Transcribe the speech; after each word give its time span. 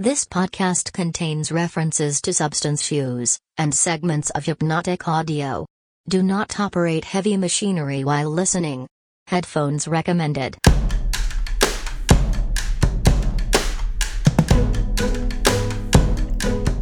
This 0.00 0.24
podcast 0.24 0.92
contains 0.92 1.52
references 1.52 2.20
to 2.22 2.34
substance 2.34 2.90
use 2.90 3.38
and 3.56 3.72
segments 3.72 4.28
of 4.30 4.44
hypnotic 4.44 5.06
audio. 5.06 5.66
Do 6.08 6.20
not 6.20 6.58
operate 6.58 7.04
heavy 7.04 7.36
machinery 7.36 8.02
while 8.02 8.28
listening. 8.28 8.88
Headphones 9.28 9.86
recommended. 9.86 10.58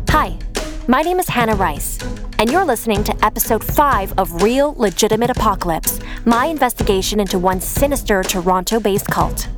Hi, 0.08 0.38
my 0.88 1.02
name 1.02 1.18
is 1.18 1.29
Hannah 1.29 1.56
Rice, 1.56 1.98
and 2.38 2.50
you're 2.50 2.64
listening 2.64 3.04
to 3.04 3.14
episode 3.22 3.62
5 3.62 4.14
of 4.16 4.42
Real 4.42 4.74
Legitimate 4.79 5.29
Apocalypse, 5.29 6.00
my 6.24 6.46
investigation 6.46 7.20
into 7.20 7.38
one 7.38 7.60
sinister 7.60 8.22
Toronto 8.22 8.80
based 8.80 9.08
cult. 9.08 9.48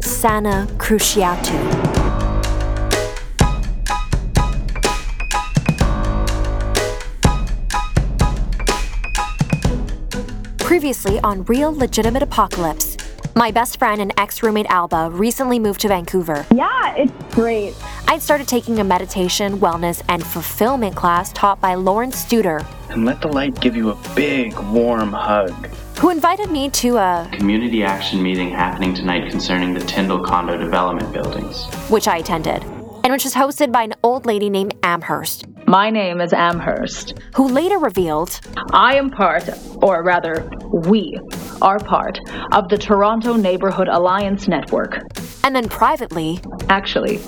Sana 0.00 0.66
Cruciatu. 0.76 1.93
Previously 10.64 11.20
on 11.20 11.44
Real 11.44 11.74
Legitimate 11.76 12.22
Apocalypse, 12.22 12.96
my 13.36 13.50
best 13.50 13.78
friend 13.78 14.00
and 14.00 14.14
ex 14.16 14.42
roommate 14.42 14.64
Alba 14.70 15.10
recently 15.12 15.58
moved 15.58 15.82
to 15.82 15.88
Vancouver. 15.88 16.46
Yeah, 16.54 16.94
it's 16.96 17.34
great. 17.34 17.74
I'd 18.08 18.22
started 18.22 18.48
taking 18.48 18.78
a 18.78 18.84
meditation, 18.84 19.58
wellness, 19.60 20.02
and 20.08 20.24
fulfillment 20.24 20.96
class 20.96 21.34
taught 21.34 21.60
by 21.60 21.74
Lawrence 21.74 22.24
Studer, 22.24 22.66
and 22.88 23.04
let 23.04 23.20
the 23.20 23.28
light 23.28 23.60
give 23.60 23.76
you 23.76 23.90
a 23.90 23.98
big, 24.16 24.58
warm 24.70 25.12
hug. 25.12 25.52
who 25.98 26.08
invited 26.08 26.50
me 26.50 26.70
to 26.70 26.96
a, 26.96 27.28
Community 27.32 27.84
action 27.84 28.22
meeting 28.22 28.48
happening 28.48 28.94
tonight 28.94 29.30
concerning 29.30 29.74
the 29.74 29.80
Tyndall 29.80 30.24
condo 30.24 30.56
development 30.56 31.12
buildings. 31.12 31.66
which 31.90 32.08
I 32.08 32.16
attended, 32.16 32.64
and 33.04 33.12
which 33.12 33.24
was 33.24 33.34
hosted 33.34 33.70
by 33.70 33.82
an 33.82 33.94
old 34.02 34.24
lady 34.26 34.48
named 34.50 34.74
Amherst, 34.82 35.44
My 35.68 35.90
name 35.90 36.20
is 36.20 36.32
Amherst. 36.32 37.20
who 37.36 37.46
later 37.48 37.78
revealed 37.78 38.40
I 38.72 38.96
am 38.96 39.10
part, 39.10 39.48
or 39.82 40.02
rather, 40.02 40.50
we 40.88 41.18
are 41.62 41.78
part, 41.78 42.18
of 42.52 42.68
the 42.70 42.78
Toronto 42.78 43.34
Neighborhood 43.34 43.88
Alliance 43.88 44.48
Network. 44.48 44.98
and 45.44 45.54
then 45.54 45.68
privately, 45.68 46.40
Actually, 46.70 47.20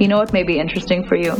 you 0.00 0.08
know 0.08 0.16
what 0.18 0.32
may 0.32 0.42
be 0.42 0.58
interesting 0.58 1.06
for 1.06 1.16
you? 1.16 1.34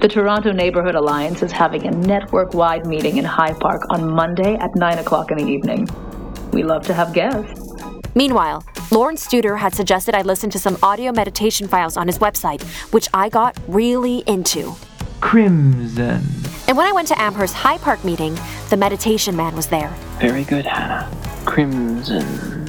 The 0.00 0.08
Toronto 0.08 0.52
Neighborhood 0.52 0.94
Alliance 0.94 1.42
is 1.42 1.52
having 1.52 1.86
a 1.86 1.90
network 1.90 2.54
wide 2.54 2.86
meeting 2.86 3.18
in 3.18 3.24
High 3.24 3.52
Park 3.52 3.82
on 3.90 4.10
Monday 4.14 4.54
at 4.54 4.70
9 4.76 4.98
o'clock 4.98 5.30
in 5.30 5.38
the 5.38 5.46
evening. 5.46 5.86
We 6.52 6.62
love 6.62 6.82
to 6.86 6.94
have 6.94 7.12
guests. 7.12 7.60
Meanwhile, 8.14 8.64
Lawrence 8.92 9.24
Studer 9.24 9.56
had 9.56 9.72
suggested 9.72 10.16
I 10.16 10.22
listen 10.22 10.50
to 10.50 10.58
some 10.58 10.76
audio 10.82 11.12
meditation 11.12 11.68
files 11.68 11.96
on 11.96 12.08
his 12.08 12.18
website, 12.18 12.60
which 12.92 13.08
I 13.14 13.28
got 13.28 13.56
really 13.68 14.18
into. 14.26 14.74
Crimson. 15.20 16.24
And 16.66 16.76
when 16.76 16.86
I 16.86 16.92
went 16.92 17.06
to 17.08 17.20
Amherst 17.20 17.54
High 17.54 17.78
Park 17.78 18.04
meeting, 18.04 18.36
the 18.68 18.76
meditation 18.76 19.36
man 19.36 19.54
was 19.54 19.68
there. 19.68 19.94
Very 20.18 20.42
good, 20.42 20.66
Hannah. 20.66 21.08
Crimson. 21.44 22.68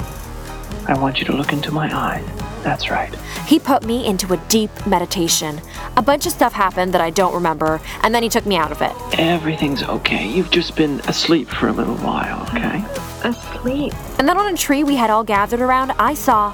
I 0.88 0.96
want 0.96 1.20
you 1.20 1.26
to 1.26 1.34
look 1.34 1.54
into 1.54 1.72
my 1.72 1.92
eyes. 1.96 2.41
That's 2.64 2.90
right. 2.90 3.14
He 3.48 3.60
put 3.60 3.84
me 3.84 4.06
into 4.06 4.34
a 4.34 4.38
deep 4.48 4.72
meditation. 4.86 5.62
A 5.98 6.02
bunch 6.02 6.26
of 6.26 6.32
stuff 6.32 6.54
happened 6.54 6.94
that 6.94 7.02
I 7.02 7.10
don't 7.10 7.34
remember, 7.34 7.82
and 8.04 8.14
then 8.14 8.24
he 8.24 8.30
took 8.30 8.46
me 8.46 8.56
out 8.56 8.72
of 8.72 8.82
it. 8.82 8.94
Everything's 9.18 9.84
okay. 9.84 10.28
You've 10.28 10.52
just 10.52 10.76
been 10.76 11.00
asleep 11.02 11.48
for 11.48 11.68
a 11.68 11.72
little 11.72 11.98
while, 11.98 12.44
okay? 12.50 12.84
Asleep. 13.24 13.94
And 14.20 14.28
then 14.28 14.38
on 14.38 14.54
a 14.54 14.58
tree 14.58 14.84
we 14.84 14.96
had 14.96 15.10
all 15.10 15.24
gathered 15.24 15.62
around, 15.62 15.92
I 15.94 16.14
saw 16.14 16.54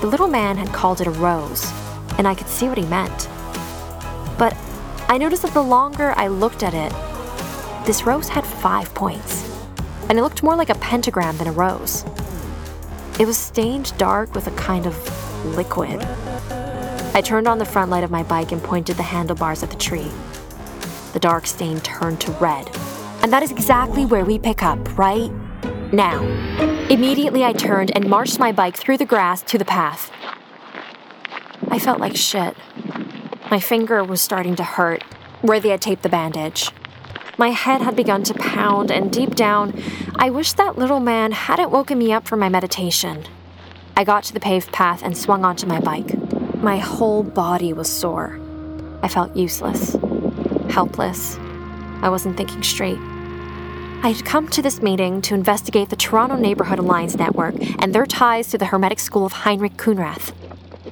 the 0.00 0.06
little 0.06 0.28
man 0.28 0.56
had 0.56 0.72
called 0.72 1.00
it 1.00 1.06
a 1.06 1.10
rose, 1.10 1.70
and 2.18 2.26
I 2.26 2.34
could 2.34 2.48
see 2.48 2.68
what 2.68 2.78
he 2.78 2.84
meant. 2.86 3.28
But 4.38 4.56
I 5.08 5.18
noticed 5.18 5.42
that 5.42 5.54
the 5.54 5.62
longer 5.62 6.14
I 6.16 6.28
looked 6.28 6.62
at 6.62 6.74
it, 6.74 6.92
this 7.86 8.04
rose 8.04 8.28
had 8.28 8.44
five 8.44 8.92
points, 8.94 9.48
and 10.08 10.18
it 10.18 10.22
looked 10.22 10.42
more 10.42 10.56
like 10.56 10.70
a 10.70 10.74
pentagram 10.76 11.36
than 11.36 11.48
a 11.48 11.52
rose. 11.52 12.04
It 13.20 13.26
was 13.26 13.36
stained 13.36 13.92
dark 13.98 14.34
with 14.34 14.46
a 14.46 14.52
kind 14.52 14.86
of 14.86 14.94
liquid. 15.44 16.00
I 17.14 17.20
turned 17.20 17.46
on 17.46 17.58
the 17.58 17.64
front 17.64 17.90
light 17.90 18.04
of 18.04 18.10
my 18.10 18.22
bike 18.22 18.52
and 18.52 18.62
pointed 18.62 18.96
the 18.96 19.02
handlebars 19.02 19.62
at 19.62 19.70
the 19.70 19.76
tree. 19.76 20.10
The 21.12 21.20
dark 21.20 21.46
stain 21.46 21.80
turned 21.80 22.20
to 22.22 22.32
red. 22.32 22.70
And 23.22 23.32
that 23.32 23.42
is 23.42 23.50
exactly 23.50 24.04
where 24.06 24.24
we 24.24 24.38
pick 24.38 24.62
up, 24.62 24.98
right 24.98 25.30
now. 25.92 26.22
Immediately, 26.88 27.44
I 27.44 27.52
turned 27.52 27.92
and 27.94 28.08
marched 28.08 28.38
my 28.38 28.50
bike 28.50 28.76
through 28.76 28.96
the 28.96 29.04
grass 29.04 29.42
to 29.42 29.58
the 29.58 29.64
path. 29.64 30.10
I 31.68 31.78
felt 31.78 32.00
like 32.00 32.16
shit. 32.16 32.56
My 33.50 33.60
finger 33.60 34.02
was 34.02 34.20
starting 34.20 34.56
to 34.56 34.64
hurt 34.64 35.02
where 35.42 35.60
they 35.60 35.68
had 35.68 35.82
taped 35.82 36.02
the 36.02 36.08
bandage. 36.08 36.70
My 37.36 37.50
head 37.50 37.82
had 37.82 37.96
begun 37.96 38.22
to 38.24 38.34
pound, 38.34 38.90
and 38.90 39.12
deep 39.12 39.34
down, 39.34 39.80
I 40.16 40.30
wished 40.30 40.56
that 40.56 40.78
little 40.78 41.00
man 41.00 41.32
hadn't 41.32 41.70
woken 41.70 41.98
me 41.98 42.12
up 42.12 42.26
from 42.26 42.40
my 42.40 42.48
meditation. 42.48 43.24
I 43.96 44.04
got 44.04 44.24
to 44.24 44.32
the 44.32 44.40
paved 44.40 44.72
path 44.72 45.02
and 45.02 45.16
swung 45.16 45.44
onto 45.44 45.66
my 45.66 45.78
bike. 45.80 46.16
My 46.56 46.78
whole 46.78 47.22
body 47.22 47.72
was 47.72 47.90
sore. 47.90 48.40
I 49.02 49.08
felt 49.08 49.36
useless, 49.36 49.96
helpless. 50.70 51.36
I 52.00 52.08
wasn't 52.08 52.36
thinking 52.36 52.62
straight. 52.62 52.98
I 54.04 54.12
had 54.14 54.24
come 54.24 54.48
to 54.48 54.62
this 54.62 54.80
meeting 54.80 55.20
to 55.22 55.34
investigate 55.34 55.90
the 55.90 55.96
Toronto 55.96 56.36
Neighborhood 56.36 56.78
Alliance 56.78 57.16
Network 57.16 57.54
and 57.80 57.94
their 57.94 58.06
ties 58.06 58.48
to 58.48 58.58
the 58.58 58.66
Hermetic 58.66 58.98
School 58.98 59.26
of 59.26 59.32
Heinrich 59.32 59.76
Khunrath. 59.76 60.32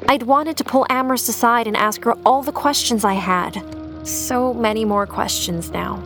I'd 0.09 0.25
wanted 0.25 0.57
to 0.59 0.65
pull 0.65 0.87
Amherst 0.91 1.29
aside 1.29 1.67
and 1.67 1.77
ask 1.77 2.05
her 2.05 2.15
all 2.27 2.43
the 2.43 2.53
questions 2.53 3.05
I 3.05 3.15
had. 3.15 3.63
So 4.07 4.53
many 4.55 4.85
more 4.85 5.07
questions 5.07 5.71
now. 5.71 5.97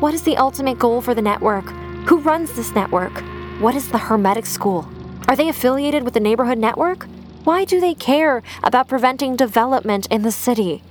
What 0.00 0.14
is 0.14 0.22
the 0.22 0.36
ultimate 0.36 0.78
goal 0.78 1.00
for 1.00 1.14
the 1.14 1.22
network? 1.22 1.64
Who 2.06 2.18
runs 2.18 2.52
this 2.52 2.74
network? 2.74 3.22
What 3.60 3.74
is 3.74 3.88
the 3.90 3.98
Hermetic 3.98 4.46
School? 4.46 4.88
Are 5.26 5.36
they 5.36 5.48
affiliated 5.48 6.02
with 6.02 6.12
the 6.12 6.20
Neighborhood 6.20 6.58
Network? 6.58 7.06
Why 7.44 7.64
do 7.64 7.80
they 7.80 7.94
care 7.94 8.42
about 8.62 8.88
preventing 8.88 9.36
development 9.36 10.06
in 10.10 10.22
the 10.22 10.30
city? 10.30 10.82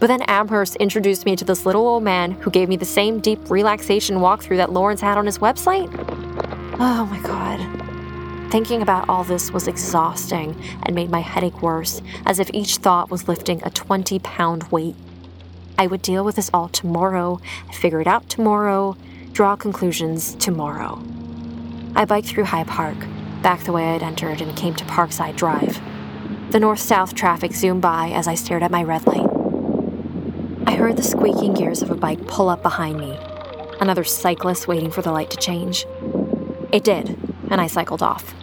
But 0.00 0.08
then 0.08 0.22
Amherst 0.22 0.76
introduced 0.76 1.24
me 1.24 1.36
to 1.36 1.44
this 1.44 1.64
little 1.64 1.86
old 1.86 2.02
man 2.02 2.32
who 2.32 2.50
gave 2.50 2.68
me 2.68 2.76
the 2.76 2.84
same 2.84 3.20
deep 3.20 3.48
relaxation 3.48 4.16
walkthrough 4.16 4.56
that 4.56 4.72
Lawrence 4.72 5.00
had 5.00 5.16
on 5.16 5.26
his 5.26 5.38
website. 5.38 5.88
Oh 6.80 7.06
my 7.06 7.20
god. 7.20 7.60
Thinking 8.50 8.82
about 8.82 9.08
all 9.08 9.22
this 9.22 9.52
was 9.52 9.68
exhausting 9.68 10.60
and 10.82 10.94
made 10.94 11.10
my 11.10 11.20
headache 11.20 11.62
worse, 11.62 12.02
as 12.26 12.40
if 12.40 12.50
each 12.52 12.78
thought 12.78 13.10
was 13.10 13.28
lifting 13.28 13.62
a 13.64 13.70
20 13.70 14.18
pound 14.18 14.64
weight. 14.64 14.96
I 15.78 15.86
would 15.86 16.02
deal 16.02 16.24
with 16.24 16.36
this 16.36 16.50
all 16.52 16.68
tomorrow, 16.68 17.40
figure 17.72 18.00
it 18.00 18.06
out 18.08 18.28
tomorrow, 18.28 18.96
draw 19.32 19.54
conclusions 19.54 20.34
tomorrow. 20.34 21.00
I 21.94 22.04
biked 22.04 22.28
through 22.28 22.44
High 22.44 22.64
Park, 22.64 22.96
back 23.42 23.64
the 23.64 23.72
way 23.72 23.94
I'd 23.94 24.02
entered, 24.02 24.40
and 24.40 24.56
came 24.56 24.74
to 24.74 24.84
Parkside 24.84 25.36
Drive. 25.36 25.80
The 26.50 26.60
north 26.60 26.80
south 26.80 27.14
traffic 27.14 27.52
zoomed 27.52 27.82
by 27.82 28.10
as 28.10 28.28
I 28.28 28.34
stared 28.34 28.62
at 28.62 28.70
my 28.70 28.82
red 28.82 29.06
light. 29.06 29.28
I 30.66 30.74
heard 30.74 30.96
the 30.96 31.02
squeaking 31.02 31.54
gears 31.54 31.82
of 31.82 31.90
a 31.90 31.94
bike 31.94 32.26
pull 32.26 32.48
up 32.48 32.62
behind 32.62 32.98
me, 32.98 33.18
another 33.80 34.04
cyclist 34.04 34.66
waiting 34.66 34.90
for 34.90 35.02
the 35.02 35.12
light 35.12 35.30
to 35.30 35.36
change. 35.36 35.86
It 36.72 36.84
did, 36.84 37.16
and 37.50 37.60
I 37.60 37.66
cycled 37.66 38.02
off. 38.02 38.34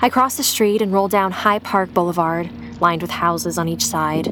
I 0.00 0.10
crossed 0.10 0.36
the 0.36 0.42
street 0.42 0.82
and 0.82 0.92
rolled 0.92 1.10
down 1.10 1.32
High 1.32 1.58
Park 1.58 1.94
Boulevard, 1.94 2.50
lined 2.80 3.02
with 3.02 3.10
houses 3.10 3.58
on 3.58 3.68
each 3.68 3.84
side. 3.84 4.28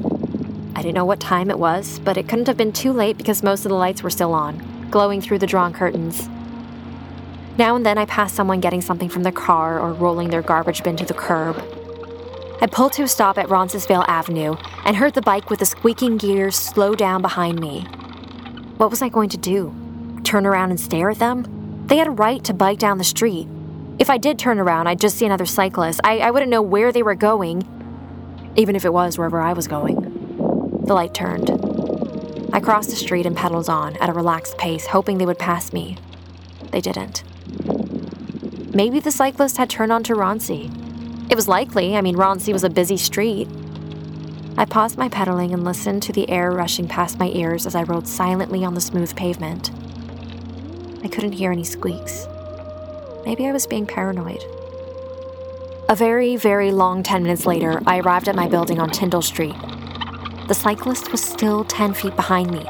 I 0.76 0.82
didn't 0.82 0.94
know 0.94 1.05
what 1.05 1.21
time 1.21 1.50
it 1.50 1.59
was, 1.59 1.99
but 2.00 2.16
it 2.16 2.28
couldn't 2.28 2.49
have 2.49 2.56
been 2.56 2.72
too 2.72 2.93
late 2.93 3.16
because 3.16 3.43
most 3.43 3.65
of 3.65 3.71
the 3.71 3.76
lights 3.76 4.03
were 4.03 4.11
still 4.11 4.34
on, 4.34 4.88
glowing 4.91 5.21
through 5.21 5.38
the 5.38 5.47
drawn 5.47 5.72
curtains. 5.72 6.28
Now 7.57 7.77
and 7.77 7.87
then 7.87 7.99
I 7.99 8.05
pass 8.05 8.33
someone 8.33 8.59
getting 8.61 8.81
something 8.81 9.09
from 9.09 9.23
their 9.23 9.31
car 9.31 9.79
or 9.79 9.93
rolling 9.93 10.31
their 10.31 10.43
garbage 10.43 10.83
bin 10.83 10.97
to 10.97 11.05
the 11.05 11.15
curb. 11.15 11.63
I 12.61 12.67
pulled 12.67 12.95
to 12.95 13.03
a 13.03 13.09
stop 13.09 13.39
at 13.39 13.49
Roncesvalles 13.49 14.07
Avenue 14.09 14.57
and 14.85 14.97
heard 14.97 15.15
the 15.15 15.23
bike 15.23 15.51
with 15.51 15.61
the 15.61 15.67
squeaking 15.67 16.17
gears 16.17 16.56
slow 16.56 16.97
down 16.97 17.23
behind 17.23 17.61
me. 17.61 17.83
What 18.77 18.91
was 18.91 19.03
I 19.03 19.09
going 19.09 19.29
to 19.29 19.37
do? 19.37 19.73
Turn 20.25 20.47
around 20.47 20.71
and 20.71 20.81
stare 20.81 21.11
at 21.11 21.21
them? 21.21 21.85
They 21.87 21.97
had 21.97 22.09
a 22.09 22.12
right 22.12 22.43
to 22.45 22.55
bike 22.55 22.81
down 22.81 22.99
the 22.99 23.05
street. 23.05 23.47
If 24.00 24.11
I 24.11 24.19
did 24.19 24.37
turn 24.37 24.59
around, 24.59 24.89
I'd 24.89 25.00
just 25.00 25.17
see 25.17 25.27
another 25.27 25.47
cyclist. 25.47 26.00
I, 26.03 26.19
I 26.19 26.33
wouldn't 26.33 26.50
know 26.50 26.62
where 26.62 26.91
they 26.91 27.05
were 27.05 27.15
going, 27.15 27.62
even 28.57 28.75
if 28.75 28.85
it 28.85 28.93
was 28.93 29.17
wherever 29.17 29.41
I 29.41 29.53
was 29.53 29.69
going. 29.69 30.00
The 30.87 30.95
light 30.95 31.15
turned. 31.15 31.50
I 32.53 32.59
crossed 32.59 32.91
the 32.91 32.97
street 32.97 33.27
and 33.27 33.37
pedaled 33.37 33.69
on 33.69 33.97
at 33.99 34.09
a 34.09 34.12
relaxed 34.12 34.59
pace, 34.59 34.87
hoping 34.87 35.19
they 35.19 35.27
would 35.27 35.39
pass 35.39 35.73
me. 35.73 35.99
They 36.73 36.81
didn't. 36.81 37.23
Maybe 38.75 38.99
the 38.99 39.12
cyclist 39.12 39.56
had 39.56 39.71
turned 39.71 39.93
onto 39.93 40.17
Roncy. 40.17 40.69
It 41.31 41.37
was 41.37 41.47
likely, 41.47 41.97
I 41.97 42.00
mean, 42.00 42.17
Roncy 42.17 42.53
was 42.53 42.65
a 42.65 42.69
busy 42.69 42.97
street. 42.97 43.47
I 44.59 44.65
paused 44.65 44.99
my 44.99 45.09
pedaling 45.09 45.55
and 45.55 45.65
listened 45.65 46.03
to 46.03 46.12
the 46.12 46.29
air 46.29 46.50
rushing 46.50 46.88
past 46.88 47.21
my 47.21 47.29
ears 47.29 47.67
as 47.67 47.76
I 47.76 47.85
rode 47.85 48.09
silently 48.09 48.65
on 48.65 48.75
the 48.75 48.81
smooth 48.81 49.15
pavement. 49.15 49.71
I 51.05 51.09
couldn't 51.09 51.32
hear 51.32 51.53
any 51.53 51.62
squeaks. 51.62 52.26
Maybe 53.25 53.47
I 53.47 53.53
was 53.53 53.67
being 53.67 53.87
paranoid. 53.87 54.43
A 55.88 55.94
very, 55.94 56.35
very 56.35 56.73
long 56.73 57.05
10 57.05 57.23
minutes 57.23 57.47
later, 57.47 57.81
I 57.87 58.00
arrived 58.00 58.29
at 58.29 58.35
my 58.35 58.49
building 58.49 58.81
on 58.81 58.91
Tyndall 58.91 59.23
Street. 59.23 59.55
the 60.49 60.55
cyclist 60.55 61.12
was 61.12 61.23
still 61.23 61.65
10 61.65 61.94
feet 61.94 62.17
behind 62.17 62.50
me. 62.50 62.67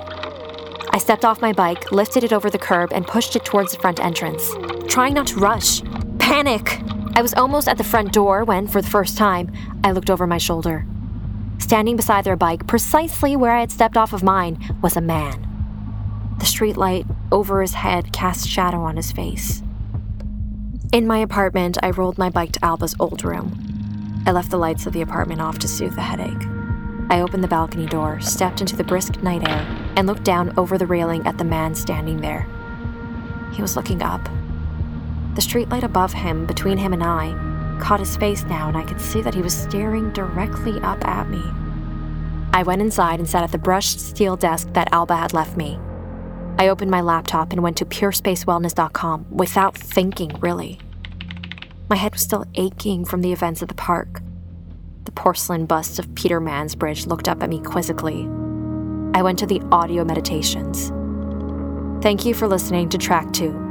I 0.90 0.98
stepped 0.98 1.24
off 1.24 1.40
my 1.40 1.52
bike, 1.52 1.90
lifted 1.90 2.24
it 2.24 2.32
over 2.32 2.50
the 2.50 2.58
curb, 2.58 2.92
and 2.92 3.06
pushed 3.06 3.34
it 3.36 3.44
towards 3.44 3.72
the 3.72 3.80
front 3.80 3.98
entrance, 3.98 4.52
trying 4.86 5.14
not 5.14 5.26
to 5.28 5.40
rush. 5.40 5.82
Panic! 6.34 6.80
I 7.14 7.22
was 7.22 7.32
almost 7.34 7.68
at 7.68 7.78
the 7.78 7.84
front 7.84 8.12
door 8.12 8.42
when, 8.42 8.66
for 8.66 8.82
the 8.82 8.90
first 8.90 9.16
time, 9.16 9.52
I 9.84 9.92
looked 9.92 10.10
over 10.10 10.26
my 10.26 10.38
shoulder. 10.38 10.84
Standing 11.58 11.94
beside 11.94 12.24
their 12.24 12.34
bike, 12.34 12.66
precisely 12.66 13.36
where 13.36 13.52
I 13.52 13.60
had 13.60 13.70
stepped 13.70 13.96
off 13.96 14.12
of 14.12 14.24
mine, 14.24 14.58
was 14.82 14.96
a 14.96 15.00
man. 15.00 15.46
The 16.40 16.44
streetlight 16.44 17.06
over 17.30 17.62
his 17.62 17.74
head 17.74 18.12
cast 18.12 18.48
shadow 18.48 18.80
on 18.80 18.96
his 18.96 19.12
face. 19.12 19.62
In 20.92 21.06
my 21.06 21.18
apartment, 21.18 21.78
I 21.84 21.90
rolled 21.90 22.18
my 22.18 22.30
bike 22.30 22.50
to 22.54 22.64
Alba's 22.64 22.96
old 22.98 23.22
room. 23.22 24.24
I 24.26 24.32
left 24.32 24.50
the 24.50 24.58
lights 24.58 24.86
of 24.86 24.92
the 24.92 25.02
apartment 25.02 25.40
off 25.40 25.60
to 25.60 25.68
soothe 25.68 25.94
the 25.94 26.02
headache. 26.02 26.48
I 27.10 27.20
opened 27.20 27.44
the 27.44 27.48
balcony 27.48 27.86
door, 27.86 28.20
stepped 28.20 28.60
into 28.60 28.74
the 28.74 28.82
brisk 28.82 29.22
night 29.22 29.48
air, 29.48 29.64
and 29.96 30.08
looked 30.08 30.24
down 30.24 30.52
over 30.58 30.78
the 30.78 30.86
railing 30.88 31.24
at 31.28 31.38
the 31.38 31.44
man 31.44 31.76
standing 31.76 32.22
there. 32.22 32.48
He 33.52 33.62
was 33.62 33.76
looking 33.76 34.02
up. 34.02 34.28
The 35.34 35.40
streetlight 35.40 35.82
above 35.82 36.12
him, 36.12 36.46
between 36.46 36.78
him 36.78 36.92
and 36.92 37.02
I, 37.02 37.34
caught 37.80 38.00
his 38.00 38.16
face 38.16 38.44
now, 38.44 38.68
and 38.68 38.76
I 38.76 38.84
could 38.84 39.00
see 39.00 39.20
that 39.22 39.34
he 39.34 39.42
was 39.42 39.56
staring 39.56 40.12
directly 40.12 40.80
up 40.80 41.04
at 41.04 41.28
me. 41.28 41.42
I 42.52 42.62
went 42.62 42.82
inside 42.82 43.18
and 43.18 43.28
sat 43.28 43.42
at 43.42 43.50
the 43.50 43.58
brushed 43.58 43.98
steel 43.98 44.36
desk 44.36 44.72
that 44.74 44.92
Alba 44.92 45.16
had 45.16 45.34
left 45.34 45.56
me. 45.56 45.78
I 46.56 46.68
opened 46.68 46.90
my 46.90 47.00
laptop 47.00 47.52
and 47.52 47.64
went 47.64 47.76
to 47.78 47.84
purespacewellness.com 47.84 49.26
without 49.30 49.76
thinking, 49.76 50.30
really. 50.38 50.78
My 51.90 51.96
head 51.96 52.12
was 52.12 52.22
still 52.22 52.44
aching 52.54 53.04
from 53.04 53.22
the 53.22 53.32
events 53.32 53.60
at 53.60 53.68
the 53.68 53.74
park. 53.74 54.22
The 55.04 55.12
porcelain 55.12 55.66
bust 55.66 55.98
of 55.98 56.14
Peter 56.14 56.40
Mansbridge 56.40 57.08
looked 57.08 57.28
up 57.28 57.42
at 57.42 57.50
me 57.50 57.60
quizzically. 57.60 58.28
I 59.14 59.22
went 59.22 59.38
to 59.40 59.46
the 59.46 59.60
audio 59.72 60.04
meditations. 60.04 60.92
Thank 62.02 62.24
you 62.24 62.34
for 62.34 62.46
listening 62.46 62.88
to 62.90 62.98
track 62.98 63.32
two. 63.32 63.63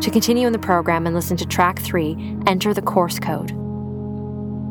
To 0.00 0.10
continue 0.10 0.46
in 0.46 0.54
the 0.54 0.58
program 0.58 1.06
and 1.06 1.14
listen 1.14 1.36
to 1.36 1.46
track 1.46 1.78
three, 1.78 2.16
enter 2.46 2.72
the 2.72 2.80
course 2.80 3.18
code. 3.18 3.50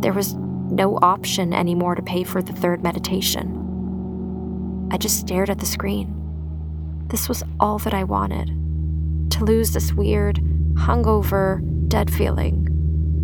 There 0.02 0.12
was 0.12 0.34
no 0.34 0.98
option 1.04 1.54
anymore 1.54 1.94
to 1.94 2.02
pay 2.02 2.24
for 2.24 2.42
the 2.42 2.54
third 2.54 2.82
meditation. 2.82 4.90
I 4.92 4.98
just 4.98 5.20
stared 5.20 5.52
at 5.52 5.60
the 5.60 5.68
screen. 5.68 6.16
This 7.10 7.30
was 7.30 7.44
all 7.60 7.78
that 7.80 7.94
I 7.94 8.06
wanted 8.06 8.48
to 9.32 9.44
lose 9.44 9.72
this 9.72 9.94
weird, 9.94 10.38
hungover, 10.74 11.62
dead 11.88 12.12
feeling, 12.12 12.66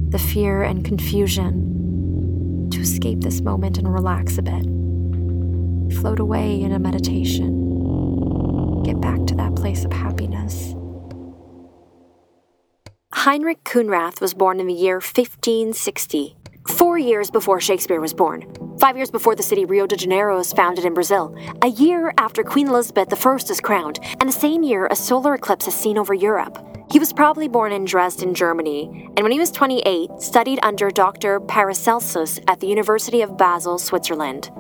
the 0.10 0.20
fear 0.20 0.62
and 0.62 0.86
confusion, 0.86 2.70
to 2.72 2.82
escape 2.82 3.22
this 3.22 3.42
moment 3.42 3.80
and 3.80 3.92
relax 3.92 4.38
a 4.38 4.44
bit, 4.44 4.64
float 6.00 6.20
away 6.20 6.62
in 6.62 6.72
a 6.72 6.78
meditation, 6.78 8.84
get 8.84 9.02
back 9.02 9.26
to 9.26 9.34
that 9.36 9.56
place 9.56 9.86
of 9.86 9.92
happiness. 9.92 10.76
Heinrich 13.26 13.64
Khunrath 13.64 14.22
was 14.22 14.36
born 14.36 14.60
in 14.60 14.68
the 14.68 14.74
year 14.76 14.98
1560, 14.98 16.36
four 16.70 17.00
years 17.00 17.32
before 17.32 17.60
Shakespeare 17.60 18.00
was 18.00 18.14
born. 18.14 18.46
Five 18.80 18.98
years 18.98 19.10
before 19.10 19.36
the 19.36 19.42
city 19.42 19.66
Rio 19.66 19.88
de 19.88 19.96
Janeiro 19.96 20.38
was 20.38 20.54
founded 20.54 20.86
in 20.86 20.94
Brazil, 20.94 21.36
a 21.64 21.70
year 21.70 22.14
after 22.20 22.44
Queen 22.44 22.68
Elizabeth 22.68 23.12
I 23.12 23.34
is 23.34 23.60
crowned, 23.60 24.00
and 24.20 24.30
the 24.30 24.32
same 24.32 24.62
year 24.62 24.86
a 24.92 24.96
solar 24.96 25.34
eclipse 25.34 25.68
is 25.68 25.74
seen 25.74 25.98
over 25.98 26.14
Europe. 26.14 26.64
He 26.92 27.00
was 27.00 27.12
probably 27.12 27.48
born 27.48 27.72
in 27.72 27.86
Dresden, 27.86 28.36
Germany, 28.36 29.10
and 29.18 29.24
when 29.24 29.32
he 29.32 29.40
was 29.40 29.50
28, 29.50 30.12
studied 30.20 30.60
under 30.62 30.92
Dr. 30.92 31.40
Paracelsus 31.40 32.40
at 32.48 32.60
the 32.60 32.68
University 32.68 33.24
of 33.24 33.38
Basel, 33.38 33.80
Switzerland. 33.80 34.52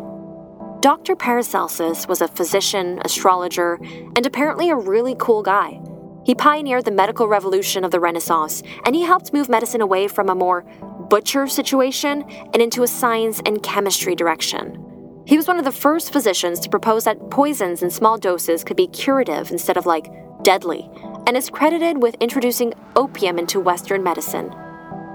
Dr. 0.79 1.15
Paracelsus 1.15 2.07
was 2.07 2.19
a 2.19 2.27
physician, 2.27 2.99
astrologer, 3.05 3.75
and 4.15 4.25
apparently 4.25 4.71
a 4.71 4.75
really 4.75 5.15
cool 5.19 5.43
guy. 5.43 5.79
He 6.25 6.33
pioneered 6.33 6.85
the 6.85 6.91
medical 6.91 7.27
revolution 7.27 7.83
of 7.83 7.91
the 7.91 7.99
Renaissance, 7.99 8.63
and 8.85 8.95
he 8.95 9.03
helped 9.03 9.31
move 9.31 9.47
medicine 9.47 9.81
away 9.81 10.07
from 10.07 10.27
a 10.27 10.35
more 10.35 10.63
butcher 11.09 11.47
situation 11.47 12.23
and 12.53 12.61
into 12.61 12.81
a 12.81 12.87
science 12.87 13.41
and 13.45 13.61
chemistry 13.61 14.15
direction. 14.15 14.81
He 15.27 15.37
was 15.37 15.47
one 15.47 15.59
of 15.59 15.65
the 15.65 15.71
first 15.71 16.11
physicians 16.11 16.59
to 16.59 16.69
propose 16.69 17.03
that 17.05 17.29
poisons 17.29 17.83
in 17.83 17.89
small 17.89 18.17
doses 18.17 18.63
could 18.63 18.77
be 18.77 18.87
curative 18.87 19.51
instead 19.51 19.77
of 19.77 19.85
like 19.85 20.11
deadly, 20.43 20.89
and 21.27 21.35
is 21.35 21.49
credited 21.49 22.01
with 22.01 22.15
introducing 22.19 22.73
opium 22.95 23.39
into 23.39 23.59
Western 23.59 24.03
medicine. 24.03 24.51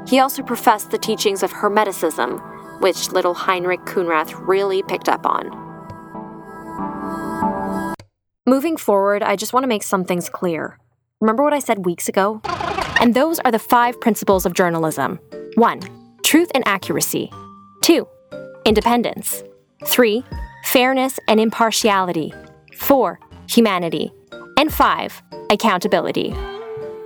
He 0.06 0.18
also 0.18 0.42
professed 0.42 0.90
the 0.90 0.98
teachings 0.98 1.42
of 1.42 1.52
Hermeticism, 1.52 2.80
which 2.80 3.12
little 3.12 3.34
Heinrich 3.34 3.80
Khunrath 3.80 4.34
really 4.46 4.82
picked 4.82 5.08
up 5.08 5.26
on. 5.26 5.70
Moving 8.46 8.76
forward, 8.76 9.22
I 9.22 9.36
just 9.36 9.52
want 9.52 9.62
to 9.64 9.68
make 9.68 9.84
some 9.84 10.04
things 10.04 10.28
clear. 10.28 10.79
Remember 11.20 11.42
what 11.42 11.52
I 11.52 11.58
said 11.58 11.84
weeks 11.84 12.08
ago? 12.08 12.40
And 12.98 13.12
those 13.12 13.38
are 13.40 13.52
the 13.52 13.58
five 13.58 14.00
principles 14.00 14.46
of 14.46 14.54
journalism 14.54 15.20
1. 15.56 15.80
Truth 16.24 16.50
and 16.54 16.66
accuracy. 16.66 17.30
2. 17.82 18.08
Independence. 18.64 19.42
3. 19.84 20.24
Fairness 20.64 21.20
and 21.28 21.38
impartiality. 21.38 22.32
4. 22.74 23.20
Humanity. 23.50 24.10
And 24.56 24.72
5. 24.72 25.22
Accountability. 25.50 26.34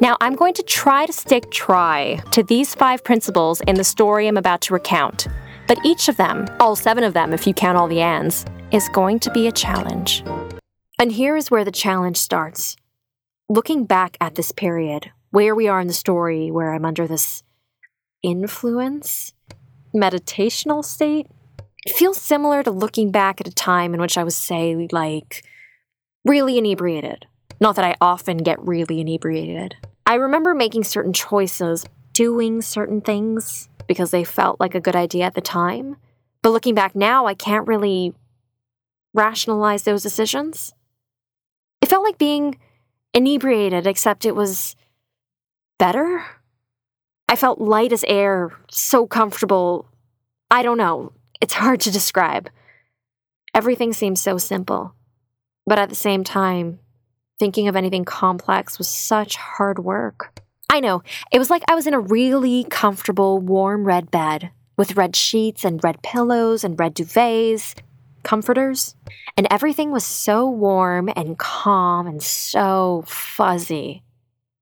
Now, 0.00 0.16
I'm 0.20 0.37
going 0.37 0.55
to 0.55 0.62
try 0.62 1.06
to 1.06 1.12
stick 1.12 1.50
try 1.50 2.20
to 2.31 2.44
these 2.44 2.75
five 2.75 3.02
principles 3.02 3.61
in 3.62 3.75
the 3.75 3.84
story 3.84 4.28
I'm 4.28 4.37
about 4.37 4.61
to 4.62 4.75
recount. 4.75 5.26
But 5.66 5.78
each 5.84 6.08
of 6.08 6.16
them, 6.16 6.46
all 6.61 6.76
seven 6.76 7.02
of 7.02 7.14
them 7.14 7.32
if 7.32 7.46
you 7.46 7.55
count 7.55 7.78
all 7.78 7.88
the 7.88 8.00
ands, 8.00 8.44
is 8.70 8.88
going 8.90 9.19
to 9.20 9.31
be 9.31 9.49
a 9.49 9.52
challenge. 9.52 10.22
And 11.00 11.11
here 11.11 11.37
is 11.37 11.50
where 11.50 11.64
the 11.64 11.72
challenge 11.72 12.16
starts. 12.16 12.76
Looking 13.49 13.85
back 13.85 14.17
at 14.20 14.37
this 14.37 14.52
period, 14.52 15.11
where 15.31 15.55
we 15.55 15.69
are 15.69 15.81
in 15.81 15.87
the 15.87 15.93
story, 15.93 16.50
where 16.50 16.73
I'm 16.73 16.85
under 16.85 17.06
this 17.06 17.43
influence, 18.23 19.32
meditational 19.94 20.85
state. 20.85 21.26
It 21.87 21.94
feels 21.94 22.20
similar 22.20 22.62
to 22.62 22.70
looking 22.70 23.11
back 23.11 23.41
at 23.41 23.49
a 23.49 23.52
time 23.52 23.93
in 23.93 24.00
which 24.00 24.17
I 24.17 24.25
was, 24.25 24.35
say, 24.35 24.88
like, 24.91 25.44
really 26.25 26.56
inebriated. 26.56 27.26
Not 27.61 27.76
that 27.76 27.85
I 27.85 27.96
often 28.00 28.38
get 28.38 28.67
really 28.67 29.00
inebriated. 29.00 29.76
I 30.06 30.14
remember 30.14 30.55
making 30.55 30.85
certain 30.85 31.12
choices, 31.12 31.85
doing 32.12 32.62
certain 32.62 33.02
things 33.02 33.69
because 33.87 34.11
they 34.11 34.25
felt 34.25 34.58
like 34.58 34.75
a 34.75 34.81
good 34.81 34.97
idea 34.97 35.25
at 35.25 35.35
the 35.35 35.43
time. 35.43 35.97
But 36.43 36.50
looking 36.50 36.75
back 36.75 36.97
now, 36.97 37.26
I 37.26 37.35
can't 37.35 37.69
really 37.69 38.14
rationalize 39.12 39.82
those 39.82 40.02
decisions. 40.02 40.73
It 41.83 41.88
felt 41.88 42.04
like 42.04 42.18
being 42.18 42.59
inebriated, 43.14 43.87
except 43.87 44.26
it 44.26 44.37
was 44.37 44.76
better. 45.78 46.25
I 47.28 47.37
felt 47.37 47.61
light 47.61 47.92
as 47.92 48.04
air, 48.06 48.52
so 48.71 49.06
comfortable. 49.06 49.88
I 50.50 50.62
don't 50.62 50.78
know. 50.78 51.12
It's 51.40 51.54
hard 51.54 51.80
to 51.80 51.90
describe. 51.90 52.50
Everything 53.54 53.92
seemed 53.92 54.18
so 54.18 54.37
simple. 54.37 54.94
But 55.66 55.78
at 55.78 55.88
the 55.88 55.94
same 55.94 56.25
time, 56.25 56.80
thinking 57.38 57.68
of 57.68 57.76
anything 57.76 58.04
complex 58.04 58.78
was 58.78 58.88
such 58.88 59.37
hard 59.37 59.78
work. 59.78 60.40
I 60.68 60.80
know, 60.80 61.02
it 61.33 61.38
was 61.38 61.50
like 61.50 61.62
I 61.68 61.75
was 61.75 61.87
in 61.87 61.94
a 61.94 62.00
really 62.00 62.64
comfortable, 62.64 63.38
warm 63.38 63.85
red 63.85 64.11
bed 64.11 64.50
with 64.76 64.97
red 64.97 65.14
sheets 65.14 65.64
and 65.64 65.83
red 65.85 66.02
pillows 66.02 66.64
and 66.64 66.78
red 66.78 66.94
duvets, 66.94 67.75
comforters, 68.25 68.97
and 69.37 69.47
everything 69.50 69.90
was 69.90 70.04
so 70.04 70.49
warm 70.49 71.11
and 71.14 71.38
calm 71.38 72.07
and 72.07 72.23
so 72.23 73.04
fuzzy. 73.07 74.02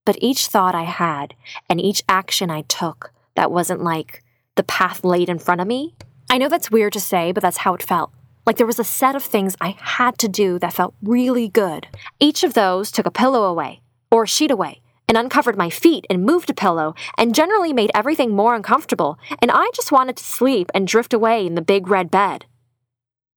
But 0.04 0.18
each 0.20 0.48
thought 0.48 0.74
I 0.74 0.82
had 0.82 1.34
and 1.68 1.80
each 1.80 2.02
action 2.08 2.50
I 2.50 2.62
took 2.62 3.12
that 3.36 3.50
wasn't 3.50 3.82
like 3.82 4.22
the 4.56 4.62
path 4.62 5.04
laid 5.04 5.28
in 5.28 5.38
front 5.38 5.60
of 5.60 5.66
me, 5.66 5.94
I 6.28 6.38
know 6.38 6.48
that's 6.48 6.70
weird 6.70 6.94
to 6.94 7.00
say, 7.00 7.32
but 7.32 7.42
that's 7.42 7.58
how 7.58 7.74
it 7.74 7.82
felt. 7.82 8.10
Like 8.46 8.56
there 8.56 8.66
was 8.66 8.78
a 8.78 8.84
set 8.84 9.14
of 9.14 9.22
things 9.22 9.56
I 9.60 9.76
had 9.78 10.18
to 10.18 10.28
do 10.28 10.58
that 10.58 10.72
felt 10.72 10.94
really 11.02 11.48
good. 11.48 11.86
Each 12.18 12.42
of 12.42 12.54
those 12.54 12.90
took 12.90 13.06
a 13.06 13.10
pillow 13.10 13.44
away, 13.44 13.82
or 14.10 14.24
a 14.24 14.28
sheet 14.28 14.50
away, 14.50 14.80
and 15.06 15.16
uncovered 15.16 15.56
my 15.56 15.70
feet 15.70 16.06
and 16.10 16.24
moved 16.24 16.50
a 16.50 16.54
pillow, 16.54 16.94
and 17.18 17.34
generally 17.34 17.72
made 17.72 17.90
everything 17.94 18.30
more 18.30 18.54
uncomfortable, 18.54 19.18
and 19.40 19.50
I 19.50 19.70
just 19.74 19.92
wanted 19.92 20.16
to 20.16 20.24
sleep 20.24 20.70
and 20.74 20.88
drift 20.88 21.12
away 21.14 21.46
in 21.46 21.54
the 21.54 21.62
big 21.62 21.86
red 21.88 22.10
bed. 22.10 22.46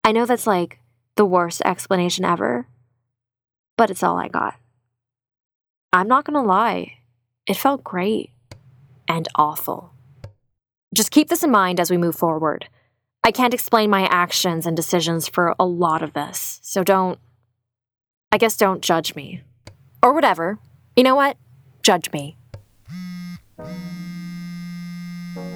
I 0.06 0.12
know 0.12 0.28
that's 0.28 0.46
like 0.46 0.78
the 1.16 1.26
worst 1.26 1.64
explanation 1.66 2.26
ever, 2.26 2.68
but 3.76 3.90
it's 3.90 4.04
all 4.04 4.20
I 4.20 4.28
got. 4.28 4.54
I'm 5.92 6.08
not 6.08 6.26
gonna 6.26 6.44
lie, 6.44 7.00
it 7.48 7.58
felt 7.58 7.84
great 7.84 8.30
and 9.08 9.28
awful. 9.34 9.94
Just 10.94 11.10
keep 11.10 11.28
this 11.28 11.44
in 11.44 11.50
mind 11.50 11.80
as 11.80 11.90
we 11.90 11.98
move 11.98 12.16
forward. 12.16 12.70
I 13.24 13.32
can't 13.32 13.56
explain 13.56 13.90
my 13.90 14.04
actions 14.04 14.68
and 14.68 14.78
decisions 14.78 15.28
for 15.28 15.56
a 15.60 15.66
lot 15.66 16.04
of 16.04 16.14
this, 16.14 16.60
so 16.62 16.84
don't, 16.84 17.18
I 18.32 18.38
guess, 18.38 18.58
don't 18.58 18.84
judge 18.84 19.16
me. 19.16 19.42
Or 20.04 20.14
whatever. 20.14 20.60
You 20.96 21.02
know 21.02 21.16
what? 21.16 21.36
Judge 21.82 22.12
me. 22.12 22.38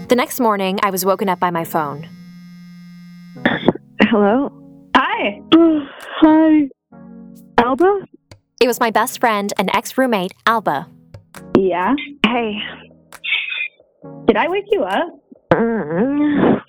The 0.08 0.16
next 0.16 0.40
morning, 0.40 0.80
I 0.82 0.90
was 0.90 1.06
woken 1.06 1.30
up 1.30 1.40
by 1.40 1.52
my 1.52 1.66
phone. 1.66 2.10
Hello? 4.10 4.52
Hi. 4.96 5.40
Hi. 5.54 5.88
Hi. 6.22 6.70
Alba? 7.60 8.08
It 8.60 8.66
was 8.66 8.80
my 8.80 8.90
best 8.90 9.20
friend 9.20 9.54
and 9.60 9.70
ex 9.72 10.00
roommate, 10.00 10.34
Alba. 10.48 10.88
Yeah. 11.56 11.94
Hey. 12.26 12.58
Did 14.26 14.36
I 14.36 14.48
wake 14.48 14.66
you 14.72 14.82
up? 14.84 15.20
Mm, 15.54 16.60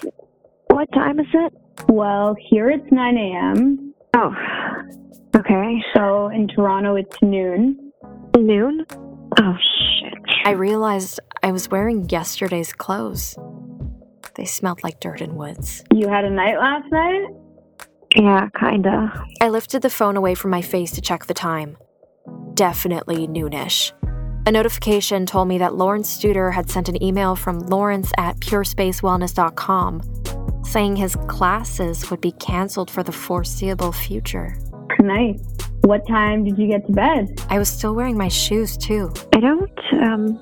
what 0.66 0.92
time 0.92 1.18
is 1.18 1.26
it? 1.32 1.52
Well, 1.88 2.36
here 2.50 2.68
it's 2.68 2.92
9 2.92 3.16
a.m. 3.16 3.94
Oh. 4.14 4.34
Okay. 5.34 5.82
So 5.94 6.28
in 6.28 6.46
Toronto 6.46 6.96
it's 6.96 7.16
noon. 7.22 7.92
Noon? 8.36 8.84
Oh, 9.40 9.54
shit. 9.98 10.12
I 10.44 10.50
realized 10.50 11.20
I 11.42 11.52
was 11.52 11.70
wearing 11.70 12.06
yesterday's 12.10 12.74
clothes. 12.74 13.34
They 14.40 14.46
smelled 14.46 14.82
like 14.82 14.98
dirt 15.00 15.20
and 15.20 15.36
woods. 15.36 15.84
You 15.92 16.08
had 16.08 16.24
a 16.24 16.30
night 16.30 16.56
last 16.56 16.90
night? 16.90 17.26
Yeah, 18.16 18.48
kinda. 18.58 19.12
I 19.38 19.50
lifted 19.50 19.82
the 19.82 19.90
phone 19.90 20.16
away 20.16 20.34
from 20.34 20.50
my 20.50 20.62
face 20.62 20.92
to 20.92 21.02
check 21.02 21.26
the 21.26 21.34
time. 21.34 21.76
Definitely 22.54 23.28
noonish. 23.28 23.92
A 24.46 24.50
notification 24.50 25.26
told 25.26 25.46
me 25.46 25.58
that 25.58 25.74
Lawrence 25.74 26.16
Studer 26.16 26.54
had 26.54 26.70
sent 26.70 26.88
an 26.88 27.02
email 27.02 27.36
from 27.36 27.58
Lawrence 27.58 28.12
at 28.16 28.40
purespacewellness.com 28.40 30.64
saying 30.64 30.96
his 30.96 31.16
classes 31.28 32.10
would 32.10 32.22
be 32.22 32.32
canceled 32.32 32.90
for 32.90 33.02
the 33.02 33.12
foreseeable 33.12 33.92
future. 33.92 34.56
Nice. 35.00 35.38
What 35.82 36.08
time 36.08 36.44
did 36.44 36.56
you 36.56 36.66
get 36.66 36.86
to 36.86 36.92
bed? 36.92 37.42
I 37.50 37.58
was 37.58 37.68
still 37.68 37.94
wearing 37.94 38.16
my 38.16 38.28
shoes 38.28 38.78
too. 38.78 39.12
I 39.34 39.40
don't, 39.40 39.78
um, 40.02 40.38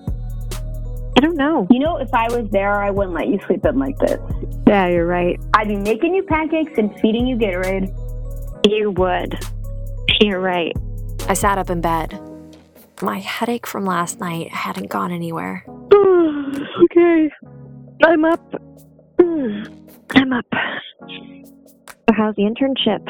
I 1.18 1.20
don't 1.20 1.36
know. 1.36 1.66
You 1.68 1.80
know, 1.80 1.96
if 1.96 2.14
I 2.14 2.28
was 2.28 2.48
there, 2.52 2.80
I 2.80 2.90
wouldn't 2.90 3.12
let 3.12 3.26
you 3.26 3.40
sleep 3.48 3.64
in 3.64 3.76
like 3.76 3.98
this. 3.98 4.20
Yeah, 4.68 4.86
you're 4.86 5.04
right. 5.04 5.36
I'd 5.52 5.66
be 5.66 5.74
making 5.74 6.14
you 6.14 6.22
pancakes 6.22 6.70
and 6.78 6.94
feeding 7.00 7.26
you 7.26 7.34
Gatorade. 7.34 7.92
You 8.64 8.92
would. 8.92 9.36
You're 10.20 10.38
right. 10.38 10.72
I 11.28 11.34
sat 11.34 11.58
up 11.58 11.70
in 11.70 11.80
bed. 11.80 12.20
My 13.02 13.18
headache 13.18 13.66
from 13.66 13.84
last 13.84 14.20
night 14.20 14.52
hadn't 14.52 14.90
gone 14.90 15.10
anywhere. 15.10 15.64
okay. 15.92 17.30
I'm 18.04 18.24
up. 18.24 18.54
I'm 19.18 20.32
up. 20.32 20.46
So 21.00 22.14
how's 22.16 22.36
the 22.36 22.42
internship? 22.42 23.04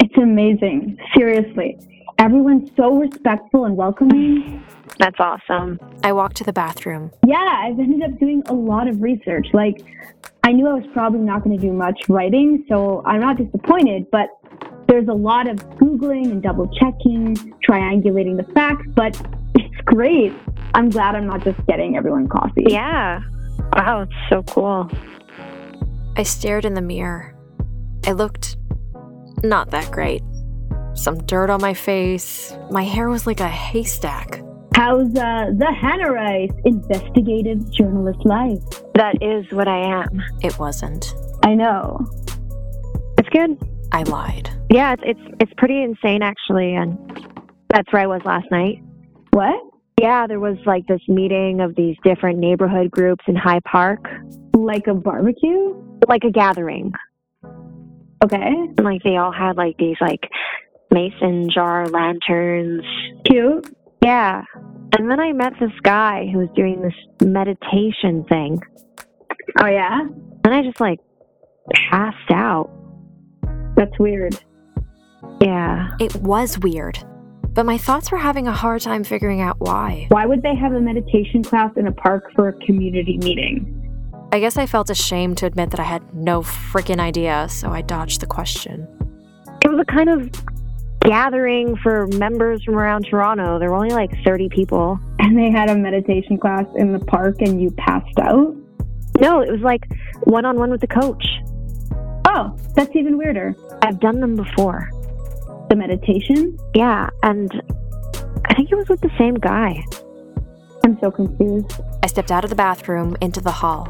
It's 0.00 0.16
amazing. 0.18 0.98
Seriously. 1.16 1.78
Everyone's 2.18 2.70
so 2.76 2.96
respectful 2.96 3.64
and 3.64 3.76
welcoming. 3.76 4.64
That's 4.98 5.20
awesome. 5.20 5.78
I 6.02 6.12
walked 6.12 6.36
to 6.38 6.44
the 6.44 6.52
bathroom. 6.52 7.12
Yeah, 7.24 7.36
I've 7.36 7.78
ended 7.78 8.02
up 8.02 8.18
doing 8.18 8.42
a 8.46 8.52
lot 8.54 8.88
of 8.88 9.00
research. 9.00 9.48
Like, 9.52 9.84
I 10.42 10.52
knew 10.52 10.66
I 10.66 10.72
was 10.72 10.86
probably 10.92 11.20
not 11.20 11.44
going 11.44 11.56
to 11.56 11.62
do 11.62 11.72
much 11.72 12.08
writing, 12.08 12.64
so 12.68 13.02
I'm 13.06 13.20
not 13.20 13.36
disappointed, 13.36 14.06
but 14.10 14.30
there's 14.88 15.06
a 15.06 15.12
lot 15.12 15.48
of 15.48 15.56
Googling 15.78 16.30
and 16.30 16.42
double 16.42 16.66
checking, 16.68 17.36
triangulating 17.68 18.36
the 18.36 18.52
facts, 18.52 18.86
but 18.94 19.20
it's 19.54 19.80
great. 19.84 20.32
I'm 20.74 20.90
glad 20.90 21.14
I'm 21.14 21.26
not 21.26 21.44
just 21.44 21.64
getting 21.66 21.96
everyone 21.96 22.26
coffee. 22.26 22.64
Yeah. 22.68 23.20
Wow, 23.74 24.02
it's 24.02 24.12
so 24.28 24.42
cool. 24.42 24.90
I 26.16 26.24
stared 26.24 26.64
in 26.64 26.74
the 26.74 26.82
mirror. 26.82 27.34
I 28.06 28.12
looked 28.12 28.56
not 29.44 29.70
that 29.70 29.90
great. 29.92 30.22
Some 30.98 31.22
dirt 31.26 31.48
on 31.48 31.60
my 31.60 31.74
face. 31.74 32.52
My 32.72 32.82
hair 32.82 33.08
was 33.08 33.24
like 33.24 33.38
a 33.38 33.46
haystack. 33.48 34.42
How's 34.74 35.06
uh, 35.16 35.46
the 35.56 35.72
Hannah 35.80 36.10
Rice 36.10 36.50
investigative 36.64 37.70
journalist 37.72 38.18
life? 38.24 38.58
That 38.94 39.14
is 39.22 39.46
what 39.52 39.68
I 39.68 39.78
am. 39.78 40.20
It 40.42 40.58
wasn't. 40.58 41.14
I 41.44 41.54
know. 41.54 42.04
It's 43.16 43.28
good. 43.28 43.56
I 43.92 44.02
lied. 44.02 44.50
Yeah, 44.70 44.92
it's 44.94 45.02
it's 45.06 45.36
it's 45.40 45.52
pretty 45.56 45.82
insane 45.84 46.20
actually, 46.22 46.74
and 46.74 46.98
that's 47.70 47.90
where 47.92 48.02
I 48.02 48.06
was 48.08 48.20
last 48.24 48.46
night. 48.50 48.82
What? 49.30 49.54
Yeah, 50.00 50.26
there 50.26 50.40
was 50.40 50.56
like 50.66 50.86
this 50.88 51.00
meeting 51.06 51.60
of 51.60 51.76
these 51.76 51.96
different 52.02 52.38
neighborhood 52.40 52.90
groups 52.90 53.24
in 53.28 53.36
High 53.36 53.60
Park, 53.70 54.04
Like 54.52 54.88
a 54.88 54.94
barbecue? 54.94 55.74
like 56.08 56.24
a 56.24 56.30
gathering. 56.30 56.92
Okay. 58.24 58.36
And, 58.36 58.84
like 58.84 59.02
they 59.04 59.16
all 59.16 59.32
had 59.32 59.56
like 59.56 59.76
these 59.78 59.96
like 60.00 60.28
mason 60.90 61.48
jar 61.50 61.86
lanterns. 61.86 62.84
Cute. 63.24 63.74
Yeah. 64.02 64.42
And 64.96 65.10
then 65.10 65.20
I 65.20 65.32
met 65.32 65.52
this 65.60 65.72
guy 65.82 66.28
who 66.32 66.38
was 66.38 66.48
doing 66.54 66.80
this 66.80 66.94
meditation 67.26 68.24
thing. 68.28 68.60
Oh, 69.60 69.66
yeah? 69.66 70.00
And 70.44 70.54
I 70.54 70.62
just 70.62 70.80
like 70.80 71.00
passed 71.90 72.30
out. 72.30 72.70
That's 73.76 73.98
weird. 73.98 74.38
Yeah. 75.40 75.90
It 76.00 76.14
was 76.16 76.58
weird. 76.58 76.98
But 77.50 77.66
my 77.66 77.76
thoughts 77.76 78.12
were 78.12 78.18
having 78.18 78.46
a 78.46 78.52
hard 78.52 78.82
time 78.82 79.04
figuring 79.04 79.40
out 79.40 79.56
why. 79.58 80.06
Why 80.10 80.26
would 80.26 80.42
they 80.42 80.54
have 80.54 80.72
a 80.72 80.80
meditation 80.80 81.42
class 81.42 81.72
in 81.76 81.86
a 81.86 81.92
park 81.92 82.30
for 82.34 82.48
a 82.48 82.52
community 82.64 83.18
meeting? 83.18 83.74
I 84.30 84.40
guess 84.40 84.56
I 84.56 84.66
felt 84.66 84.90
ashamed 84.90 85.38
to 85.38 85.46
admit 85.46 85.70
that 85.70 85.80
I 85.80 85.84
had 85.84 86.14
no 86.14 86.42
freaking 86.42 87.00
idea, 87.00 87.48
so 87.48 87.70
I 87.70 87.82
dodged 87.82 88.20
the 88.20 88.26
question. 88.26 88.86
It 89.64 89.68
was 89.68 89.80
a 89.80 89.84
kind 89.92 90.08
of 90.08 90.30
gathering 91.08 91.74
for 91.76 92.06
members 92.08 92.62
from 92.64 92.76
around 92.76 93.06
Toronto. 93.08 93.58
There 93.58 93.70
were 93.70 93.76
only 93.76 93.94
like 93.94 94.10
30 94.24 94.50
people. 94.50 95.00
And 95.18 95.38
they 95.38 95.50
had 95.50 95.70
a 95.70 95.74
meditation 95.74 96.36
class 96.36 96.66
in 96.76 96.92
the 96.92 96.98
park 96.98 97.36
and 97.40 97.60
you 97.62 97.70
passed 97.70 98.18
out? 98.20 98.54
No, 99.18 99.40
it 99.40 99.50
was 99.50 99.62
like 99.62 99.84
one 100.24 100.44
on 100.44 100.58
one 100.58 100.70
with 100.70 100.82
the 100.82 100.86
coach. 100.86 101.26
Oh, 102.26 102.54
that's 102.74 102.94
even 102.94 103.16
weirder. 103.16 103.54
I've 103.80 104.00
done 104.00 104.20
them 104.20 104.36
before. 104.36 104.90
The 105.70 105.76
meditation? 105.76 106.58
Yeah, 106.74 107.08
and 107.22 107.50
I 108.44 108.54
think 108.54 108.70
it 108.70 108.76
was 108.76 108.88
with 108.90 109.00
the 109.00 109.10
same 109.18 109.34
guy. 109.34 109.82
I'm 110.84 110.98
so 111.00 111.10
confused. 111.10 111.80
I 112.02 112.06
stepped 112.06 112.30
out 112.30 112.44
of 112.44 112.50
the 112.50 112.56
bathroom 112.56 113.16
into 113.22 113.40
the 113.40 113.50
hall. 113.50 113.88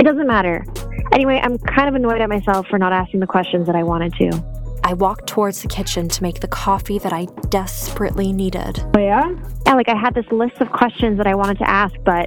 It 0.00 0.02
doesn't 0.02 0.26
matter. 0.26 0.64
Anyway, 1.12 1.40
I'm 1.40 1.56
kind 1.58 1.88
of 1.88 1.94
annoyed 1.94 2.20
at 2.20 2.28
myself 2.28 2.66
for 2.66 2.78
not 2.80 2.92
asking 2.92 3.20
the 3.20 3.26
questions 3.26 3.66
that 3.68 3.76
I 3.76 3.84
wanted 3.84 4.12
to. 4.14 4.58
I 4.88 4.94
walked 4.94 5.26
towards 5.26 5.60
the 5.60 5.68
kitchen 5.68 6.08
to 6.08 6.22
make 6.22 6.40
the 6.40 6.48
coffee 6.48 6.98
that 7.00 7.12
I 7.12 7.26
desperately 7.50 8.32
needed. 8.32 8.82
Oh, 8.96 8.98
yeah? 8.98 9.30
Yeah, 9.66 9.74
like 9.74 9.90
I 9.90 9.94
had 9.94 10.14
this 10.14 10.24
list 10.32 10.62
of 10.62 10.72
questions 10.72 11.18
that 11.18 11.26
I 11.26 11.34
wanted 11.34 11.58
to 11.58 11.68
ask, 11.68 11.94
but 12.06 12.26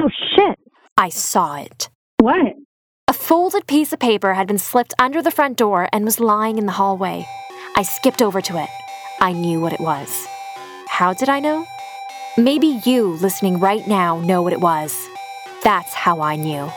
oh 0.00 0.08
shit. 0.34 0.58
I 0.96 1.10
saw 1.10 1.56
it. 1.56 1.90
What? 2.18 2.54
A 3.08 3.12
folded 3.12 3.66
piece 3.66 3.92
of 3.92 3.98
paper 3.98 4.32
had 4.32 4.46
been 4.46 4.56
slipped 4.56 4.94
under 4.98 5.20
the 5.20 5.30
front 5.30 5.58
door 5.58 5.90
and 5.92 6.06
was 6.06 6.18
lying 6.18 6.56
in 6.56 6.64
the 6.64 6.72
hallway. 6.72 7.26
I 7.76 7.82
skipped 7.82 8.22
over 8.22 8.40
to 8.40 8.56
it. 8.56 8.70
I 9.20 9.34
knew 9.34 9.60
what 9.60 9.74
it 9.74 9.80
was. 9.80 10.26
How 10.88 11.12
did 11.12 11.28
I 11.28 11.40
know? 11.40 11.66
Maybe 12.38 12.80
you, 12.86 13.18
listening 13.20 13.60
right 13.60 13.86
now, 13.86 14.18
know 14.20 14.40
what 14.40 14.54
it 14.54 14.62
was. 14.62 14.96
That's 15.62 15.92
how 15.92 16.22
I 16.22 16.36
knew. 16.36 16.70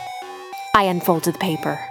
I 0.75 0.83
unfolded 0.83 1.35
the 1.35 1.39
paper. 1.39 1.88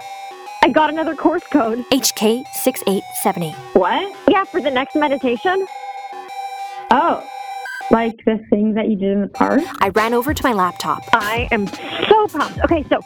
I 0.61 0.69
got 0.69 0.89
another 0.89 1.15
course 1.15 1.43
code. 1.47 1.85
HK6870. 1.91 3.53
What? 3.75 4.15
Yeah, 4.27 4.43
for 4.43 4.61
the 4.61 4.71
next 4.71 4.95
meditation. 4.95 5.65
Oh, 6.91 7.27
like 7.91 8.23
the 8.25 8.37
thing 8.49 8.73
that 8.73 8.89
you 8.89 8.95
did 8.95 9.11
in 9.11 9.21
the 9.21 9.27
park? 9.27 9.61
I 9.81 9.89
ran 9.89 10.13
over 10.13 10.33
to 10.33 10.43
my 10.43 10.53
laptop. 10.53 11.01
I 11.13 11.47
am 11.51 11.67
so 11.67 12.27
pumped. 12.27 12.59
Okay, 12.65 12.83
so 12.89 12.99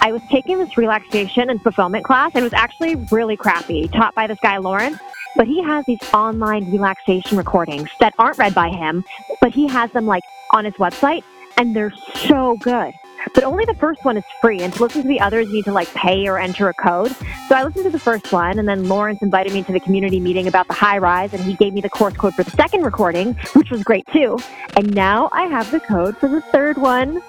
I 0.00 0.12
was 0.12 0.22
taking 0.30 0.58
this 0.58 0.76
relaxation 0.76 1.50
and 1.50 1.60
fulfillment 1.62 2.04
class, 2.04 2.32
and 2.34 2.42
it 2.42 2.44
was 2.44 2.52
actually 2.52 2.96
really 3.10 3.36
crappy, 3.36 3.88
taught 3.88 4.14
by 4.14 4.26
this 4.26 4.38
guy, 4.40 4.58
Lawrence. 4.58 4.98
But 5.36 5.48
he 5.48 5.62
has 5.64 5.84
these 5.86 5.98
online 6.12 6.70
relaxation 6.70 7.36
recordings 7.36 7.88
that 7.98 8.14
aren't 8.18 8.38
read 8.38 8.54
by 8.54 8.68
him, 8.68 9.04
but 9.40 9.52
he 9.52 9.66
has 9.68 9.90
them 9.92 10.06
like 10.06 10.22
on 10.52 10.64
his 10.64 10.74
website, 10.74 11.24
and 11.56 11.74
they're 11.74 11.92
so 12.14 12.56
good. 12.60 12.92
But 13.32 13.44
only 13.44 13.64
the 13.64 13.74
first 13.74 14.04
one 14.04 14.16
is 14.16 14.24
free, 14.40 14.60
and 14.60 14.72
to 14.74 14.82
listen 14.82 15.02
to 15.02 15.08
the 15.08 15.20
others, 15.20 15.48
you 15.48 15.54
need 15.54 15.64
to 15.64 15.72
like 15.72 15.88
pay 15.94 16.26
or 16.28 16.38
enter 16.38 16.68
a 16.68 16.74
code. 16.74 17.12
So 17.48 17.54
I 17.54 17.64
listened 17.64 17.84
to 17.84 17.90
the 17.90 17.98
first 17.98 18.32
one, 18.32 18.58
and 18.58 18.68
then 18.68 18.88
Lawrence 18.88 19.22
invited 19.22 19.52
me 19.52 19.62
to 19.62 19.72
the 19.72 19.80
community 19.80 20.20
meeting 20.20 20.46
about 20.46 20.66
the 20.68 20.74
high 20.74 20.98
rise, 20.98 21.32
and 21.32 21.42
he 21.42 21.54
gave 21.54 21.72
me 21.72 21.80
the 21.80 21.88
course 21.88 22.14
code 22.14 22.34
for 22.34 22.42
the 22.42 22.50
second 22.50 22.82
recording, 22.82 23.34
which 23.54 23.70
was 23.70 23.82
great 23.82 24.06
too. 24.12 24.38
And 24.76 24.94
now 24.94 25.30
I 25.32 25.44
have 25.44 25.70
the 25.70 25.80
code 25.80 26.16
for 26.18 26.28
the 26.28 26.40
third 26.40 26.76
one. 26.76 27.22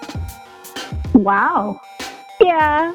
Wow. 1.14 1.80
Yeah. 2.40 2.92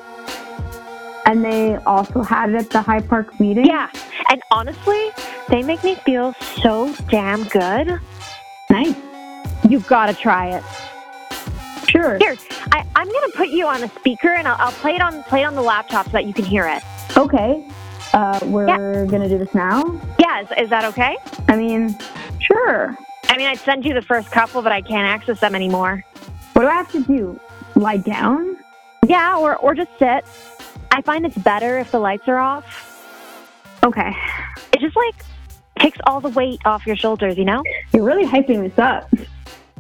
And 1.25 1.43
they 1.43 1.75
also 1.77 2.23
had 2.23 2.49
it 2.49 2.55
at 2.55 2.69
the 2.69 2.81
High 2.81 3.01
Park 3.01 3.39
meeting? 3.39 3.65
Yeah. 3.65 3.89
And 4.29 4.41
honestly, 4.51 5.09
they 5.49 5.63
make 5.63 5.83
me 5.83 5.95
feel 5.95 6.33
so 6.61 6.93
damn 7.09 7.43
good. 7.45 7.99
Nice. 8.69 8.95
You've 9.67 9.87
got 9.87 10.07
to 10.07 10.13
try 10.13 10.57
it. 10.57 10.63
Sure. 11.91 12.17
Here, 12.19 12.37
I, 12.71 12.85
I'm 12.95 13.07
gonna 13.07 13.33
put 13.35 13.49
you 13.49 13.67
on 13.67 13.83
a 13.83 13.89
speaker, 13.89 14.29
and 14.29 14.47
I'll, 14.47 14.55
I'll 14.59 14.71
play 14.71 14.95
it 14.95 15.01
on 15.01 15.23
play 15.23 15.41
it 15.41 15.45
on 15.45 15.55
the 15.55 15.61
laptop 15.61 16.05
so 16.05 16.13
that 16.13 16.25
you 16.25 16.33
can 16.33 16.45
hear 16.45 16.65
it. 16.65 16.81
Okay. 17.17 17.67
Uh, 18.13 18.39
we're 18.43 19.05
gonna 19.07 19.27
do 19.27 19.37
this 19.37 19.53
now? 19.53 19.99
Yeah, 20.17 20.41
is, 20.41 20.47
is 20.57 20.69
that 20.69 20.85
okay? 20.85 21.17
I 21.49 21.57
mean, 21.57 21.97
sure. 22.39 22.97
I 23.25 23.37
mean, 23.37 23.47
I'd 23.47 23.59
send 23.59 23.85
you 23.85 23.93
the 23.93 24.01
first 24.01 24.31
couple, 24.31 24.61
but 24.61 24.71
I 24.71 24.81
can't 24.81 25.05
access 25.07 25.41
them 25.41 25.53
anymore. 25.53 26.03
What 26.53 26.63
do 26.63 26.67
I 26.69 26.75
have 26.75 26.91
to 26.93 27.03
do? 27.03 27.39
Lie 27.75 27.97
down? 27.97 28.57
Yeah, 29.05 29.37
or 29.37 29.57
or 29.57 29.75
just 29.75 29.91
sit. 29.99 30.23
I 30.91 31.01
find 31.01 31.25
it's 31.25 31.37
better 31.37 31.77
if 31.79 31.91
the 31.91 31.99
lights 31.99 32.27
are 32.27 32.37
off. 32.37 32.87
Okay. 33.83 34.15
It 34.71 34.79
just 34.79 34.95
like 34.95 35.15
takes 35.79 35.97
all 36.05 36.21
the 36.21 36.29
weight 36.29 36.59
off 36.65 36.85
your 36.85 36.95
shoulders, 36.95 37.37
you 37.37 37.45
know? 37.45 37.63
You're 37.93 38.03
really 38.03 38.25
hyping 38.25 38.61
this 38.61 38.77
up. 38.77 39.11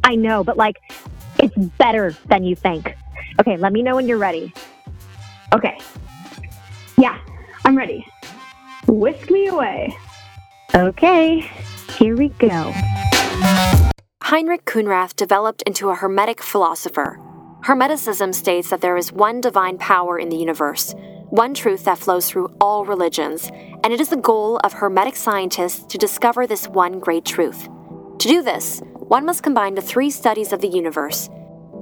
I 0.03 0.15
know, 0.15 0.43
but 0.43 0.57
like, 0.57 0.77
it's 1.41 1.55
better 1.77 2.15
than 2.27 2.43
you 2.43 2.55
think. 2.55 2.95
Okay, 3.39 3.57
let 3.57 3.73
me 3.73 3.81
know 3.81 3.95
when 3.95 4.07
you're 4.07 4.17
ready. 4.17 4.53
Okay. 5.53 5.77
Yeah, 6.97 7.19
I'm 7.65 7.77
ready. 7.77 8.05
Whisk 8.87 9.29
me 9.29 9.47
away. 9.47 9.95
Okay, 10.73 11.49
here 11.97 12.15
we 12.15 12.29
go. 12.29 12.73
Heinrich 14.23 14.65
Khunrath 14.65 15.15
developed 15.15 15.61
into 15.63 15.89
a 15.89 15.95
Hermetic 15.95 16.41
philosopher. 16.41 17.19
Hermeticism 17.65 18.33
states 18.33 18.69
that 18.69 18.81
there 18.81 18.97
is 18.97 19.11
one 19.11 19.41
divine 19.41 19.77
power 19.77 20.17
in 20.17 20.29
the 20.29 20.37
universe, 20.37 20.95
one 21.29 21.53
truth 21.53 21.83
that 21.83 21.97
flows 21.97 22.29
through 22.29 22.47
all 22.61 22.85
religions, 22.85 23.51
and 23.83 23.91
it 23.93 23.99
is 23.99 24.09
the 24.09 24.17
goal 24.17 24.57
of 24.63 24.73
Hermetic 24.73 25.15
scientists 25.15 25.83
to 25.85 25.97
discover 25.97 26.47
this 26.47 26.67
one 26.67 26.99
great 26.99 27.25
truth. 27.25 27.67
To 28.19 28.27
do 28.27 28.41
this, 28.41 28.81
one 29.11 29.25
must 29.25 29.43
combine 29.43 29.75
the 29.75 29.81
three 29.81 30.09
studies 30.09 30.53
of 30.53 30.61
the 30.61 30.69
universe 30.69 31.29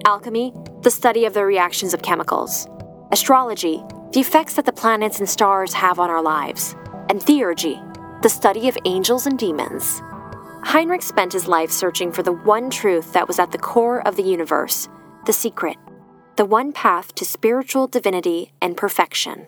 alchemy, 0.07 0.51
the 0.81 0.89
study 0.89 1.25
of 1.25 1.33
the 1.35 1.45
reactions 1.45 1.93
of 1.93 2.01
chemicals, 2.01 2.67
astrology, 3.11 3.83
the 4.13 4.19
effects 4.19 4.55
that 4.55 4.65
the 4.65 4.73
planets 4.73 5.19
and 5.19 5.29
stars 5.29 5.71
have 5.71 5.99
on 5.99 6.09
our 6.09 6.23
lives, 6.23 6.75
and 7.07 7.21
theurgy, 7.21 7.77
the 8.23 8.29
study 8.29 8.67
of 8.67 8.75
angels 8.85 9.27
and 9.27 9.37
demons. 9.37 10.01
Heinrich 10.63 11.03
spent 11.03 11.33
his 11.33 11.47
life 11.47 11.69
searching 11.69 12.11
for 12.11 12.23
the 12.23 12.31
one 12.31 12.71
truth 12.71 13.13
that 13.13 13.27
was 13.27 13.37
at 13.37 13.51
the 13.51 13.59
core 13.59 14.01
of 14.07 14.15
the 14.15 14.23
universe, 14.23 14.89
the 15.27 15.33
secret, 15.33 15.77
the 16.35 16.45
one 16.45 16.71
path 16.71 17.13
to 17.13 17.25
spiritual 17.25 17.85
divinity 17.85 18.53
and 18.59 18.75
perfection. 18.75 19.45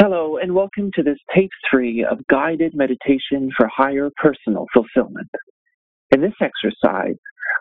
Hello, 0.00 0.38
and 0.40 0.54
welcome 0.54 0.92
to 0.94 1.02
this 1.02 1.18
tape 1.34 1.50
three 1.68 2.06
of 2.08 2.24
guided 2.28 2.74
meditation 2.76 3.50
for 3.56 3.68
higher 3.74 4.08
personal 4.22 4.66
fulfillment. 4.72 5.30
In 6.14 6.20
this 6.20 6.34
exercise, 6.40 7.16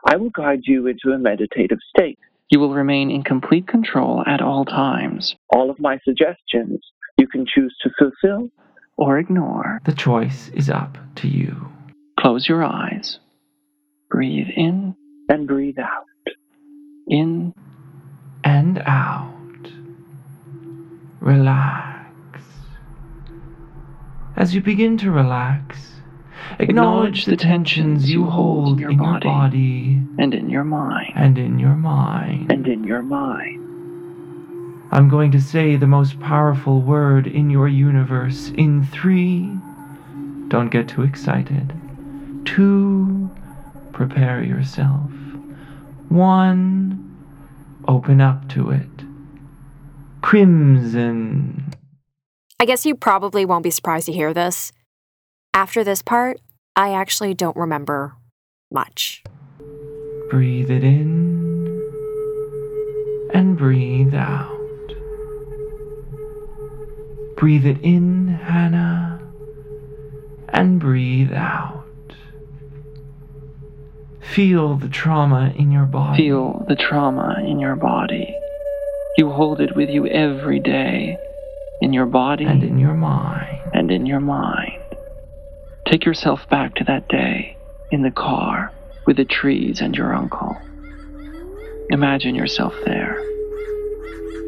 I 0.05 0.15
will 0.15 0.29
guide 0.29 0.60
you 0.65 0.86
into 0.86 1.10
a 1.10 1.17
meditative 1.17 1.79
state. 1.89 2.19
You 2.51 2.60
will 2.60 2.75
remain 2.75 3.10
in 3.10 3.24
complete 3.24 3.67
control 3.67 4.24
at 4.27 4.43
all 4.43 4.63
times. 4.63 5.36
All 5.50 5.72
of 5.72 5.79
my 5.79 5.98
suggestions 6.05 6.79
you 7.17 7.27
can 7.27 7.48
choose 7.48 7.75
to 7.81 7.89
fulfill 7.98 8.50
or 8.95 9.17
ignore. 9.17 9.79
The 9.86 9.95
choice 9.95 10.50
is 10.50 10.69
up 10.69 11.00
to 11.15 11.27
you. 11.27 11.67
Close 12.19 12.48
your 12.48 12.63
eyes. 12.63 13.17
Breathe 14.12 14.50
in 14.55 14.95
and 15.29 15.48
breathe 15.48 15.79
out. 15.79 16.05
In 17.07 17.55
And 18.43 18.83
out. 18.86 19.33
Relax. 21.22 22.43
As 24.36 24.53
you 24.53 24.62
begin 24.62 24.95
to 25.00 25.10
relax, 25.10 26.02
acknowledge 26.59 27.25
the 27.25 27.38
tensions 27.38 28.09
you 28.09 28.25
hold 28.25 28.79
in 28.81 28.89
your 28.89 29.19
body 29.21 30.01
and 30.17 30.33
in 30.33 30.50
your 30.50 30.63
mind. 30.63 31.13
and 31.15 31.38
in 31.38 31.59
your 31.59 31.75
mind. 31.75 32.51
And 32.51 32.67
in 32.67 32.83
your 32.83 33.01
mind. 33.01 33.59
I'm 34.91 35.09
going 35.09 35.31
to 35.31 35.41
say 35.41 35.75
the 35.75 35.88
most 35.88 36.19
powerful 36.19 36.81
word 36.81 37.25
in 37.25 37.50
your 37.50 37.67
universe 37.67 38.51
in 38.55 38.85
three. 38.85 39.50
Don't 40.50 40.69
get 40.69 40.88
too 40.88 41.01
excited. 41.01 41.73
Two, 42.45 43.31
prepare 43.91 44.43
yourself. 44.43 45.09
One, 46.09 47.17
open 47.88 48.21
up 48.21 48.47
to 48.50 48.69
it. 48.69 48.88
Crimson. 50.21 51.73
I 52.59 52.65
guess 52.65 52.85
you 52.85 52.95
probably 52.95 53.45
won't 53.45 53.63
be 53.63 53.71
surprised 53.71 54.05
to 54.05 54.13
hear 54.13 54.33
this. 54.33 54.71
After 55.53 55.83
this 55.83 56.01
part, 56.01 56.41
I 56.75 56.93
actually 56.93 57.33
don't 57.36 57.55
remember 57.55 58.15
much. 58.71 59.23
Breathe 60.30 60.71
it 60.71 60.84
in 60.84 61.80
and 63.34 63.56
breathe 63.56 64.15
out. 64.15 64.49
Breathe 67.38 67.65
it 67.65 67.78
in, 67.82 68.30
Hannah, 68.30 69.21
and 70.49 70.80
breathe 70.80 71.34
out. 71.34 71.84
Feel 74.21 74.75
the 74.78 74.89
trauma 74.89 75.54
in 75.56 75.71
your 75.71 75.86
body. 75.86 76.23
Feel 76.23 76.65
the 76.67 76.75
trauma 76.75 77.36
in 77.45 77.60
your 77.60 77.75
body. 77.75 78.36
You 79.17 79.30
hold 79.30 79.62
it 79.62 79.75
with 79.75 79.89
you 79.89 80.08
every 80.08 80.60
day, 80.60 81.17
in 81.82 81.93
your 81.93 82.08
body 82.08 82.45
and 82.45 82.63
in 82.63 82.80
your 82.80 82.95
mind. 82.95 83.60
and 83.73 83.91
in 83.91 84.08
your 84.08 84.19
mind. 84.19 84.72
Take 85.86 86.06
yourself 86.06 86.48
back 86.50 86.76
to 86.76 86.84
that 86.86 87.08
day 87.10 87.58
in 87.91 88.02
the 88.02 88.12
car 88.12 88.72
with 89.06 89.17
the 89.17 89.26
trees 89.26 89.82
and 89.82 89.96
your 89.96 90.13
uncle. 90.13 90.56
Imagine 91.89 92.36
yourself 92.36 92.74
there. 92.86 93.22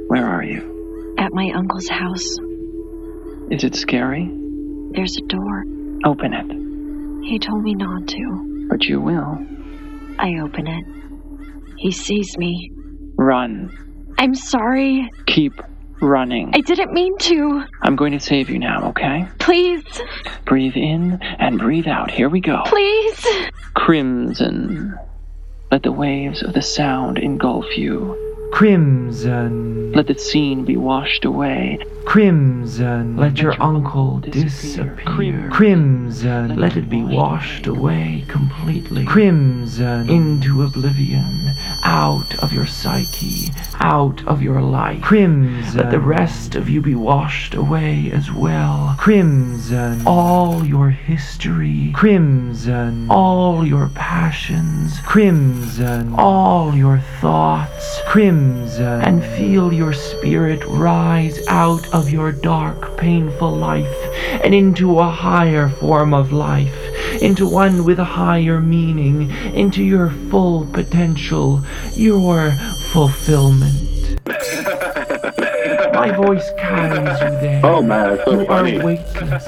Where 0.07 0.25
are 0.25 0.43
you? 0.43 1.15
At 1.17 1.33
my 1.33 1.51
uncle's 1.55 1.89
house, 1.89 2.37
Is 3.51 3.63
it 3.63 3.75
scary? 3.75 4.31
there's 4.93 5.17
a 5.17 5.27
door. 5.27 5.63
Open 6.05 6.33
it. 6.33 7.27
He 7.29 7.37
told 7.39 7.63
me 7.63 7.73
not 7.73 8.07
to. 8.07 8.67
But 8.69 8.85
you 8.85 9.01
will. 9.01 9.37
I 10.17 10.39
open 10.41 10.67
it. 10.67 10.85
He 11.77 11.91
sees 11.91 12.37
me. 12.37 12.71
Run. 13.17 13.69
I'm 14.17 14.33
sorry. 14.35 15.09
Keep 15.27 15.53
running. 16.01 16.51
I 16.53 16.61
didn't 16.61 16.93
mean 16.93 17.17
to. 17.19 17.63
I'm 17.81 17.95
going 17.95 18.11
to 18.11 18.19
save 18.19 18.49
you 18.49 18.59
now, 18.59 18.89
okay? 18.89 19.27
Please. 19.39 19.83
Breathe 20.45 20.75
in 20.75 21.19
and 21.39 21.59
breathe 21.59 21.87
out. 21.87 22.11
Here 22.11 22.29
we 22.29 22.41
go. 22.41 22.61
Please. 22.65 23.25
Crimson. 23.73 24.97
Let 25.71 25.83
the 25.83 25.91
waves 25.91 26.43
of 26.43 26.53
the 26.53 26.61
sound 26.61 27.17
engulf 27.17 27.77
you. 27.77 28.34
Crimson. 28.51 29.91
Let 29.91 30.07
the 30.07 30.17
scene 30.17 30.65
be 30.65 30.77
washed 30.77 31.25
away. 31.25 31.79
Crimson. 32.05 33.17
Let 33.17 33.39
your 33.39 33.53
your 33.53 33.63
uncle 33.63 34.19
disappear. 34.19 34.95
disappear. 34.95 35.49
Crimson. 35.51 36.55
Let 36.55 36.77
it 36.77 36.89
be 36.89 37.03
washed 37.03 37.67
away 37.67 38.25
completely. 38.27 39.05
Crimson. 39.05 40.09
Into 40.09 40.63
oblivion. 40.63 41.53
Out 41.83 42.37
of 42.43 42.53
your 42.53 42.67
psyche. 42.67 43.51
Out 43.79 44.25
of 44.27 44.41
your 44.41 44.61
life. 44.61 45.01
Crimson. 45.01 45.77
Let 45.77 45.91
the 45.91 45.99
rest 45.99 46.55
of 46.55 46.69
you 46.69 46.81
be 46.81 46.95
washed 46.95 47.55
away 47.55 48.11
as 48.13 48.31
well. 48.31 48.95
Crimson. 48.97 50.03
All 50.05 50.65
your 50.65 50.89
history. 50.89 51.91
Crimson. 51.93 53.07
All 53.09 53.65
your 53.65 53.89
passions. 53.89 54.99
Crimson. 54.99 56.13
All 56.17 56.75
your 56.75 56.99
thoughts. 57.21 58.01
Crimson. 58.07 58.34
Uh, 58.35 59.01
and 59.05 59.23
feel 59.23 59.71
your 59.71 59.93
spirit 59.93 60.61
rise 60.65 61.39
out 61.47 61.87
of 61.93 62.09
your 62.09 62.33
dark, 62.33 62.97
painful 62.97 63.49
life 63.55 63.87
and 64.43 64.53
into 64.53 64.99
a 64.99 65.09
higher 65.09 65.69
form 65.69 66.13
of 66.13 66.33
life, 66.33 66.75
into 67.21 67.47
one 67.49 67.85
with 67.85 67.97
a 67.97 68.03
higher 68.03 68.59
meaning, 68.59 69.29
into 69.55 69.81
your 69.81 70.09
full 70.29 70.65
potential, 70.65 71.63
your 71.93 72.51
fulfillment. 72.91 74.19
My 75.93 76.11
voice 76.11 76.51
carries 76.59 77.19
you 77.21 77.29
there. 77.39 77.61
Oh 77.63 77.81
man, 77.81 78.15
it's 78.15 78.25
so 78.25 78.39
You 78.41 78.45
funny. 78.47 78.77
are 78.79 78.85
weightless. 78.85 79.47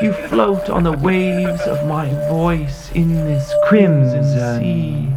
You 0.00 0.12
float 0.28 0.70
on 0.70 0.84
the 0.84 0.92
waves 0.92 1.62
of 1.62 1.84
my 1.88 2.08
voice 2.28 2.92
in 2.92 3.12
this 3.14 3.52
crimson 3.68 4.22
sea. 4.60 5.07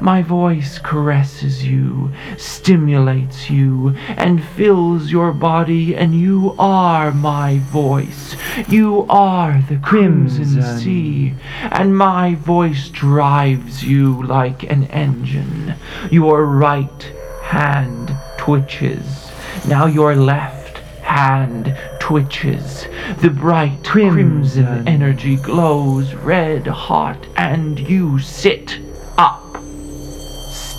My 0.00 0.22
voice 0.22 0.78
caresses 0.78 1.64
you, 1.64 2.12
stimulates 2.36 3.50
you, 3.50 3.96
and 4.08 4.44
fills 4.44 5.10
your 5.10 5.32
body, 5.32 5.96
and 5.96 6.14
you 6.14 6.54
are 6.58 7.10
my 7.12 7.58
voice. 7.58 8.36
You 8.68 9.06
are 9.08 9.62
the 9.68 9.78
crimson 9.78 10.62
sea, 10.78 11.34
and 11.62 11.96
my 11.96 12.34
voice 12.36 12.88
drives 12.88 13.82
you 13.82 14.22
like 14.26 14.62
an 14.64 14.84
engine. 14.84 15.74
Your 16.10 16.46
right 16.46 17.12
hand 17.42 18.16
twitches. 18.38 19.30
Now 19.68 19.86
your 19.86 20.14
left 20.14 20.78
hand 21.02 21.76
twitches. 21.98 22.86
The 23.18 23.30
bright 23.30 23.84
crimson 23.84 24.86
energy 24.86 25.36
glows 25.36 26.14
red 26.14 26.66
hot, 26.66 27.26
and 27.36 27.78
you 27.78 28.18
sit. 28.20 28.78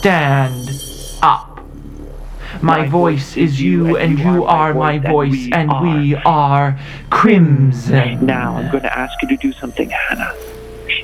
Stand 0.01 0.73
up. 1.21 1.63
My 2.59 2.87
voice 2.87 3.37
is 3.37 3.61
you, 3.61 3.97
and 3.97 4.17
you 4.17 4.45
are 4.45 4.73
my 4.73 4.97
voice, 4.97 5.47
and 5.51 5.71
we 5.79 6.15
are 6.15 6.79
crimson. 7.11 8.25
Now 8.25 8.57
I'm 8.57 8.71
going 8.71 8.81
to 8.81 8.97
ask 8.97 9.13
you 9.21 9.27
to 9.27 9.37
do 9.37 9.53
something, 9.53 9.91
Hannah. 9.91 10.33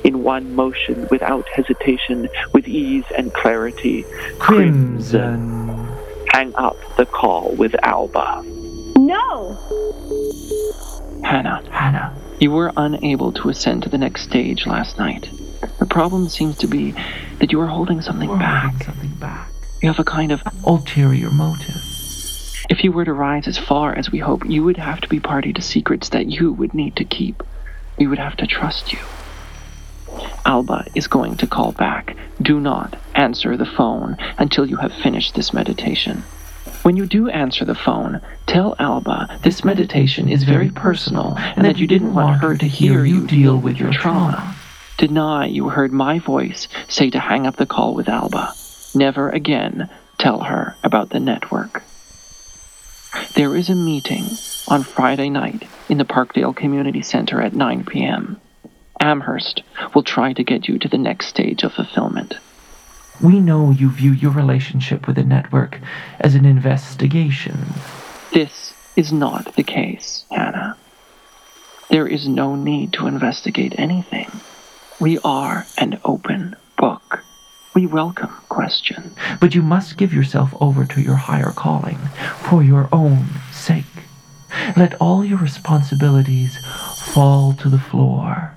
In 0.02 0.24
one 0.24 0.52
motion, 0.52 1.06
without 1.12 1.46
hesitation, 1.46 2.28
with 2.52 2.66
ease 2.66 3.04
and 3.16 3.32
clarity. 3.32 4.04
Crimson. 4.40 5.86
Hang 6.32 6.52
up 6.56 6.76
the 6.96 7.06
call 7.06 7.54
with 7.54 7.76
Alba. 7.84 8.42
No. 8.96 9.54
Hannah. 11.22 11.62
Hannah. 11.70 12.16
You 12.40 12.50
were 12.50 12.72
unable 12.76 13.30
to 13.34 13.48
ascend 13.48 13.84
to 13.84 13.88
the 13.88 13.98
next 13.98 14.22
stage 14.22 14.66
last 14.66 14.98
night. 14.98 15.30
The 15.78 15.86
problem 15.86 16.28
seems 16.28 16.56
to 16.58 16.66
be 16.66 16.94
that 17.38 17.52
you 17.52 17.60
are 17.60 17.66
holding 17.66 18.00
something 18.00 18.28
We're 18.28 18.38
back. 18.38 18.70
holding 18.70 18.86
something 18.86 19.10
back. 19.14 19.48
You 19.82 19.88
have 19.88 19.98
a 19.98 20.04
kind 20.04 20.32
of 20.32 20.42
Ulterior 20.64 21.30
motive. 21.30 21.84
If 22.68 22.84
you 22.84 22.92
were 22.92 23.04
to 23.04 23.12
rise 23.12 23.46
as 23.48 23.56
far 23.56 23.94
as 23.94 24.10
we 24.10 24.18
hope, 24.18 24.44
you 24.44 24.62
would 24.64 24.76
have 24.76 25.00
to 25.00 25.08
be 25.08 25.20
party 25.20 25.52
to 25.52 25.62
secrets 25.62 26.10
that 26.10 26.26
you 26.26 26.52
would 26.52 26.74
need 26.74 26.96
to 26.96 27.04
keep. 27.04 27.42
We 27.98 28.06
would 28.06 28.18
have 28.18 28.36
to 28.38 28.46
trust 28.46 28.92
you. 28.92 28.98
Alba 30.44 30.86
is 30.94 31.06
going 31.06 31.36
to 31.36 31.46
call 31.46 31.72
back. 31.72 32.16
Do 32.40 32.60
not 32.60 32.96
answer 33.14 33.56
the 33.56 33.66
phone 33.66 34.16
until 34.38 34.66
you 34.66 34.76
have 34.76 34.92
finished 34.92 35.34
this 35.34 35.52
meditation. 35.52 36.24
When 36.82 36.96
you 36.96 37.06
do 37.06 37.28
answer 37.28 37.64
the 37.64 37.74
phone, 37.74 38.20
tell 38.46 38.76
Alba 38.78 39.40
this 39.42 39.64
meditation 39.64 40.28
is 40.28 40.44
very 40.44 40.70
personal 40.70 41.34
and 41.38 41.64
that 41.64 41.78
you 41.78 41.86
didn't 41.86 42.14
want 42.14 42.40
her 42.40 42.56
to 42.56 42.66
hear 42.66 43.04
you 43.04 43.26
deal 43.26 43.56
with 43.56 43.78
your 43.78 43.92
trauma. 43.92 44.54
Deny 44.98 45.46
you 45.46 45.68
heard 45.68 45.92
my 45.92 46.18
voice 46.18 46.66
say 46.88 47.08
to 47.10 47.20
hang 47.20 47.46
up 47.46 47.54
the 47.54 47.66
call 47.66 47.94
with 47.94 48.08
Alba. 48.08 48.52
Never 48.96 49.30
again 49.30 49.88
tell 50.18 50.40
her 50.40 50.76
about 50.82 51.10
the 51.10 51.20
network. 51.20 51.84
There 53.34 53.54
is 53.54 53.70
a 53.70 53.76
meeting 53.76 54.24
on 54.66 54.82
Friday 54.82 55.30
night 55.30 55.68
in 55.88 55.98
the 55.98 56.04
Parkdale 56.04 56.54
Community 56.54 57.00
Center 57.00 57.40
at 57.40 57.54
9 57.54 57.84
p.m. 57.84 58.40
Amherst 58.98 59.62
will 59.94 60.02
try 60.02 60.32
to 60.32 60.42
get 60.42 60.66
you 60.66 60.80
to 60.80 60.88
the 60.88 60.98
next 60.98 61.28
stage 61.28 61.62
of 61.62 61.74
fulfillment. 61.74 62.34
We 63.22 63.38
know 63.38 63.70
you 63.70 63.90
view 63.90 64.10
your 64.10 64.32
relationship 64.32 65.06
with 65.06 65.14
the 65.14 65.22
network 65.22 65.78
as 66.18 66.34
an 66.34 66.44
investigation. 66.44 67.56
This 68.32 68.74
is 68.96 69.12
not 69.12 69.54
the 69.54 69.62
case, 69.62 70.24
Hannah. 70.32 70.76
There 71.88 72.08
is 72.08 72.26
no 72.26 72.56
need 72.56 72.92
to 72.94 73.06
investigate 73.06 73.76
anything. 73.78 74.28
We 75.00 75.20
are 75.20 75.64
an 75.76 76.00
open 76.04 76.56
book. 76.76 77.22
We 77.72 77.86
welcome 77.86 78.34
questions. 78.48 79.16
But 79.40 79.54
you 79.54 79.62
must 79.62 79.96
give 79.96 80.12
yourself 80.12 80.52
over 80.60 80.84
to 80.86 81.00
your 81.00 81.14
higher 81.14 81.52
calling 81.52 81.98
for 82.48 82.64
your 82.64 82.88
own 82.90 83.26
sake. 83.52 83.84
Let 84.76 85.00
all 85.00 85.24
your 85.24 85.38
responsibilities 85.38 86.58
fall 87.12 87.52
to 87.54 87.68
the 87.68 87.78
floor. 87.78 88.54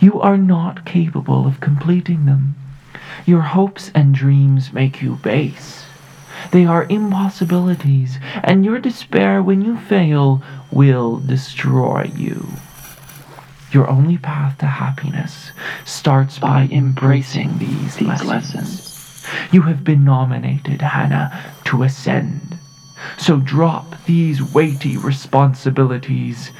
You 0.00 0.20
are 0.20 0.36
not 0.36 0.84
capable 0.84 1.46
of 1.46 1.60
completing 1.60 2.26
them. 2.26 2.56
Your 3.24 3.42
hopes 3.42 3.92
and 3.94 4.12
dreams 4.12 4.72
make 4.72 5.00
you 5.00 5.20
base. 5.22 5.84
They 6.50 6.66
are 6.66 6.86
impossibilities, 6.88 8.18
and 8.42 8.64
your 8.64 8.80
despair 8.80 9.40
when 9.40 9.62
you 9.62 9.76
fail 9.78 10.42
will 10.72 11.20
destroy 11.20 12.10
you. 12.16 12.48
Your 13.72 13.88
only 13.88 14.16
path 14.18 14.58
to 14.58 14.66
happiness 14.66 15.50
starts 15.84 16.38
by 16.38 16.68
embracing 16.70 17.58
these, 17.58 17.96
These 17.96 18.08
lessons. 18.08 18.28
lessons. 18.28 18.92
You 19.52 19.62
have 19.62 19.82
been 19.84 20.04
nominated, 20.04 20.80
Hannah, 20.82 21.36
to 21.64 21.82
ascend. 21.82 22.58
So 23.18 23.38
drop 23.38 23.94
these 24.06 24.40
weighty 24.42 24.96
responsibilities 24.96 26.52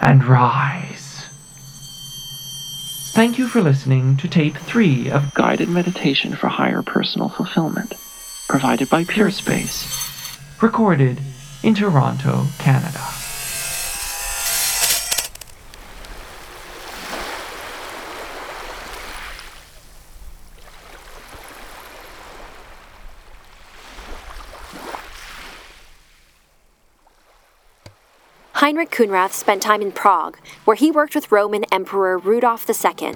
and 0.00 0.24
rise. 0.24 1.26
Thank 3.14 3.38
you 3.38 3.46
for 3.48 3.62
listening 3.62 4.16
to 4.18 4.28
tape 4.28 4.56
three 4.56 5.08
of 5.10 5.32
Guided 5.32 5.68
meditation 5.70 6.34
for 6.36 6.48
higher 6.48 6.82
personal 6.82 7.28
fulfillment. 7.30 7.94
Provided 8.48 8.90
by 8.90 9.04
Pure 9.04 9.30
Space. 9.30 10.02
recorded 10.60 11.18
in 11.62 11.74
Toronto, 11.74 12.46
Canada. 12.58 13.00
Heinrich 28.66 28.90
Khunrath 28.90 29.30
spent 29.30 29.62
time 29.62 29.80
in 29.80 29.92
Prague, 29.92 30.38
where 30.64 30.74
he 30.74 30.90
worked 30.90 31.14
with 31.14 31.30
Roman 31.30 31.62
Emperor 31.70 32.18
Rudolf 32.18 32.68
II, 32.68 33.12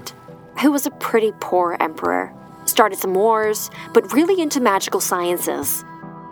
who 0.62 0.70
was 0.70 0.86
a 0.86 0.92
pretty 0.92 1.32
poor 1.40 1.76
emperor. 1.80 2.32
Started 2.66 3.00
some 3.00 3.14
wars, 3.14 3.68
but 3.92 4.12
really 4.12 4.40
into 4.40 4.60
magical 4.60 5.00
sciences. 5.00 5.82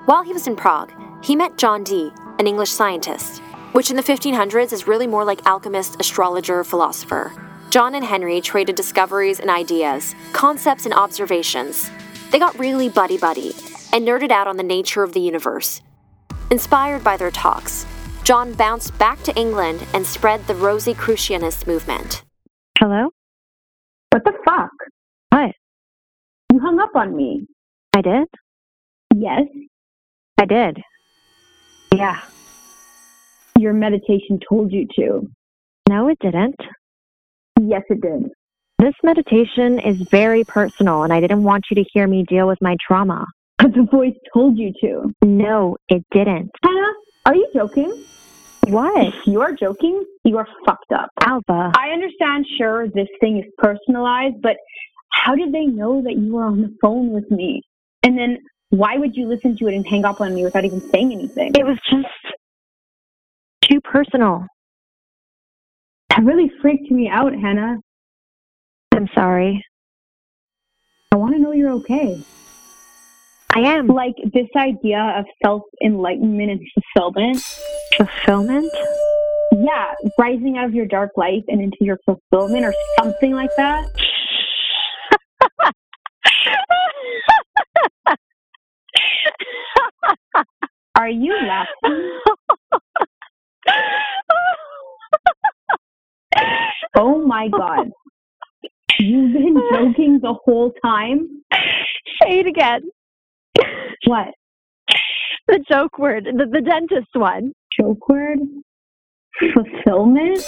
While 0.04 0.22
he 0.22 0.32
was 0.32 0.46
in 0.46 0.54
Prague, 0.54 0.92
he 1.20 1.34
met 1.34 1.58
John 1.58 1.82
Dee, 1.82 2.12
an 2.38 2.46
English 2.46 2.70
scientist, 2.70 3.40
which 3.72 3.90
in 3.90 3.96
the 3.96 4.04
1500s 4.04 4.72
is 4.72 4.86
really 4.86 5.08
more 5.08 5.24
like 5.24 5.44
alchemist, 5.46 5.96
astrologer, 5.98 6.62
philosopher. 6.62 7.32
John 7.70 7.96
and 7.96 8.04
Henry 8.04 8.40
traded 8.40 8.76
discoveries 8.76 9.40
and 9.40 9.50
ideas, 9.50 10.14
concepts 10.32 10.84
and 10.84 10.94
observations. 10.94 11.90
They 12.30 12.38
got 12.38 12.56
really 12.56 12.88
buddy 12.88 13.18
buddy 13.18 13.56
and 13.92 14.06
nerded 14.06 14.30
out 14.30 14.46
on 14.46 14.58
the 14.58 14.62
nature 14.62 15.02
of 15.02 15.12
the 15.12 15.20
universe. 15.20 15.82
Inspired 16.52 17.02
by 17.02 17.16
their 17.16 17.32
talks, 17.32 17.84
John 18.28 18.52
bounced 18.52 18.98
back 18.98 19.22
to 19.22 19.34
England 19.36 19.86
and 19.94 20.04
spread 20.04 20.46
the 20.46 20.52
Rosicrucianist 20.52 21.66
movement. 21.66 22.24
Hello? 22.78 23.08
What 24.10 24.22
the 24.22 24.34
fuck? 24.44 24.68
What? 25.30 25.52
You 26.52 26.60
hung 26.60 26.78
up 26.78 26.94
on 26.94 27.16
me. 27.16 27.46
I 27.96 28.02
did? 28.02 28.28
Yes, 29.16 29.44
I 30.38 30.44
did. 30.44 30.76
Yeah. 31.94 32.20
your 33.56 33.72
meditation 33.72 34.38
told 34.46 34.72
you 34.72 34.86
to. 34.96 35.26
No, 35.88 36.08
it 36.08 36.18
didn't. 36.20 36.60
Yes, 37.58 37.84
it 37.88 38.02
did. 38.02 38.30
This 38.78 38.94
meditation 39.02 39.78
is 39.78 40.06
very 40.10 40.44
personal, 40.44 41.02
and 41.02 41.14
I 41.14 41.20
didn't 41.20 41.44
want 41.44 41.64
you 41.70 41.82
to 41.82 41.84
hear 41.94 42.06
me 42.06 42.26
deal 42.28 42.46
with 42.46 42.58
my 42.60 42.76
trauma. 42.86 43.24
But 43.56 43.72
The 43.72 43.88
voice 43.90 44.18
told 44.34 44.58
you 44.58 44.74
to. 44.82 45.14
No, 45.24 45.78
it 45.88 46.04
didn't. 46.10 46.50
Hannah, 46.62 46.92
are 47.24 47.34
you 47.34 47.48
joking? 47.54 48.04
What? 48.68 49.14
You 49.26 49.40
are 49.40 49.52
joking, 49.52 50.04
you 50.24 50.38
are 50.38 50.46
fucked 50.66 50.92
up. 50.92 51.10
Alba. 51.24 51.72
I 51.76 51.90
understand, 51.90 52.46
sure, 52.58 52.88
this 52.88 53.08
thing 53.20 53.38
is 53.38 53.44
personalized, 53.58 54.42
but 54.42 54.56
how 55.10 55.34
did 55.34 55.52
they 55.52 55.64
know 55.64 56.02
that 56.02 56.16
you 56.16 56.34
were 56.34 56.44
on 56.44 56.60
the 56.60 56.74
phone 56.80 57.12
with 57.12 57.30
me? 57.30 57.62
And 58.02 58.18
then 58.18 58.38
why 58.70 58.96
would 58.96 59.16
you 59.16 59.26
listen 59.26 59.56
to 59.58 59.68
it 59.68 59.74
and 59.74 59.86
hang 59.86 60.04
up 60.04 60.20
on 60.20 60.34
me 60.34 60.44
without 60.44 60.64
even 60.64 60.80
saying 60.90 61.12
anything? 61.12 61.52
It 61.54 61.64
was 61.64 61.78
just 61.90 62.06
too 63.62 63.80
personal. 63.80 64.46
That 66.10 66.24
really 66.24 66.50
freaked 66.60 66.90
me 66.90 67.08
out, 67.08 67.32
Hannah. 67.34 67.78
I'm 68.94 69.08
sorry. 69.14 69.64
I 71.12 71.16
want 71.16 71.34
to 71.34 71.40
know 71.40 71.52
you're 71.52 71.72
okay. 71.72 72.22
I 73.58 73.74
am. 73.74 73.88
Like 73.88 74.14
this 74.32 74.46
idea 74.56 75.16
of 75.18 75.24
self 75.44 75.62
enlightenment 75.84 76.50
and 76.52 76.60
fulfillment. 76.94 77.38
Fulfillment? 77.96 78.72
Yeah, 79.52 79.94
rising 80.16 80.58
out 80.58 80.66
of 80.66 80.74
your 80.74 80.86
dark 80.86 81.10
life 81.16 81.42
and 81.48 81.60
into 81.60 81.78
your 81.80 81.98
fulfillment 82.04 82.64
or 82.64 82.72
something 82.98 83.32
like 83.32 83.50
that. 83.56 83.84
Are 90.96 91.08
you 91.08 91.34
laughing? 91.46 92.20
Oh 96.96 97.18
my 97.26 97.48
god. 97.48 97.90
You've 99.00 99.32
been 99.32 99.56
joking 99.72 100.20
the 100.22 100.34
whole 100.44 100.72
time? 100.84 101.42
Say 102.22 102.40
it 102.40 102.46
again. 102.46 102.82
What? 104.06 104.28
The 105.46 105.64
joke 105.70 105.98
word, 105.98 106.24
the, 106.24 106.46
the 106.46 106.60
dentist 106.60 107.08
one. 107.14 107.52
Joke 107.78 108.08
word? 108.08 108.38
Fulfillment? 109.54 110.44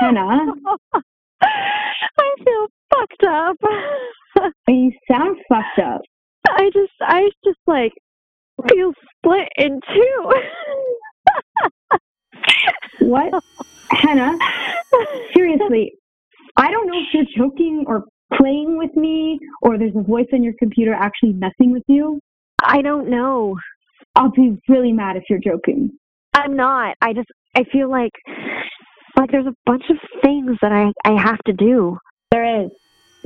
Hannah? 0.00 0.52
I 1.42 2.30
feel 2.44 2.66
fucked 2.92 3.24
up. 3.28 3.56
You 4.68 4.92
sound 5.10 5.36
fucked 5.48 5.78
up. 5.78 6.00
I 6.48 6.70
just, 6.72 6.92
I 7.00 7.30
just 7.44 7.58
like 7.66 7.92
feel 8.68 8.92
split 9.18 9.48
in 9.56 9.80
two. 9.94 10.32
What? 13.00 13.42
Hannah? 13.90 14.36
Seriously, 15.34 15.92
I 16.56 16.70
don't 16.70 16.86
know 16.86 16.98
if 16.98 17.06
you're 17.12 17.46
joking 17.46 17.84
or 17.86 18.04
playing 18.38 18.78
with 18.78 18.94
me 18.96 19.38
or 19.62 19.78
there's 19.78 19.96
a 19.96 20.02
voice 20.02 20.26
on 20.32 20.42
your 20.42 20.54
computer 20.58 20.92
actually 20.92 21.32
messing 21.32 21.72
with 21.72 21.82
you. 21.88 22.20
I 22.62 22.82
don't 22.82 23.10
know. 23.10 23.56
I'll 24.16 24.30
be 24.30 24.56
really 24.68 24.92
mad 24.92 25.16
if 25.16 25.24
you're 25.28 25.40
joking. 25.40 25.90
I'm 26.34 26.56
not. 26.56 26.96
I 27.00 27.12
just, 27.12 27.28
I 27.56 27.64
feel 27.72 27.90
like, 27.90 28.12
like 29.16 29.30
there's 29.30 29.46
a 29.46 29.54
bunch 29.66 29.84
of 29.90 29.96
things 30.22 30.56
that 30.62 30.72
I, 30.72 30.92
I 31.04 31.20
have 31.20 31.38
to 31.46 31.52
do. 31.52 31.98
There 32.30 32.64
is. 32.64 32.70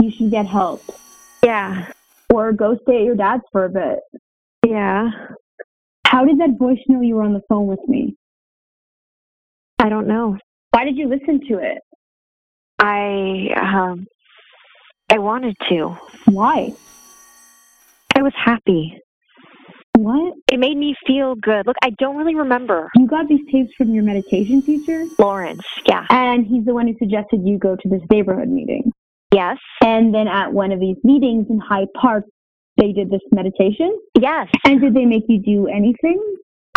You 0.00 0.10
should 0.10 0.30
get 0.30 0.46
help. 0.46 0.82
Yeah. 1.42 1.90
Or 2.32 2.52
go 2.52 2.76
stay 2.82 2.98
at 2.98 3.04
your 3.04 3.16
dad's 3.16 3.42
for 3.52 3.64
a 3.64 3.70
bit. 3.70 3.98
Yeah. 4.66 5.10
How 6.06 6.24
did 6.24 6.38
that 6.40 6.58
voice 6.58 6.78
know 6.88 7.00
you 7.00 7.16
were 7.16 7.22
on 7.22 7.34
the 7.34 7.42
phone 7.48 7.66
with 7.66 7.86
me? 7.86 8.16
I 9.78 9.88
don't 9.88 10.06
know. 10.06 10.36
Why 10.70 10.84
did 10.84 10.96
you 10.96 11.08
listen 11.08 11.40
to 11.48 11.58
it? 11.58 11.78
I 12.78 13.48
um 13.56 14.06
I 15.10 15.18
wanted 15.18 15.56
to. 15.68 15.96
Why? 16.26 16.72
I 18.14 18.22
was 18.22 18.32
happy. 18.36 19.00
What? 19.96 20.34
It 20.52 20.60
made 20.60 20.76
me 20.76 20.94
feel 21.06 21.34
good. 21.34 21.66
Look, 21.66 21.76
I 21.82 21.90
don't 21.98 22.16
really 22.16 22.36
remember. 22.36 22.88
You 22.94 23.06
got 23.06 23.26
these 23.28 23.40
tapes 23.50 23.72
from 23.76 23.92
your 23.92 24.04
meditation 24.04 24.62
teacher? 24.62 25.04
Lawrence, 25.18 25.64
yeah. 25.88 26.06
And 26.10 26.46
he's 26.46 26.64
the 26.64 26.74
one 26.74 26.86
who 26.86 26.94
suggested 26.98 27.40
you 27.44 27.58
go 27.58 27.74
to 27.74 27.88
this 27.88 28.02
neighborhood 28.10 28.48
meeting. 28.48 28.92
Yes. 29.34 29.58
And 29.82 30.14
then 30.14 30.28
at 30.28 30.52
one 30.52 30.72
of 30.72 30.80
these 30.80 30.96
meetings 31.02 31.46
in 31.50 31.58
Hyde 31.58 31.88
Park, 32.00 32.24
they 32.76 32.92
did 32.92 33.10
this 33.10 33.20
meditation? 33.32 33.98
Yes. 34.18 34.48
And 34.64 34.80
did 34.80 34.94
they 34.94 35.04
make 35.04 35.24
you 35.28 35.40
do 35.40 35.66
anything? 35.66 36.22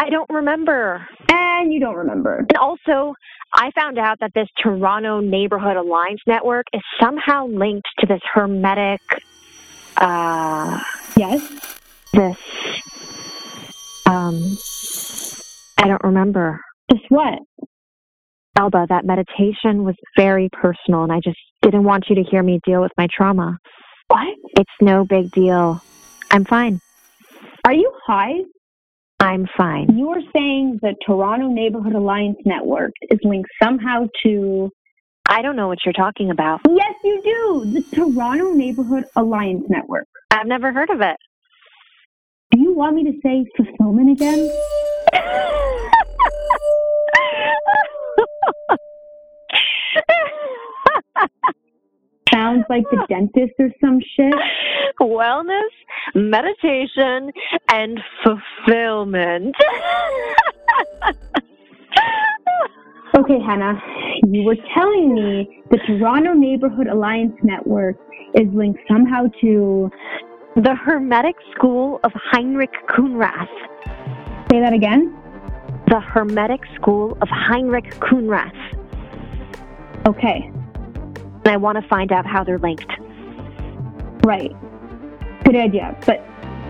I 0.01 0.09
don't 0.09 0.29
remember. 0.31 1.07
And 1.29 1.71
you 1.71 1.79
don't 1.79 1.95
remember. 1.95 2.37
And 2.37 2.57
also, 2.57 3.13
I 3.53 3.69
found 3.75 3.99
out 3.99 4.17
that 4.21 4.31
this 4.33 4.47
Toronto 4.59 5.19
Neighborhood 5.19 5.77
Alliance 5.77 6.21
Network 6.25 6.65
is 6.73 6.81
somehow 6.99 7.45
linked 7.45 7.87
to 7.99 8.07
this 8.07 8.21
hermetic 8.33 8.99
uh 9.97 10.79
Yes. 11.15 11.47
this 12.13 12.37
um 14.07 14.57
I 15.77 15.87
don't 15.87 16.03
remember. 16.03 16.59
Just 16.89 17.03
what? 17.09 17.37
Alba, 18.57 18.87
that 18.89 19.05
meditation 19.05 19.83
was 19.83 19.95
very 20.17 20.49
personal 20.51 21.03
and 21.03 21.11
I 21.11 21.19
just 21.23 21.37
didn't 21.61 21.83
want 21.83 22.05
you 22.09 22.15
to 22.15 22.23
hear 22.23 22.41
me 22.41 22.59
deal 22.65 22.81
with 22.81 22.91
my 22.97 23.07
trauma. 23.15 23.55
What? 24.07 24.35
It's 24.57 24.71
no 24.81 25.05
big 25.05 25.29
deal. 25.31 25.79
I'm 26.31 26.45
fine. 26.45 26.79
Are 27.63 27.73
you 27.73 27.93
high? 28.07 28.39
I'm 29.21 29.45
fine. 29.55 29.95
You 29.95 30.09
are 30.09 30.21
saying 30.35 30.79
the 30.81 30.95
Toronto 31.05 31.47
Neighborhood 31.47 31.93
Alliance 31.93 32.39
Network 32.43 32.91
is 33.11 33.19
linked 33.23 33.51
somehow 33.61 34.07
to. 34.25 34.71
I 35.29 35.43
don't 35.43 35.55
know 35.55 35.67
what 35.67 35.77
you're 35.85 35.93
talking 35.93 36.31
about. 36.31 36.61
Yes, 36.67 36.95
you 37.03 37.21
do! 37.23 37.71
The 37.71 37.83
Toronto 37.95 38.53
Neighborhood 38.53 39.05
Alliance 39.15 39.65
Network. 39.69 40.07
I've 40.31 40.47
never 40.47 40.73
heard 40.73 40.89
of 40.89 41.01
it. 41.01 41.17
Do 42.49 42.59
you 42.59 42.73
want 42.73 42.95
me 42.95 43.03
to 43.03 43.13
say 43.23 43.45
fulfillment 43.55 44.09
again? 44.19 44.51
Sounds 52.31 52.63
like 52.69 52.83
the 52.91 53.05
dentist 53.09 53.53
or 53.59 53.69
some 53.81 53.99
shit. 54.15 54.33
Wellness, 54.99 55.71
meditation, 56.15 57.31
and 57.69 57.99
fulfillment. 58.23 59.55
Okay, 63.17 63.39
Hannah, 63.45 63.77
you 64.27 64.43
were 64.43 64.55
telling 64.73 65.13
me 65.13 65.61
the 65.69 65.77
Toronto 65.85 66.31
Neighborhood 66.33 66.87
Alliance 66.87 67.35
Network 67.43 67.97
is 68.35 68.47
linked 68.53 68.79
somehow 68.89 69.25
to. 69.41 69.91
the 70.55 70.75
Hermetic 70.75 71.35
School 71.53 71.99
of 72.05 72.11
Heinrich 72.15 72.71
Khunrath. 72.89 73.49
Say 74.49 74.61
that 74.61 74.71
again? 74.73 75.13
The 75.87 75.99
Hermetic 75.99 76.61
School 76.75 77.17
of 77.21 77.27
Heinrich 77.29 77.93
Khunrath. 77.99 78.55
Okay, 80.07 80.49
And 81.43 81.53
I 81.53 81.57
want 81.57 81.81
to 81.81 81.87
find 81.87 82.11
out 82.11 82.25
how 82.25 82.43
they're 82.43 82.59
linked. 82.59 82.91
right. 84.25 84.51
Good 85.43 85.55
idea. 85.55 85.97
But, 86.05 86.19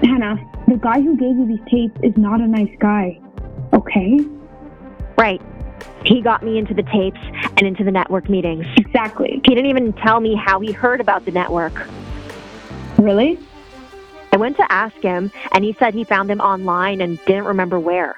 Hannah, 0.03 0.37
the 0.67 0.77
guy 0.77 1.01
who 1.01 1.17
gave 1.17 1.35
you 1.37 1.45
these 1.45 1.65
tapes 1.69 1.99
is 2.03 2.15
not 2.17 2.39
a 2.39 2.47
nice 2.47 2.73
guy. 2.79 3.19
Okay? 3.73 4.19
Right. 5.17 5.41
He 6.05 6.21
got 6.21 6.43
me 6.43 6.57
into 6.57 6.73
the 6.73 6.83
tapes 6.83 7.19
and 7.57 7.61
into 7.63 7.83
the 7.83 7.91
network 7.91 8.29
meetings. 8.29 8.65
Exactly. 8.77 9.41
He 9.45 9.55
didn't 9.55 9.69
even 9.69 9.93
tell 9.93 10.19
me 10.19 10.35
how 10.35 10.59
he 10.59 10.71
heard 10.71 11.01
about 11.01 11.25
the 11.25 11.31
network. 11.31 11.73
Really? 12.97 13.37
I 14.31 14.37
went 14.37 14.55
to 14.57 14.71
ask 14.71 14.95
him, 15.01 15.31
and 15.51 15.63
he 15.63 15.73
said 15.73 15.93
he 15.93 16.05
found 16.05 16.29
them 16.29 16.39
online 16.39 17.01
and 17.01 17.19
didn't 17.25 17.43
remember 17.43 17.79
where. 17.79 18.15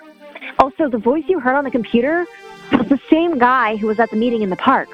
Also, 0.60 0.88
the 0.88 1.00
voice 1.00 1.24
you 1.28 1.39
heard 1.39 1.56
on 1.56 1.63
the 1.63 1.72
computer 1.72 2.26
was 2.72 2.88
the 2.88 3.00
same 3.10 3.39
guy 3.39 3.76
who 3.76 3.88
was 3.88 4.00
at 4.00 4.12
the 4.12 4.16
meeting 4.16 4.44
in 4.44 4.50
the 4.50 4.56
park. 4.56 4.89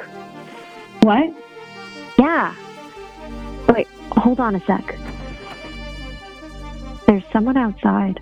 What? 1.01 1.33
Yeah. 2.19 2.53
Wait, 3.69 3.87
hold 4.11 4.41
on 4.41 4.53
a 4.55 4.59
sec. 4.65 4.93
There's 7.07 7.23
someone 7.31 7.55
outside 7.55 8.19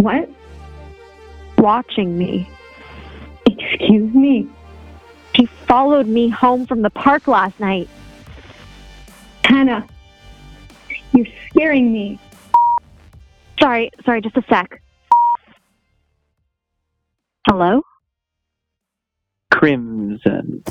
What? 0.00 0.28
watching 1.56 2.18
me. 2.18 2.50
Excuse 3.46 4.12
me. 4.12 4.48
He 5.36 5.46
followed 5.46 6.08
me 6.08 6.30
home 6.30 6.66
from 6.66 6.82
the 6.82 6.90
park 6.90 7.28
last 7.28 7.60
night. 7.60 7.88
Hannah, 9.44 9.86
you're 11.12 11.26
scaring 11.48 11.92
me. 11.92 12.18
Sorry, 13.60 13.90
sorry, 14.04 14.20
just 14.20 14.36
a 14.36 14.42
sec. 14.48 14.82
Hello? 17.46 17.82
Crimson. 19.52 20.64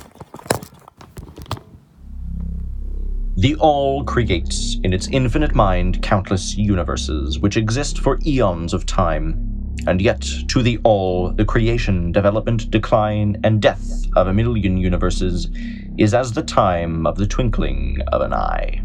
The 3.39 3.55
All 3.55 4.03
creates 4.03 4.75
in 4.83 4.91
its 4.91 5.07
infinite 5.13 5.55
mind 5.55 6.01
countless 6.01 6.57
universes 6.57 7.39
which 7.39 7.55
exist 7.55 7.99
for 7.99 8.19
eons 8.25 8.73
of 8.73 8.85
time. 8.85 9.73
And 9.87 10.01
yet, 10.01 10.27
to 10.49 10.61
the 10.61 10.77
All, 10.83 11.31
the 11.31 11.45
creation, 11.45 12.11
development, 12.11 12.69
decline, 12.69 13.39
and 13.45 13.61
death 13.61 14.03
of 14.17 14.27
a 14.27 14.33
million 14.33 14.75
universes 14.75 15.49
is 15.97 16.13
as 16.13 16.33
the 16.33 16.43
time 16.43 17.07
of 17.07 17.15
the 17.15 17.25
twinkling 17.25 18.01
of 18.11 18.21
an 18.21 18.33
eye. 18.33 18.83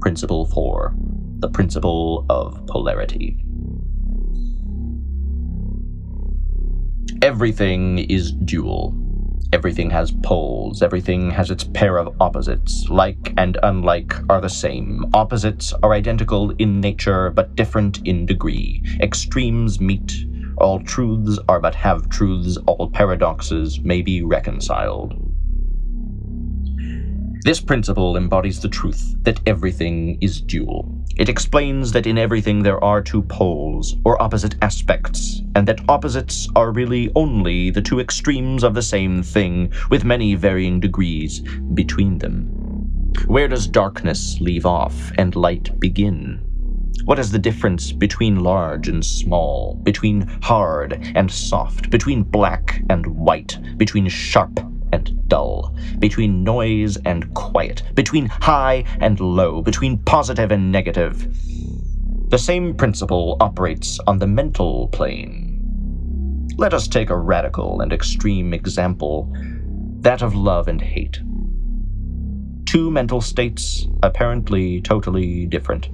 Principle 0.00 0.46
4 0.46 0.94
The 1.40 1.48
Principle 1.48 2.24
of 2.30 2.64
Polarity. 2.68 3.44
Everything 7.20 7.98
is 7.98 8.30
dual. 8.30 9.01
Everything 9.52 9.90
has 9.90 10.10
poles, 10.10 10.82
everything 10.82 11.30
has 11.30 11.50
its 11.50 11.62
pair 11.62 11.98
of 11.98 12.16
opposites. 12.20 12.88
Like 12.88 13.34
and 13.36 13.58
unlike 13.62 14.14
are 14.30 14.40
the 14.40 14.48
same. 14.48 15.04
Opposites 15.12 15.74
are 15.82 15.92
identical 15.92 16.52
in 16.52 16.80
nature, 16.80 17.28
but 17.28 17.54
different 17.54 18.00
in 18.06 18.24
degree. 18.24 18.82
Extremes 19.00 19.78
meet. 19.78 20.24
All 20.56 20.80
truths 20.80 21.38
are 21.48 21.60
but 21.60 21.74
half 21.74 22.08
truths, 22.08 22.56
all 22.66 22.90
paradoxes 22.90 23.78
may 23.80 24.00
be 24.00 24.22
reconciled. 24.22 25.31
This 27.44 27.60
principle 27.60 28.16
embodies 28.16 28.60
the 28.60 28.68
truth 28.68 29.16
that 29.24 29.40
everything 29.48 30.16
is 30.20 30.40
dual. 30.40 31.04
It 31.16 31.28
explains 31.28 31.90
that 31.90 32.06
in 32.06 32.16
everything 32.16 32.62
there 32.62 32.82
are 32.84 33.02
two 33.02 33.22
poles, 33.22 33.96
or 34.04 34.22
opposite 34.22 34.54
aspects, 34.62 35.42
and 35.56 35.66
that 35.66 35.80
opposites 35.88 36.48
are 36.54 36.70
really 36.70 37.10
only 37.16 37.70
the 37.70 37.82
two 37.82 37.98
extremes 37.98 38.62
of 38.62 38.74
the 38.74 38.82
same 38.82 39.24
thing, 39.24 39.72
with 39.90 40.04
many 40.04 40.36
varying 40.36 40.78
degrees 40.78 41.40
between 41.74 42.18
them. 42.18 42.44
Where 43.26 43.48
does 43.48 43.66
darkness 43.66 44.40
leave 44.40 44.64
off 44.64 45.10
and 45.18 45.34
light 45.34 45.80
begin? 45.80 46.38
What 47.06 47.18
is 47.18 47.32
the 47.32 47.40
difference 47.40 47.90
between 47.90 48.44
large 48.44 48.86
and 48.86 49.04
small, 49.04 49.80
between 49.82 50.28
hard 50.44 50.92
and 51.16 51.28
soft, 51.28 51.90
between 51.90 52.22
black 52.22 52.84
and 52.88 53.04
white, 53.04 53.58
between 53.78 54.06
sharp 54.06 54.60
and 54.92 55.28
dull, 55.28 55.76
between 55.98 56.44
noise 56.44 56.96
and 57.04 57.32
quiet, 57.34 57.82
between 57.94 58.26
high 58.26 58.84
and 59.00 59.18
low, 59.20 59.62
between 59.62 59.98
positive 59.98 60.52
and 60.52 60.70
negative? 60.70 61.26
The 62.28 62.38
same 62.38 62.74
principle 62.74 63.36
operates 63.40 63.98
on 64.06 64.18
the 64.18 64.26
mental 64.26 64.88
plane. 64.88 66.48
Let 66.56 66.74
us 66.74 66.86
take 66.88 67.10
a 67.10 67.16
radical 67.16 67.80
and 67.80 67.92
extreme 67.92 68.54
example 68.54 69.32
that 70.00 70.22
of 70.22 70.34
love 70.34 70.68
and 70.68 70.80
hate. 70.80 71.20
Two 72.66 72.90
mental 72.90 73.20
states 73.20 73.86
apparently 74.02 74.80
totally 74.80 75.46
different. 75.46 75.88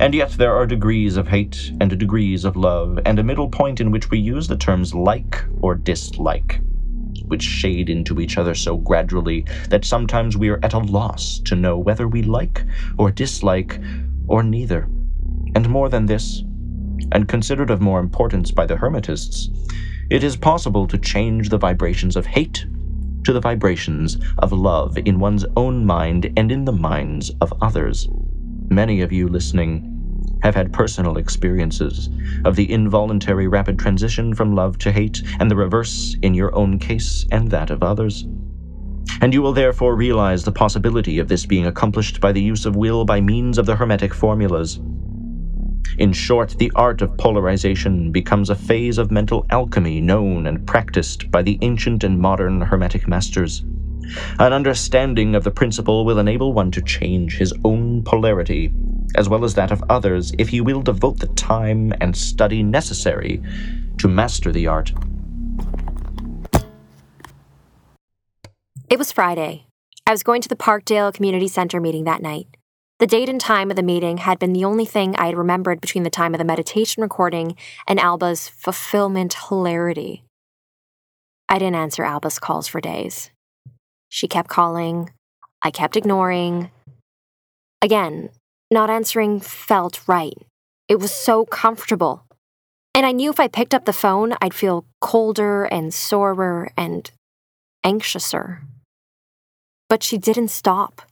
And 0.00 0.14
yet 0.14 0.32
there 0.32 0.54
are 0.54 0.66
degrees 0.66 1.16
of 1.16 1.28
hate 1.28 1.72
and 1.80 1.98
degrees 1.98 2.44
of 2.44 2.56
love, 2.56 2.98
and 3.04 3.18
a 3.18 3.22
middle 3.22 3.48
point 3.48 3.80
in 3.80 3.90
which 3.90 4.10
we 4.10 4.18
use 4.18 4.48
the 4.48 4.56
terms 4.56 4.94
like 4.94 5.44
or 5.60 5.74
dislike, 5.74 6.60
which 7.26 7.42
shade 7.42 7.88
into 7.88 8.20
each 8.20 8.38
other 8.38 8.54
so 8.54 8.76
gradually 8.76 9.46
that 9.68 9.84
sometimes 9.84 10.36
we 10.36 10.48
are 10.48 10.60
at 10.62 10.74
a 10.74 10.78
loss 10.78 11.40
to 11.40 11.56
know 11.56 11.78
whether 11.78 12.08
we 12.08 12.22
like 12.22 12.64
or 12.98 13.10
dislike 13.10 13.80
or 14.26 14.42
neither. 14.42 14.88
And 15.54 15.68
more 15.68 15.88
than 15.88 16.06
this, 16.06 16.42
and 17.12 17.28
considered 17.28 17.70
of 17.70 17.80
more 17.80 18.00
importance 18.00 18.50
by 18.50 18.66
the 18.66 18.76
Hermetists, 18.76 19.48
it 20.10 20.24
is 20.24 20.36
possible 20.36 20.86
to 20.86 20.98
change 20.98 21.48
the 21.48 21.58
vibrations 21.58 22.16
of 22.16 22.26
hate 22.26 22.66
to 23.24 23.32
the 23.32 23.40
vibrations 23.40 24.18
of 24.38 24.52
love 24.52 24.98
in 24.98 25.18
one's 25.18 25.44
own 25.56 25.84
mind 25.86 26.32
and 26.36 26.50
in 26.50 26.64
the 26.64 26.72
minds 26.72 27.30
of 27.40 27.52
others. 27.60 28.08
Many 28.68 29.00
of 29.02 29.12
you 29.12 29.28
listening 29.28 29.91
have 30.42 30.54
had 30.54 30.72
personal 30.72 31.16
experiences 31.16 32.10
of 32.44 32.56
the 32.56 32.70
involuntary 32.70 33.46
rapid 33.46 33.78
transition 33.78 34.34
from 34.34 34.54
love 34.54 34.78
to 34.78 34.92
hate, 34.92 35.22
and 35.38 35.50
the 35.50 35.56
reverse 35.56 36.16
in 36.22 36.34
your 36.34 36.54
own 36.54 36.78
case 36.78 37.26
and 37.30 37.50
that 37.50 37.70
of 37.70 37.82
others. 37.82 38.26
And 39.20 39.32
you 39.32 39.42
will 39.42 39.52
therefore 39.52 39.94
realize 39.94 40.44
the 40.44 40.52
possibility 40.52 41.18
of 41.18 41.28
this 41.28 41.46
being 41.46 41.66
accomplished 41.66 42.20
by 42.20 42.32
the 42.32 42.42
use 42.42 42.66
of 42.66 42.76
will 42.76 43.04
by 43.04 43.20
means 43.20 43.58
of 43.58 43.66
the 43.66 43.76
Hermetic 43.76 44.14
formulas. 44.14 44.80
In 45.98 46.12
short, 46.12 46.56
the 46.58 46.72
art 46.74 47.02
of 47.02 47.16
polarization 47.18 48.10
becomes 48.10 48.50
a 48.50 48.54
phase 48.54 48.98
of 48.98 49.10
mental 49.10 49.46
alchemy 49.50 50.00
known 50.00 50.46
and 50.46 50.66
practiced 50.66 51.30
by 51.30 51.42
the 51.42 51.58
ancient 51.60 52.02
and 52.02 52.18
modern 52.18 52.62
Hermetic 52.62 53.06
masters. 53.06 53.64
An 54.38 54.52
understanding 54.52 55.34
of 55.34 55.44
the 55.44 55.50
principle 55.50 56.04
will 56.04 56.18
enable 56.18 56.52
one 56.52 56.70
to 56.72 56.82
change 56.82 57.36
his 57.36 57.52
own 57.64 58.02
polarity, 58.02 58.72
as 59.14 59.28
well 59.28 59.44
as 59.44 59.54
that 59.54 59.70
of 59.70 59.82
others, 59.88 60.32
if 60.38 60.48
he 60.48 60.60
will 60.60 60.82
devote 60.82 61.18
the 61.18 61.28
time 61.28 61.92
and 62.00 62.16
study 62.16 62.62
necessary 62.62 63.42
to 63.98 64.08
master 64.08 64.52
the 64.52 64.66
art. 64.66 64.92
It 68.90 68.98
was 68.98 69.12
Friday. 69.12 69.66
I 70.06 70.10
was 70.10 70.22
going 70.22 70.42
to 70.42 70.48
the 70.48 70.56
Parkdale 70.56 71.14
Community 71.14 71.48
Center 71.48 71.80
meeting 71.80 72.04
that 72.04 72.22
night. 72.22 72.46
The 72.98 73.06
date 73.06 73.28
and 73.28 73.40
time 73.40 73.70
of 73.70 73.76
the 73.76 73.82
meeting 73.82 74.18
had 74.18 74.38
been 74.38 74.52
the 74.52 74.64
only 74.64 74.84
thing 74.84 75.16
I 75.16 75.26
had 75.26 75.36
remembered 75.36 75.80
between 75.80 76.04
the 76.04 76.10
time 76.10 76.34
of 76.34 76.38
the 76.38 76.44
meditation 76.44 77.02
recording 77.02 77.56
and 77.88 77.98
Alba's 77.98 78.48
fulfillment 78.48 79.34
hilarity. 79.48 80.24
I 81.48 81.58
didn't 81.58 81.76
answer 81.76 82.04
Alba's 82.04 82.38
calls 82.38 82.68
for 82.68 82.80
days. 82.80 83.30
She 84.08 84.28
kept 84.28 84.48
calling. 84.48 85.10
I 85.62 85.70
kept 85.70 85.96
ignoring. 85.96 86.70
Again, 87.80 88.30
not 88.72 88.90
answering 88.90 89.40
felt 89.40 90.00
right. 90.06 90.34
It 90.88 90.98
was 90.98 91.12
so 91.12 91.44
comfortable. 91.44 92.24
And 92.94 93.06
I 93.06 93.12
knew 93.12 93.30
if 93.30 93.40
I 93.40 93.48
picked 93.48 93.74
up 93.74 93.84
the 93.84 93.92
phone, 93.92 94.34
I'd 94.42 94.54
feel 94.54 94.84
colder 95.00 95.64
and 95.64 95.94
sorer 95.94 96.72
and 96.76 97.10
anxiouser. 97.84 98.60
But 99.88 100.02
she 100.02 100.18
didn't 100.18 100.48
stop. 100.48 101.02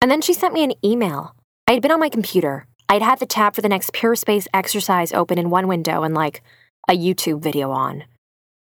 And 0.00 0.10
then 0.10 0.20
she 0.20 0.34
sent 0.34 0.54
me 0.54 0.64
an 0.64 0.74
email. 0.84 1.34
I 1.66 1.72
had 1.72 1.82
been 1.82 1.90
on 1.90 2.00
my 2.00 2.08
computer. 2.08 2.66
I'd 2.88 3.02
had 3.02 3.18
the 3.18 3.26
tab 3.26 3.54
for 3.54 3.62
the 3.62 3.68
next 3.68 3.92
Pure 3.92 4.16
Space 4.16 4.46
exercise 4.52 5.12
open 5.12 5.38
in 5.38 5.50
one 5.50 5.68
window 5.68 6.02
and 6.02 6.14
like 6.14 6.42
a 6.88 6.96
YouTube 6.96 7.40
video 7.40 7.70
on. 7.70 8.04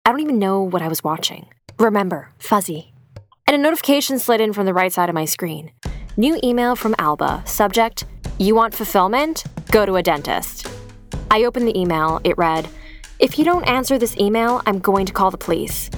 I 0.05 0.11
don't 0.11 0.21
even 0.21 0.39
know 0.39 0.61
what 0.61 0.81
I 0.81 0.87
was 0.87 1.03
watching. 1.03 1.47
Remember, 1.77 2.29
fuzzy 2.37 2.93
and 3.47 3.55
a 3.55 3.59
notification 3.59 4.19
slid 4.19 4.41
in 4.41 4.53
from 4.53 4.65
the 4.65 4.73
right 4.73 4.91
side 4.91 5.09
of 5.09 5.15
my 5.15 5.25
screen. 5.25 5.71
New 6.17 6.39
email 6.43 6.75
from 6.75 6.95
Alba. 6.97 7.43
Subject 7.45 8.05
You 8.37 8.53
want 8.53 8.73
fulfillment? 8.73 9.45
Go 9.71 9.85
to 9.85 9.95
a 9.95 10.03
dentist. 10.03 10.67
I 11.31 11.45
opened 11.45 11.69
the 11.69 11.79
email. 11.79 12.19
It 12.25 12.37
read, 12.37 12.67
If 13.17 13.39
you 13.39 13.45
don't 13.45 13.63
answer 13.63 13.97
this 13.97 14.17
email, 14.17 14.61
I'm 14.65 14.79
going 14.79 15.05
to 15.05 15.13
call 15.13 15.31
the 15.31 15.37
police. 15.37 15.89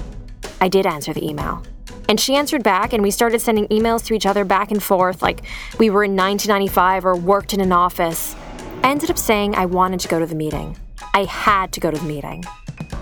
I 0.60 0.68
did 0.68 0.86
answer 0.86 1.12
the 1.12 1.26
email. 1.26 1.64
And 2.08 2.20
she 2.20 2.36
answered 2.36 2.62
back, 2.62 2.92
and 2.92 3.02
we 3.02 3.10
started 3.10 3.40
sending 3.40 3.66
emails 3.68 4.06
to 4.06 4.14
each 4.14 4.24
other 4.24 4.44
back 4.44 4.70
and 4.70 4.80
forth 4.80 5.20
like 5.20 5.42
we 5.80 5.90
were 5.90 6.04
in 6.04 6.14
1995 6.14 7.06
or 7.06 7.16
worked 7.16 7.54
in 7.54 7.60
an 7.60 7.72
office. 7.72 8.36
I 8.84 8.90
ended 8.90 9.10
up 9.10 9.18
saying 9.18 9.56
I 9.56 9.66
wanted 9.66 9.98
to 10.00 10.08
go 10.08 10.20
to 10.20 10.26
the 10.26 10.36
meeting. 10.36 10.76
I 11.14 11.24
had 11.24 11.72
to 11.72 11.80
go 11.80 11.90
to 11.90 11.98
the 11.98 12.06
meeting. 12.06 12.44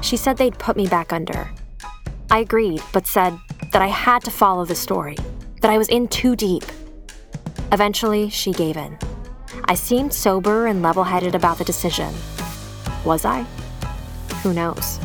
She 0.00 0.16
said 0.16 0.38
they'd 0.38 0.58
put 0.58 0.78
me 0.78 0.86
back 0.86 1.12
under. 1.12 1.50
I 2.30 2.38
agreed, 2.38 2.80
but 2.90 3.06
said 3.06 3.38
that 3.72 3.82
I 3.82 3.88
had 3.88 4.24
to 4.24 4.30
follow 4.30 4.64
the 4.64 4.74
story, 4.74 5.16
that 5.60 5.70
I 5.70 5.76
was 5.76 5.88
in 5.88 6.08
too 6.08 6.36
deep. 6.36 6.64
Eventually, 7.70 8.30
she 8.30 8.52
gave 8.52 8.78
in. 8.78 8.98
I 9.64 9.74
seemed 9.74 10.12
sober 10.12 10.66
and 10.66 10.82
level 10.82 11.04
headed 11.04 11.34
about 11.34 11.58
the 11.58 11.64
decision. 11.64 12.14
Was 13.04 13.24
I? 13.24 13.42
Who 14.42 14.52
knows? 14.52 14.98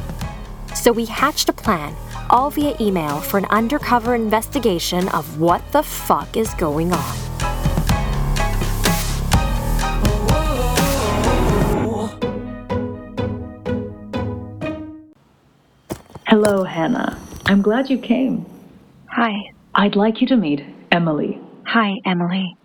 So 0.75 0.91
we 0.91 1.05
hatched 1.05 1.49
a 1.49 1.53
plan, 1.53 1.95
all 2.29 2.49
via 2.49 2.75
email, 2.79 3.19
for 3.19 3.37
an 3.37 3.45
undercover 3.45 4.15
investigation 4.15 5.07
of 5.09 5.39
what 5.39 5.61
the 5.71 5.83
fuck 5.83 6.37
is 6.37 6.53
going 6.55 6.91
on. 6.93 7.15
Hello, 16.27 16.63
Hannah. 16.63 17.19
I'm 17.45 17.61
glad 17.61 17.89
you 17.89 17.97
came. 17.97 18.45
Hi. 19.07 19.51
I'd 19.75 19.95
like 19.95 20.21
you 20.21 20.27
to 20.27 20.35
meet 20.35 20.63
Emily. 20.91 21.39
Hi, 21.65 21.95
Emily. 22.05 22.57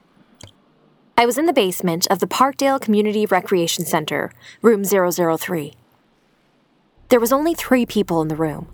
I 1.19 1.25
was 1.25 1.39
in 1.39 1.47
the 1.47 1.55
basement 1.55 2.07
of 2.09 2.19
the 2.19 2.27
Parkdale 2.27 2.79
Community 2.79 3.25
Recreation 3.25 3.87
Center, 3.87 4.33
room 4.61 4.85
003. 4.85 5.73
There 7.09 7.19
was 7.19 7.33
only 7.33 7.55
three 7.55 7.87
people 7.87 8.21
in 8.21 8.29
the 8.29 8.37
room. 8.37 8.69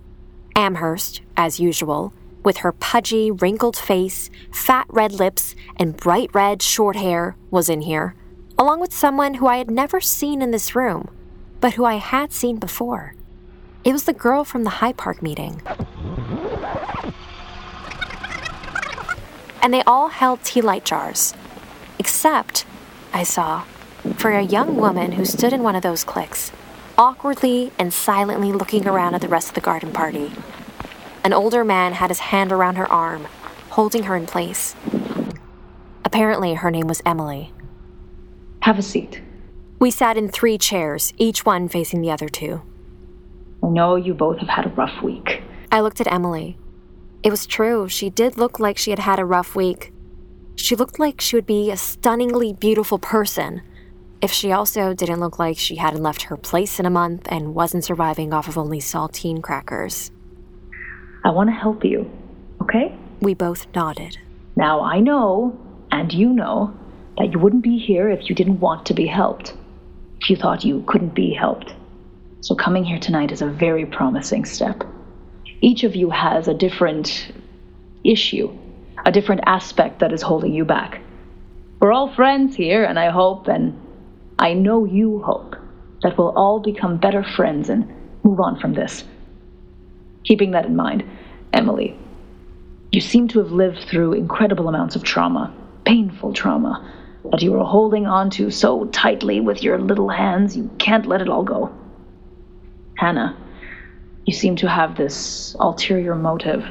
Amherst, 0.53 1.21
as 1.37 1.61
usual, 1.61 2.13
with 2.43 2.57
her 2.57 2.73
pudgy, 2.73 3.31
wrinkled 3.31 3.77
face, 3.77 4.29
fat 4.51 4.85
red 4.89 5.13
lips, 5.13 5.55
and 5.77 5.95
bright 5.95 6.31
red 6.33 6.61
short 6.61 6.97
hair, 6.97 7.37
was 7.49 7.69
in 7.69 7.79
here, 7.79 8.13
along 8.59 8.81
with 8.81 8.93
someone 8.93 9.35
who 9.35 9.47
I 9.47 9.55
had 9.55 9.71
never 9.71 10.01
seen 10.01 10.41
in 10.41 10.51
this 10.51 10.75
room, 10.75 11.07
but 11.61 11.75
who 11.75 11.85
I 11.85 11.95
had 11.95 12.33
seen 12.33 12.57
before. 12.57 13.15
It 13.85 13.93
was 13.93 14.03
the 14.03 14.11
girl 14.11 14.43
from 14.43 14.65
the 14.65 14.81
High 14.81 14.93
Park 14.93 15.21
meeting. 15.21 15.61
and 19.61 19.73
they 19.73 19.81
all 19.83 20.09
held 20.09 20.43
tea 20.43 20.59
light 20.59 20.83
jars. 20.83 21.33
Except, 21.99 22.65
I 23.13 23.23
saw, 23.23 23.63
for 24.17 24.31
a 24.31 24.41
young 24.41 24.75
woman 24.75 25.13
who 25.13 25.25
stood 25.25 25.53
in 25.53 25.63
one 25.63 25.75
of 25.75 25.83
those 25.83 26.03
cliques, 26.03 26.51
awkwardly 26.97 27.71
and 27.79 27.93
silently 27.93 28.51
looking 28.51 28.87
around 28.87 29.15
at 29.15 29.21
the 29.21 29.27
rest 29.27 29.49
of 29.49 29.55
the 29.55 29.61
garden 29.61 29.91
party. 29.91 30.31
An 31.23 31.33
older 31.33 31.63
man 31.63 31.93
had 31.93 32.09
his 32.09 32.19
hand 32.19 32.51
around 32.51 32.75
her 32.75 32.91
arm, 32.91 33.27
holding 33.69 34.03
her 34.03 34.15
in 34.15 34.25
place. 34.25 34.75
Apparently, 36.03 36.55
her 36.55 36.69
name 36.69 36.87
was 36.87 37.01
Emily. 37.05 37.53
Have 38.61 38.77
a 38.77 38.81
seat. 38.81 39.21
We 39.79 39.89
sat 39.89 40.17
in 40.17 40.29
three 40.29 40.57
chairs, 40.57 41.13
each 41.17 41.45
one 41.45 41.67
facing 41.67 42.01
the 42.01 42.11
other 42.11 42.29
two. 42.29 42.61
I 43.63 43.67
know 43.67 43.95
you 43.95 44.13
both 44.13 44.39
have 44.39 44.49
had 44.49 44.65
a 44.65 44.69
rough 44.69 45.01
week. 45.01 45.43
I 45.71 45.79
looked 45.79 46.01
at 46.01 46.11
Emily. 46.11 46.57
It 47.23 47.31
was 47.31 47.45
true. 47.45 47.87
She 47.87 48.09
did 48.09 48.37
look 48.37 48.59
like 48.59 48.77
she 48.77 48.89
had 48.89 48.99
had 48.99 49.19
a 49.19 49.25
rough 49.25 49.55
week. 49.55 49.92
She 50.55 50.75
looked 50.75 50.99
like 50.99 51.19
she 51.19 51.35
would 51.35 51.45
be 51.45 51.71
a 51.71 51.77
stunningly 51.77 52.53
beautiful 52.53 52.99
person 52.99 53.61
if 54.21 54.31
she 54.31 54.51
also 54.51 54.93
didn't 54.93 55.19
look 55.19 55.37
like 55.37 55.57
she 55.57 55.75
hadn't 55.75 56.01
left 56.01 56.23
her 56.23 56.37
place 56.37 56.79
in 56.79 56.85
a 56.85 56.89
month 56.89 57.27
and 57.29 57.55
wasn't 57.55 57.83
surviving 57.83 58.33
off 58.33 58.47
of 58.47 58.57
only 58.57 58.79
saltine 58.79 59.41
crackers. 59.41 60.11
I 61.25 61.31
want 61.31 61.49
to 61.49 61.53
help 61.53 61.83
you, 61.83 62.09
okay? 62.61 62.95
We 63.21 63.33
both 63.33 63.67
nodded. 63.75 64.17
Now 64.55 64.81
I 64.81 64.99
know, 64.99 65.59
and 65.91 66.13
you 66.13 66.29
know, 66.29 66.73
that 67.17 67.31
you 67.31 67.39
wouldn't 67.39 67.63
be 67.63 67.77
here 67.77 68.09
if 68.09 68.29
you 68.29 68.35
didn't 68.35 68.59
want 68.59 68.85
to 68.87 68.93
be 68.93 69.07
helped, 69.07 69.53
if 70.21 70.29
you 70.29 70.35
thought 70.35 70.63
you 70.63 70.83
couldn't 70.87 71.13
be 71.13 71.33
helped. 71.33 71.73
So 72.41 72.55
coming 72.55 72.83
here 72.83 72.99
tonight 72.99 73.31
is 73.31 73.41
a 73.41 73.47
very 73.47 73.85
promising 73.85 74.45
step 74.45 74.83
each 75.63 75.85
of 75.85 75.95
you 75.95 76.09
has 76.09 76.49
a 76.49 76.53
different 76.53 77.31
issue, 78.03 78.51
a 79.05 79.11
different 79.11 79.41
aspect 79.45 79.99
that 79.99 80.13
is 80.13 80.21
holding 80.21 80.53
you 80.53 80.65
back. 80.65 81.01
We're 81.79 81.91
all 81.91 82.13
friends 82.13 82.55
here, 82.55 82.83
and 82.83 82.97
I 82.97 83.09
hope, 83.09 83.47
and 83.47 83.79
I 84.39 84.53
know 84.53 84.85
you 84.85 85.21
hope, 85.21 85.55
that 86.01 86.17
we'll 86.17 86.37
all 86.37 86.59
become 86.59 86.97
better 86.97 87.23
friends 87.23 87.69
and 87.69 87.91
move 88.23 88.39
on 88.39 88.59
from 88.59 88.73
this. 88.73 89.03
Keeping 90.23 90.51
that 90.51 90.65
in 90.65 90.75
mind, 90.75 91.03
Emily, 91.51 91.97
you 92.91 93.01
seem 93.01 93.27
to 93.29 93.39
have 93.39 93.51
lived 93.51 93.85
through 93.89 94.13
incredible 94.13 94.69
amounts 94.69 94.95
of 94.95 95.03
trauma, 95.03 95.53
painful 95.85 96.33
trauma, 96.33 96.93
that 97.31 97.41
you 97.41 97.53
are 97.59 97.65
holding 97.65 98.05
on 98.05 98.29
to 98.29 98.49
so 98.51 98.85
tightly 98.85 99.39
with 99.39 99.63
your 99.63 99.79
little 99.79 100.09
hands 100.09 100.55
you 100.55 100.69
can't 100.77 101.05
let 101.05 101.21
it 101.21 101.29
all 101.29 101.43
go. 101.43 101.73
Hannah, 102.97 103.37
you 104.25 104.33
seem 104.33 104.55
to 104.57 104.69
have 104.69 104.95
this 104.95 105.55
ulterior 105.59 106.15
motive. 106.15 106.63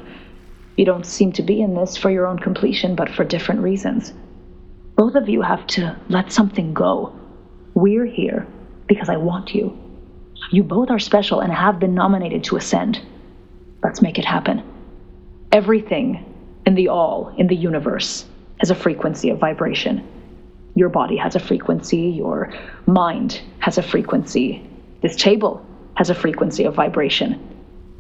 You 0.77 0.85
don't 0.85 1.07
seem 1.07 1.33
to 1.33 1.43
be 1.43 1.61
in 1.61 1.75
this 1.75 1.97
for 1.97 2.11
your 2.11 2.27
own 2.27 2.39
completion, 2.39 2.95
but 2.95 3.11
for 3.11 3.25
different 3.25 3.61
reasons. 3.61 4.13
Both 4.97 5.15
of 5.15 5.29
you 5.29 5.43
have 5.43 5.67
to 5.69 5.97
let 6.09 6.33
something 6.33 6.73
go. 6.73 7.15
We're 7.75 8.07
here 8.07 8.47
because 8.87 9.09
I 9.09 9.17
want 9.17 9.55
you. 9.55 9.77
You 10.51 10.63
both 10.63 10.91
are 10.91 10.99
special 10.99 11.41
and 11.41 11.53
have 11.53 11.79
been 11.79 11.95
nominated 11.95 12.45
to 12.45 12.57
ascend. 12.57 13.01
Let's 13.83 14.03
make 14.03 14.19
it 14.19 14.25
happen. 14.25 14.63
Everything 15.51 16.25
in 16.67 16.75
the 16.75 16.89
all, 16.89 17.35
in 17.37 17.47
the 17.47 17.57
universe, 17.57 18.25
has 18.59 18.71
a 18.71 18.75
frequency 18.75 19.29
of 19.31 19.39
vibration. 19.39 20.07
Your 20.75 20.89
body 20.89 21.17
has 21.17 21.35
a 21.35 21.41
frequency, 21.41 21.99
your 21.99 22.53
mind 22.87 23.43
has 23.59 23.77
a 23.77 23.83
frequency. 23.83 24.67
This 25.03 25.17
table 25.17 25.65
has 25.95 26.09
a 26.09 26.15
frequency 26.15 26.65
of 26.65 26.75
vibration. 26.75 27.52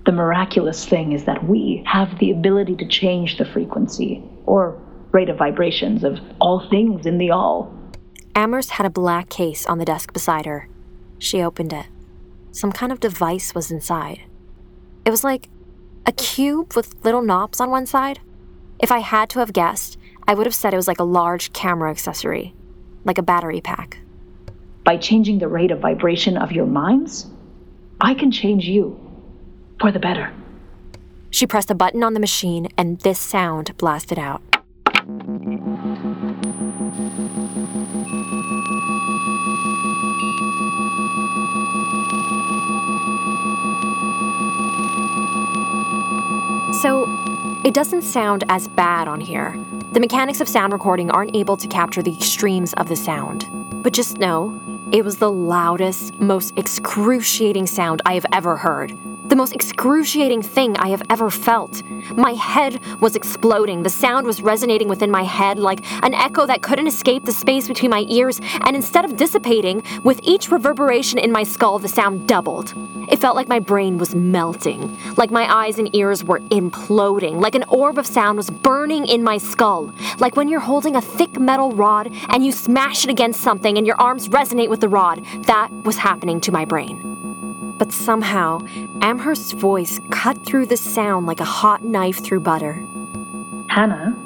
The 0.05 0.13
miraculous 0.13 0.85
thing 0.85 1.13
is 1.13 1.25
that 1.25 1.49
we 1.49 1.83
have 1.87 2.19
the 2.19 2.33
ability 2.33 2.77
to 2.77 2.89
change 2.89 3.39
the 3.39 3.45
frequency 3.45 4.23
or 4.47 4.81
rate 5.13 5.29
of 5.29 5.39
vibrations 5.39 6.03
of 6.03 6.19
all 6.41 6.69
things 6.69 7.07
in 7.07 7.19
the 7.19 7.31
all. 7.31 7.73
Amherst 8.35 8.71
had 8.71 8.87
a 8.87 8.91
black 8.91 9.29
case 9.29 9.67
on 9.67 9.79
the 9.79 9.85
desk 9.85 10.13
beside 10.13 10.47
her. 10.47 10.69
She 11.19 11.43
opened 11.43 11.73
it. 11.73 11.87
Some 12.51 12.73
kind 12.73 12.91
of 12.91 12.99
device 12.99 13.55
was 13.55 13.71
inside. 13.71 14.23
It 15.05 15.11
was 15.11 15.23
like 15.23 15.49
a 16.05 16.13
cube 16.13 16.75
with 16.75 17.05
little 17.05 17.23
knobs 17.23 17.61
on 17.61 17.71
one 17.71 17.87
side. 17.87 18.21
If 18.81 18.91
I 18.91 18.99
had 18.99 19.31
to 19.31 19.39
have 19.39 19.53
guessed, 19.53 19.99
I 20.27 20.35
would 20.35 20.47
have 20.47 20.55
said 20.55 20.73
it 20.73 20.77
was 20.77 20.89
like 20.89 21.01
a 21.01 21.05
large 21.05 21.53
camera 21.53 21.91
accessory, 21.91 22.55
like 23.05 23.19
a 23.19 23.23
battery 23.23 23.61
pack. 23.61 23.99
By 24.85 24.97
changing 24.97 25.39
the 25.39 25.49
rate 25.49 25.71
of 25.71 25.79
vibration 25.79 26.37
of 26.37 26.51
your 26.51 26.67
minds, 26.67 27.27
I 28.01 28.15
can 28.15 28.33
change 28.33 28.65
you 28.65 28.99
for 29.83 29.91
the 29.91 29.99
better. 29.99 30.33
She 31.31 31.45
pressed 31.45 31.69
a 31.69 31.75
button 31.75 32.05
on 32.05 32.15
the 32.15 32.21
machine, 32.21 32.69
and 32.79 33.01
this 33.01 33.19
sound 33.19 33.77
blasted 33.79 34.17
out. 34.17 34.41
So, 46.81 47.09
it 47.65 47.75
doesn't 47.75 48.03
sound 48.03 48.45
as 48.49 48.69
bad 48.69 49.09
on 49.09 49.21
here. 49.21 49.59
The 49.91 49.99
mechanics 49.99 50.41
of 50.41 50.49
sound 50.49 50.73
recording 50.73 51.11
aren't 51.11 51.35
able 51.35 51.57
to 51.57 51.67
capture 51.67 52.03
the 52.03 52.15
extremes 52.15 52.73
of 52.75 52.89
the 52.89 52.95
sound. 52.95 53.47
But 53.83 53.93
just 53.93 54.19
know, 54.19 54.61
it 54.93 55.05
was 55.05 55.17
the 55.17 55.33
loudest, 55.33 56.15
most 56.21 56.57
excruciating 56.57 57.67
sound 57.67 58.01
I 58.07 58.15
have 58.15 58.27
ever 58.33 58.57
heard 58.57 58.97
the 59.33 59.37
most 59.37 59.55
excruciating 59.55 60.43
thing 60.43 60.77
I 60.77 60.89
have 60.89 61.03
ever 61.09 61.31
felt. 61.31 61.83
My 62.15 62.35
head 62.35 62.79
was 63.01 63.17
exploding. 63.17 63.83
The 63.83 63.89
sound 63.89 64.27
was 64.27 64.43
resonating 64.43 64.89
within 64.89 65.11
my 65.11 65.23
head 65.23 65.59
like 65.59 65.81
an 66.03 66.13
echo 66.13 66.45
that 66.45 66.61
couldn't 66.61 66.87
escape 66.87 67.25
the 67.25 67.33
space 67.33 67.67
between 67.67 67.91
my 67.91 68.05
ears, 68.11 68.43
and 68.67 68.77
instead 68.77 69.07
of 69.07 69.17
dissipating, 69.17 69.83
with 70.05 70.21
each 70.23 70.51
reverberation 70.51 71.19
in 71.19 71.33
my 71.33 71.45
skull, 71.45 71.79
the 71.79 71.89
sound 71.89 72.29
doubled. 72.29 72.75
It 73.11 73.21
felt 73.21 73.35
like 73.35 73.49
my 73.49 73.59
brain 73.59 73.97
was 73.97 74.15
melting, 74.15 74.99
like 75.17 75.31
my 75.31 75.51
eyes 75.51 75.79
and 75.79 75.89
ears 75.97 76.23
were 76.23 76.41
imploding, 76.51 77.41
like 77.41 77.55
an 77.55 77.65
orb 77.69 77.97
of 77.97 78.07
sound 78.07 78.37
was 78.37 78.51
burning 78.51 79.07
in 79.07 79.25
my 79.25 79.39
skull, 79.39 79.95
like 80.19 80.37
when 80.37 80.49
you're 80.49 80.61
holding 80.61 80.95
a 80.95 81.01
thick 81.01 81.41
metal 81.41 81.73
rod 81.73 82.13
and 82.29 82.45
you 82.45 82.53
smash 82.53 83.05
it 83.05 83.11
against 83.11 83.41
something 83.41 83.79
and 83.79 83.87
your 83.87 83.97
arms 83.99 84.29
resonate 84.29 84.69
with 84.69 84.81
the 84.81 84.91
rod. 84.91 85.25
That 85.45 85.71
was 85.85 85.97
happening 85.97 86.39
to 86.43 86.53
my 86.53 86.67
brain. 86.67 87.12
But 87.83 87.91
somehow, 87.91 88.61
Amherst's 89.01 89.51
voice 89.51 90.01
cut 90.09 90.47
through 90.47 90.67
the 90.67 90.77
sound 90.77 91.27
like 91.27 91.41
a 91.41 91.45
hot 91.45 91.83
knife 91.83 92.23
through 92.23 92.39
butter. 92.39 92.75
Hannah, 93.69 94.17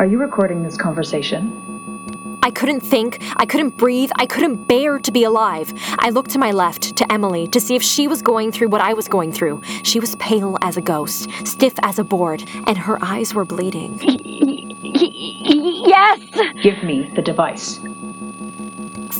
are 0.00 0.04
you 0.04 0.18
recording 0.18 0.64
this 0.64 0.76
conversation? 0.76 2.36
I 2.42 2.50
couldn't 2.50 2.80
think, 2.80 3.22
I 3.36 3.46
couldn't 3.46 3.76
breathe, 3.76 4.10
I 4.16 4.26
couldn't 4.26 4.66
bear 4.66 4.98
to 4.98 5.12
be 5.12 5.22
alive. 5.22 5.72
I 6.00 6.10
looked 6.10 6.30
to 6.30 6.38
my 6.40 6.50
left, 6.50 6.96
to 6.96 7.12
Emily, 7.12 7.46
to 7.46 7.60
see 7.60 7.76
if 7.76 7.82
she 7.84 8.08
was 8.08 8.22
going 8.22 8.50
through 8.50 8.70
what 8.70 8.80
I 8.80 8.92
was 8.92 9.06
going 9.06 9.30
through. 9.30 9.62
She 9.84 10.00
was 10.00 10.16
pale 10.16 10.58
as 10.60 10.76
a 10.76 10.82
ghost, 10.82 11.30
stiff 11.44 11.74
as 11.82 12.00
a 12.00 12.04
board, 12.04 12.42
and 12.66 12.76
her 12.76 12.98
eyes 13.04 13.34
were 13.34 13.44
bleeding. 13.44 14.00
Yes! 15.86 16.18
Give 16.60 16.82
me 16.82 17.08
the 17.14 17.22
device 17.22 17.78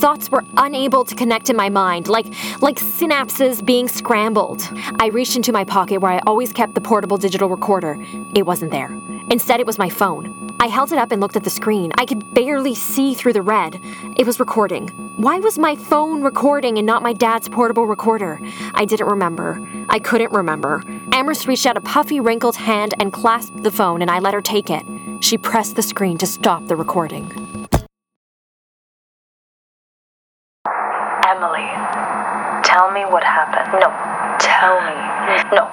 thoughts 0.05 0.30
were 0.30 0.44
unable 0.59 1.02
to 1.02 1.14
connect 1.14 1.48
in 1.48 1.57
my 1.57 1.70
mind, 1.70 2.09
like, 2.09 2.26
like 2.61 2.76
synapses 2.76 3.64
being 3.64 3.88
scrambled. 3.88 4.61
I 5.00 5.07
reached 5.07 5.34
into 5.34 5.50
my 5.50 5.64
pocket 5.64 6.02
where 6.02 6.12
I 6.12 6.18
always 6.26 6.52
kept 6.52 6.74
the 6.74 6.82
portable 6.82 7.16
digital 7.16 7.48
recorder. 7.48 7.96
It 8.34 8.44
wasn't 8.44 8.70
there. 8.70 8.94
Instead, 9.30 9.61
it 9.61 9.66
was 9.66 9.78
my 9.78 9.88
phone. 9.88 10.55
I 10.61 10.66
held 10.66 10.92
it 10.92 10.98
up 10.98 11.11
and 11.11 11.22
looked 11.22 11.36
at 11.36 11.44
the 11.44 11.48
screen. 11.48 11.90
I 11.96 12.05
could 12.05 12.34
barely 12.34 12.74
see 12.74 13.14
through 13.14 13.32
the 13.32 13.40
red. 13.40 13.80
It 14.14 14.26
was 14.26 14.38
recording. 14.38 14.88
Why 15.16 15.38
was 15.38 15.59
my 15.59 15.74
phone 15.74 16.20
recording 16.20 16.76
and 16.76 16.86
not 16.86 17.02
my 17.02 17.14
dad's 17.14 17.48
portable 17.48 17.86
recorder? 17.86 18.42
I 18.74 18.84
didn't 18.84 19.07
remember. 19.07 19.66
I 19.88 20.00
couldn't 20.00 20.32
remember. 20.32 20.84
Amherst 21.12 21.48
reached 21.48 21.64
out 21.64 21.78
a 21.78 21.80
puffy, 21.80 22.20
wrinkled 22.20 22.57
hand 22.57 22.92
and 23.00 23.11
clasped 23.11 23.62
the 23.62 23.70
phone, 23.70 24.02
and 24.02 24.11
I 24.11 24.18
let 24.18 24.34
her 24.34 24.42
take 24.42 24.68
it. 24.68 24.84
She 25.20 25.38
pressed 25.38 25.76
the 25.76 25.82
screen 25.82 26.18
to 26.18 26.26
stop 26.26 26.66
the 26.66 26.76
recording. 26.76 27.63
Emily, 31.35 31.66
tell 32.62 32.93
me 32.93 33.03
what 33.11 33.24
happened. 33.24 33.66
No, 33.82 33.91
tell 34.41 34.80
me. 34.80 34.95
No. 35.53 35.70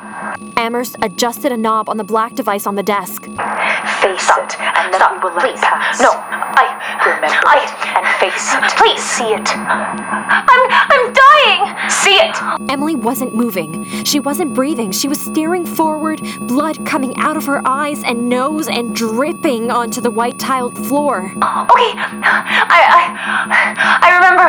Amherst 0.58 0.96
adjusted 1.02 1.52
a 1.52 1.58
knob 1.58 1.90
on 1.90 1.98
the 1.98 2.04
black 2.04 2.36
device 2.36 2.66
on 2.68 2.76
the 2.76 2.84
desk. 2.84 3.24
Face 3.24 4.22
Stop. 4.24 4.40
it, 4.40 4.60
and 4.60 4.94
then 4.94 5.00
Stop. 5.02 5.24
we 5.24 5.30
will 5.30 5.36
let 5.36 5.46
Please. 5.46 5.60
it 5.60 5.64
pass. 5.64 6.00
No, 6.02 6.12
I 6.14 6.66
remember 7.06 7.48
I, 7.48 7.64
it 7.64 7.72
and 7.98 8.06
face 8.22 8.54
it. 8.54 8.64
Please 8.78 9.02
see 9.04 9.34
it. 9.34 9.48
I'm 9.58 10.64
I'm 10.94 11.14
dying. 11.14 11.90
See 11.90 12.16
it. 12.16 12.72
Emily 12.72 12.96
wasn't 12.96 13.36
moving. 13.36 13.86
She 14.04 14.20
wasn't 14.20 14.54
breathing. 14.54 14.92
She 14.92 15.08
was 15.08 15.20
staring 15.20 15.66
forward, 15.66 16.22
blood 16.42 16.86
coming 16.86 17.16
out 17.18 17.38
of 17.38 17.46
her 17.46 17.62
eyes 17.66 18.04
and 18.04 18.30
nose 18.30 18.68
and 18.68 18.96
dripping 18.96 19.72
onto 19.72 20.02
the 20.02 20.12
white 20.12 20.40
tiled 20.40 20.78
floor. 20.78 21.32
Okay, 21.36 21.92
I 21.98 22.82
I 22.92 24.00
I 24.02 24.16
remember. 24.16 24.48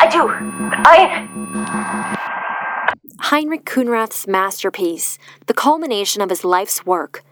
I 0.00 0.08
do. 0.10 0.28
I. 0.84 2.07
Heinrich 3.20 3.64
Khunrath's 3.64 4.28
masterpiece, 4.28 5.18
the 5.46 5.52
culmination 5.52 6.22
of 6.22 6.30
his 6.30 6.44
life's 6.44 6.86
work, 6.86 7.24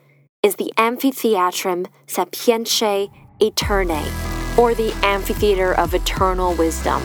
is 0.42 0.56
the 0.56 0.72
Amphitheatrum 0.76 1.86
Sapientiae 2.08 3.08
Aeternae, 3.40 4.58
or 4.58 4.74
the 4.74 4.92
Amphitheater 5.04 5.74
of 5.74 5.94
Eternal 5.94 6.54
Wisdom, 6.54 7.00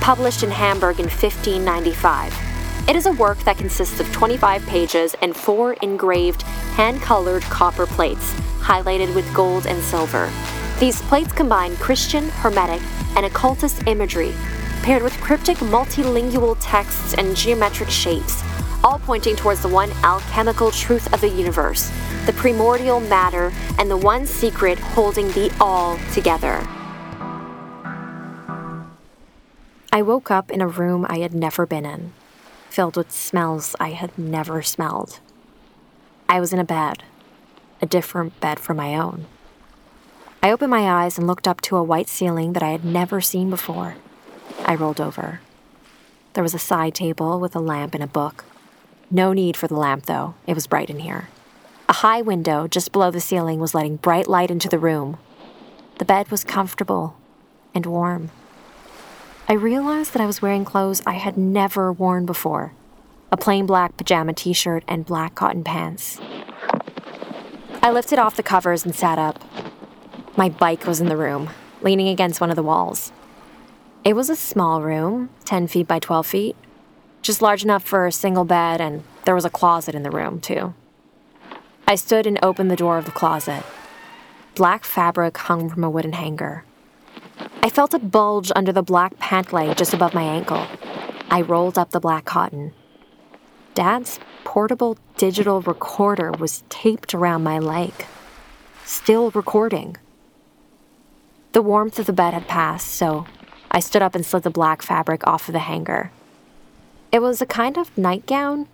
published 0.00 0.42
in 0.42 0.50
Hamburg 0.50 0.98
in 0.98 1.06
1595. 1.06 2.34
It 2.88 2.96
is 2.96 3.06
a 3.06 3.12
work 3.12 3.38
that 3.44 3.56
consists 3.56 4.00
of 4.00 4.12
25 4.12 4.66
pages 4.66 5.14
and 5.22 5.34
four 5.34 5.74
engraved, 5.74 6.42
hand 6.42 7.00
colored 7.00 7.44
copper 7.44 7.86
plates, 7.86 8.34
highlighted 8.60 9.14
with 9.14 9.32
gold 9.32 9.64
and 9.66 9.80
silver. 9.84 10.28
These 10.80 11.00
plates 11.02 11.32
combine 11.32 11.76
Christian, 11.76 12.28
Hermetic, 12.30 12.82
and 13.16 13.24
occultist 13.24 13.86
imagery 13.86 14.34
paired 14.88 15.02
with 15.02 15.20
cryptic 15.20 15.58
multilingual 15.58 16.56
texts 16.62 17.12
and 17.18 17.36
geometric 17.36 17.90
shapes, 17.90 18.42
all 18.82 18.98
pointing 19.00 19.36
towards 19.36 19.60
the 19.60 19.68
one 19.68 19.90
alchemical 20.02 20.70
truth 20.70 21.12
of 21.12 21.20
the 21.20 21.28
universe, 21.28 21.92
the 22.24 22.32
primordial 22.32 22.98
matter, 22.98 23.52
and 23.78 23.90
the 23.90 23.96
one 23.98 24.24
secret 24.24 24.78
holding 24.78 25.30
the 25.32 25.54
all 25.60 25.98
together. 26.14 26.66
I 29.92 30.00
woke 30.00 30.30
up 30.30 30.50
in 30.50 30.62
a 30.62 30.66
room 30.66 31.04
I 31.06 31.18
had 31.18 31.34
never 31.34 31.66
been 31.66 31.84
in, 31.84 32.14
filled 32.70 32.96
with 32.96 33.12
smells 33.12 33.76
I 33.78 33.90
had 33.90 34.16
never 34.16 34.62
smelled. 34.62 35.20
I 36.30 36.40
was 36.40 36.54
in 36.54 36.58
a 36.58 36.64
bed, 36.64 37.02
a 37.82 37.86
different 37.86 38.40
bed 38.40 38.58
from 38.58 38.78
my 38.78 38.96
own. 38.96 39.26
I 40.42 40.50
opened 40.50 40.70
my 40.70 40.90
eyes 40.90 41.18
and 41.18 41.26
looked 41.26 41.46
up 41.46 41.60
to 41.60 41.76
a 41.76 41.82
white 41.82 42.08
ceiling 42.08 42.54
that 42.54 42.62
I 42.62 42.70
had 42.70 42.86
never 42.86 43.20
seen 43.20 43.50
before. 43.50 43.96
I 44.64 44.74
rolled 44.74 45.00
over. 45.00 45.40
There 46.34 46.42
was 46.42 46.54
a 46.54 46.58
side 46.58 46.94
table 46.94 47.40
with 47.40 47.56
a 47.56 47.60
lamp 47.60 47.94
and 47.94 48.02
a 48.02 48.06
book. 48.06 48.44
No 49.10 49.32
need 49.32 49.56
for 49.56 49.66
the 49.66 49.76
lamp, 49.76 50.06
though. 50.06 50.34
It 50.46 50.54
was 50.54 50.66
bright 50.66 50.90
in 50.90 50.98
here. 51.00 51.28
A 51.88 51.94
high 51.94 52.20
window 52.20 52.68
just 52.68 52.92
below 52.92 53.10
the 53.10 53.20
ceiling 53.20 53.60
was 53.60 53.74
letting 53.74 53.96
bright 53.96 54.28
light 54.28 54.50
into 54.50 54.68
the 54.68 54.78
room. 54.78 55.16
The 55.98 56.04
bed 56.04 56.30
was 56.30 56.44
comfortable 56.44 57.16
and 57.74 57.86
warm. 57.86 58.30
I 59.48 59.54
realized 59.54 60.12
that 60.12 60.20
I 60.20 60.26
was 60.26 60.42
wearing 60.42 60.64
clothes 60.64 61.02
I 61.06 61.14
had 61.14 61.38
never 61.38 61.92
worn 61.92 62.26
before 62.26 62.72
a 63.30 63.36
plain 63.36 63.66
black 63.66 63.96
pajama 63.96 64.32
t 64.32 64.52
shirt 64.52 64.82
and 64.88 65.04
black 65.04 65.34
cotton 65.34 65.62
pants. 65.62 66.18
I 67.82 67.90
lifted 67.90 68.18
off 68.18 68.36
the 68.36 68.42
covers 68.42 68.84
and 68.84 68.94
sat 68.94 69.18
up. 69.18 69.42
My 70.36 70.48
bike 70.48 70.86
was 70.86 71.00
in 71.00 71.08
the 71.08 71.16
room, 71.16 71.50
leaning 71.82 72.08
against 72.08 72.40
one 72.40 72.50
of 72.50 72.56
the 72.56 72.62
walls. 72.62 73.12
It 74.08 74.16
was 74.16 74.30
a 74.30 74.36
small 74.36 74.80
room, 74.80 75.28
10 75.44 75.66
feet 75.66 75.86
by 75.86 75.98
12 75.98 76.26
feet, 76.26 76.56
just 77.20 77.42
large 77.42 77.62
enough 77.62 77.84
for 77.84 78.06
a 78.06 78.10
single 78.10 78.46
bed, 78.46 78.80
and 78.80 79.04
there 79.26 79.34
was 79.34 79.44
a 79.44 79.50
closet 79.50 79.94
in 79.94 80.02
the 80.02 80.10
room, 80.10 80.40
too. 80.40 80.72
I 81.86 81.94
stood 81.96 82.26
and 82.26 82.38
opened 82.42 82.70
the 82.70 82.82
door 82.84 82.96
of 82.96 83.04
the 83.04 83.10
closet. 83.10 83.62
Black 84.54 84.84
fabric 84.84 85.36
hung 85.36 85.68
from 85.68 85.84
a 85.84 85.90
wooden 85.90 86.14
hanger. 86.14 86.64
I 87.62 87.68
felt 87.68 87.92
a 87.92 87.98
bulge 87.98 88.50
under 88.56 88.72
the 88.72 88.82
black 88.82 89.18
pant 89.18 89.52
leg 89.52 89.76
just 89.76 89.92
above 89.92 90.14
my 90.14 90.22
ankle. 90.22 90.66
I 91.30 91.42
rolled 91.42 91.76
up 91.76 91.90
the 91.90 92.00
black 92.00 92.24
cotton. 92.24 92.72
Dad's 93.74 94.20
portable 94.42 94.96
digital 95.18 95.60
recorder 95.60 96.32
was 96.32 96.64
taped 96.70 97.12
around 97.12 97.42
my 97.42 97.58
leg, 97.58 97.92
still 98.86 99.30
recording. 99.32 99.98
The 101.52 101.60
warmth 101.60 101.98
of 101.98 102.06
the 102.06 102.14
bed 102.14 102.32
had 102.32 102.48
passed, 102.48 102.88
so 102.88 103.26
I 103.70 103.80
stood 103.80 104.02
up 104.02 104.14
and 104.14 104.24
slid 104.24 104.42
the 104.42 104.50
black 104.50 104.82
fabric 104.82 105.26
off 105.26 105.48
of 105.48 105.52
the 105.52 105.60
hanger. 105.60 106.10
It 107.12 107.20
was 107.20 107.40
a 107.40 107.46
kind 107.46 107.76
of 107.76 107.96
nightgown 107.96 108.66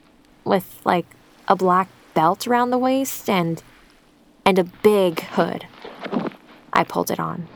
with 0.45 0.80
like 0.84 1.07
a 1.49 1.57
black 1.57 1.88
belt 2.14 2.47
around 2.47 2.70
the 2.70 2.78
waist 2.78 3.28
and 3.28 3.62
and 4.45 4.59
a 4.59 4.64
big 4.64 5.20
hood. 5.20 5.66
I 6.72 6.84
pulled 6.84 7.11
it 7.11 7.20
on. 7.20 7.49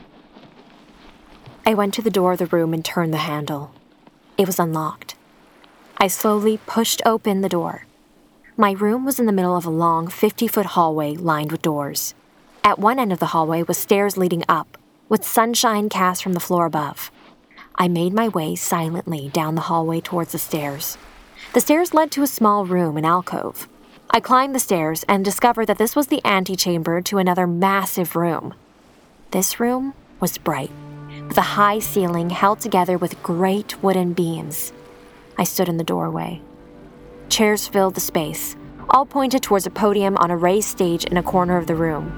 I 1.65 1.73
went 1.73 1.93
to 1.95 2.01
the 2.01 2.09
door 2.09 2.33
of 2.33 2.39
the 2.39 2.47
room 2.47 2.73
and 2.73 2.83
turned 2.83 3.13
the 3.13 3.17
handle. 3.17 3.71
It 4.37 4.47
was 4.47 4.59
unlocked. 4.59 5.15
I 5.97 6.07
slowly 6.07 6.59
pushed 6.65 7.01
open 7.05 7.41
the 7.41 7.49
door. 7.49 7.85
My 8.57 8.71
room 8.71 9.05
was 9.05 9.19
in 9.19 9.25
the 9.25 9.31
middle 9.31 9.55
of 9.55 9.65
a 9.65 9.69
long 9.69 10.07
50 10.07 10.47
foot 10.47 10.67
hallway 10.67 11.15
lined 11.15 11.51
with 11.51 11.61
doors. 11.61 12.13
At 12.63 12.79
one 12.79 12.99
end 12.99 13.13
of 13.13 13.19
the 13.19 13.27
hallway 13.27 13.63
was 13.63 13.77
stairs 13.77 14.17
leading 14.17 14.43
up, 14.49 14.77
with 15.07 15.25
sunshine 15.25 15.89
cast 15.89 16.23
from 16.23 16.33
the 16.33 16.39
floor 16.39 16.65
above. 16.65 17.11
I 17.81 17.87
made 17.87 18.13
my 18.13 18.27
way 18.27 18.57
silently 18.57 19.29
down 19.29 19.55
the 19.55 19.61
hallway 19.61 20.01
towards 20.01 20.33
the 20.33 20.37
stairs. 20.37 20.97
The 21.53 21.61
stairs 21.61 21.93
led 21.93 22.11
to 22.11 22.23
a 22.23 22.27
small 22.27 22.65
room, 22.65 22.97
an 22.97 23.05
alcove. 23.05 23.69
I 24.11 24.19
climbed 24.19 24.53
the 24.53 24.59
stairs 24.59 25.05
and 25.07 25.23
discovered 25.23 25.67
that 25.67 25.77
this 25.77 25.95
was 25.95 26.07
the 26.07 26.19
antechamber 26.25 27.01
to 27.03 27.19
another 27.19 27.47
massive 27.47 28.17
room. 28.17 28.53
This 29.31 29.61
room 29.61 29.93
was 30.19 30.37
bright, 30.37 30.71
with 31.29 31.37
a 31.37 31.55
high 31.55 31.79
ceiling 31.79 32.31
held 32.31 32.59
together 32.59 32.97
with 32.97 33.23
great 33.23 33.81
wooden 33.81 34.11
beams. 34.11 34.73
I 35.37 35.45
stood 35.45 35.69
in 35.69 35.77
the 35.77 35.83
doorway. 35.85 36.41
Chairs 37.29 37.65
filled 37.65 37.95
the 37.95 38.01
space, 38.01 38.57
all 38.89 39.05
pointed 39.05 39.41
towards 39.41 39.65
a 39.65 39.69
podium 39.69 40.17
on 40.17 40.31
a 40.31 40.37
raised 40.37 40.67
stage 40.67 41.05
in 41.05 41.15
a 41.15 41.23
corner 41.23 41.55
of 41.55 41.67
the 41.67 41.75
room. 41.75 42.11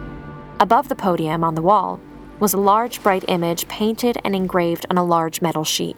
Above 0.60 0.90
the 0.90 0.96
podium, 0.96 1.44
on 1.44 1.54
the 1.54 1.62
wall, 1.62 2.00
was 2.42 2.56
a 2.56 2.60
large 2.60 3.02
bright 3.04 3.24
image 3.28 3.68
painted 3.68 4.18
and 4.26 4.36
engraved 4.36 4.88
on 4.90 4.98
a 4.98 5.04
large 5.04 5.42
metal 5.44 5.64
sheet. 5.64 5.96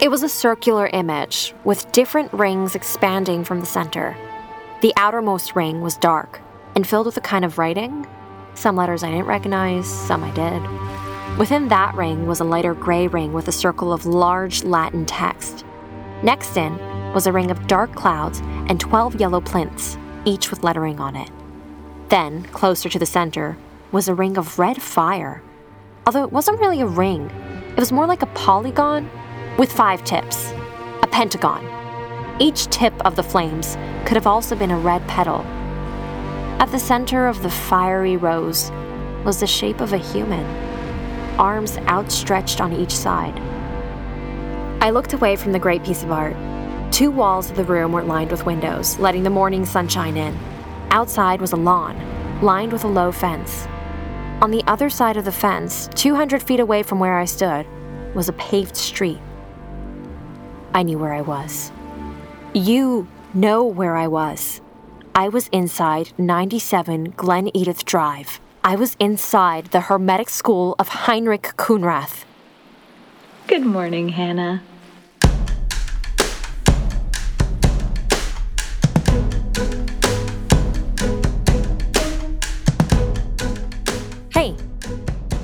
It 0.00 0.10
was 0.10 0.24
a 0.24 0.28
circular 0.28 0.88
image, 0.88 1.54
with 1.64 1.90
different 1.92 2.32
rings 2.32 2.74
expanding 2.74 3.44
from 3.44 3.60
the 3.60 3.66
center. 3.66 4.16
The 4.82 4.92
outermost 4.96 5.54
ring 5.54 5.80
was 5.80 5.96
dark 5.96 6.40
and 6.74 6.86
filled 6.86 7.06
with 7.06 7.16
a 7.16 7.22
kind 7.22 7.44
of 7.44 7.56
writing. 7.56 8.06
Some 8.54 8.76
letters 8.76 9.04
I 9.04 9.10
didn't 9.10 9.26
recognize, 9.26 9.86
some 9.86 10.24
I 10.24 10.30
did. 10.32 11.38
Within 11.38 11.68
that 11.68 11.94
ring 11.94 12.26
was 12.26 12.40
a 12.40 12.44
lighter 12.44 12.74
gray 12.74 13.06
ring 13.06 13.32
with 13.32 13.46
a 13.46 13.52
circle 13.52 13.92
of 13.92 14.06
large 14.06 14.64
Latin 14.64 15.06
text. 15.06 15.64
Next 16.22 16.56
in 16.56 16.76
was 17.14 17.26
a 17.26 17.32
ring 17.32 17.52
of 17.52 17.66
dark 17.68 17.94
clouds 17.94 18.40
and 18.68 18.80
12 18.80 19.20
yellow 19.20 19.40
plinths, 19.40 19.96
each 20.24 20.50
with 20.50 20.64
lettering 20.64 20.98
on 20.98 21.14
it. 21.14 21.30
Then, 22.08 22.42
closer 22.46 22.88
to 22.88 22.98
the 22.98 23.06
center, 23.06 23.56
was 23.92 24.08
a 24.08 24.14
ring 24.14 24.36
of 24.36 24.58
red 24.58 24.82
fire. 24.82 25.42
Although 26.06 26.24
it 26.24 26.32
wasn't 26.32 26.60
really 26.60 26.80
a 26.80 26.86
ring, 26.86 27.30
it 27.70 27.78
was 27.78 27.92
more 27.92 28.06
like 28.06 28.22
a 28.22 28.26
polygon 28.26 29.08
with 29.58 29.72
five 29.72 30.04
tips, 30.04 30.52
a 31.02 31.08
pentagon. 31.10 31.64
Each 32.38 32.66
tip 32.66 32.94
of 33.06 33.16
the 33.16 33.22
flames 33.22 33.76
could 34.04 34.16
have 34.16 34.26
also 34.26 34.54
been 34.56 34.70
a 34.70 34.78
red 34.78 35.06
petal. 35.08 35.40
At 36.58 36.70
the 36.70 36.78
center 36.78 37.26
of 37.26 37.42
the 37.42 37.50
fiery 37.50 38.16
rose 38.16 38.70
was 39.24 39.40
the 39.40 39.46
shape 39.46 39.80
of 39.80 39.92
a 39.92 39.98
human, 39.98 40.44
arms 41.38 41.78
outstretched 41.88 42.60
on 42.60 42.72
each 42.72 42.94
side. 42.94 43.38
I 44.82 44.90
looked 44.90 45.12
away 45.12 45.36
from 45.36 45.52
the 45.52 45.58
great 45.58 45.84
piece 45.84 46.02
of 46.02 46.12
art. 46.12 46.36
Two 46.92 47.10
walls 47.10 47.50
of 47.50 47.56
the 47.56 47.64
room 47.64 47.92
were 47.92 48.02
lined 48.02 48.30
with 48.30 48.46
windows, 48.46 48.98
letting 48.98 49.22
the 49.22 49.30
morning 49.30 49.64
sunshine 49.64 50.16
in. 50.16 50.36
Outside 50.90 51.40
was 51.40 51.52
a 51.52 51.56
lawn, 51.56 52.00
lined 52.40 52.72
with 52.72 52.84
a 52.84 52.88
low 52.88 53.10
fence. 53.10 53.66
On 54.42 54.50
the 54.50 54.62
other 54.66 54.90
side 54.90 55.16
of 55.16 55.24
the 55.24 55.32
fence, 55.32 55.88
200 55.94 56.42
feet 56.42 56.60
away 56.60 56.82
from 56.82 56.98
where 56.98 57.18
I 57.18 57.24
stood, 57.24 57.66
was 58.14 58.28
a 58.28 58.34
paved 58.34 58.76
street. 58.76 59.18
I 60.74 60.82
knew 60.82 60.98
where 60.98 61.14
I 61.14 61.22
was. 61.22 61.72
You 62.52 63.08
know 63.32 63.64
where 63.64 63.96
I 63.96 64.08
was. 64.08 64.60
I 65.14 65.28
was 65.30 65.48
inside 65.48 66.12
97 66.18 67.14
Glen 67.16 67.46
Edyth 67.54 67.86
Drive. 67.86 68.38
I 68.62 68.76
was 68.76 68.94
inside 69.00 69.66
the 69.66 69.80
Hermetic 69.80 70.28
School 70.28 70.74
of 70.78 70.88
Heinrich 70.88 71.54
Khunrath. 71.56 72.24
Good 73.46 73.64
morning, 73.64 74.10
Hannah. 74.10 74.62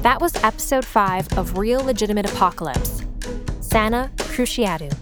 That 0.03 0.21
was 0.21 0.35
episode 0.43 0.85
5 0.85 1.39
of 1.39 1.57
Real 1.57 1.81
Legitimate 1.81 2.29
Apocalypse 2.29 3.05
Sana 3.61 4.11
Cruciatu. 4.17 4.93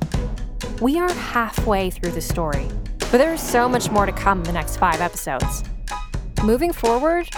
We 0.83 0.99
are 0.99 1.11
halfway 1.11 1.89
through 1.89 2.11
the 2.11 2.21
story, 2.21 2.69
but 2.99 3.13
there 3.13 3.33
is 3.33 3.41
so 3.41 3.67
much 3.67 3.91
more 3.91 4.05
to 4.05 4.13
come 4.13 4.41
in 4.41 4.45
the 4.45 4.53
next 4.53 4.77
five 4.77 5.01
episodes. 5.01 5.65
Moving 6.45 6.71
forward, 6.71 7.31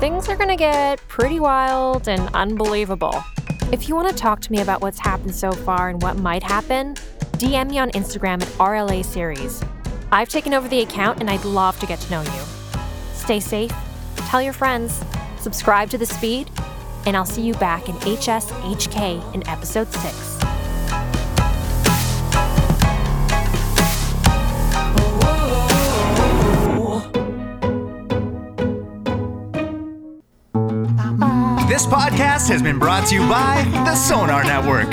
things 0.00 0.26
are 0.30 0.36
going 0.36 0.48
to 0.48 0.56
get 0.56 1.06
pretty 1.06 1.38
wild 1.38 2.08
and 2.08 2.34
unbelievable. 2.34 3.22
If 3.72 3.90
you 3.90 3.94
want 3.94 4.08
to 4.08 4.14
talk 4.14 4.40
to 4.40 4.52
me 4.52 4.62
about 4.62 4.80
what's 4.80 4.98
happened 4.98 5.34
so 5.34 5.52
far 5.52 5.90
and 5.90 6.00
what 6.00 6.16
might 6.16 6.42
happen, 6.42 6.94
DM 7.34 7.68
me 7.68 7.78
on 7.78 7.90
Instagram 7.90 8.40
at 8.40 8.48
RLA 8.58 9.04
Series. 9.04 9.62
I've 10.10 10.30
taken 10.30 10.54
over 10.54 10.66
the 10.66 10.80
account 10.80 11.20
and 11.20 11.28
I'd 11.28 11.44
love 11.44 11.78
to 11.80 11.86
get 11.86 12.00
to 12.00 12.10
know 12.10 12.22
you. 12.22 12.42
Stay 13.12 13.38
safe, 13.38 13.72
tell 14.16 14.40
your 14.40 14.54
friends, 14.54 15.02
subscribe 15.38 15.90
to 15.90 15.98
The 15.98 16.06
Speed, 16.06 16.50
and 17.06 17.16
I'll 17.16 17.24
see 17.24 17.42
you 17.42 17.54
back 17.54 17.88
in 17.88 17.94
HSHK 17.96 19.34
in 19.34 19.48
episode 19.48 19.90
6. 19.92 20.36
This 31.68 31.86
podcast 31.86 32.48
has 32.48 32.62
been 32.62 32.78
brought 32.78 33.06
to 33.08 33.14
you 33.14 33.20
by 33.28 33.62
the 33.84 33.94
Sonar 33.94 34.42
Network. 34.44 34.90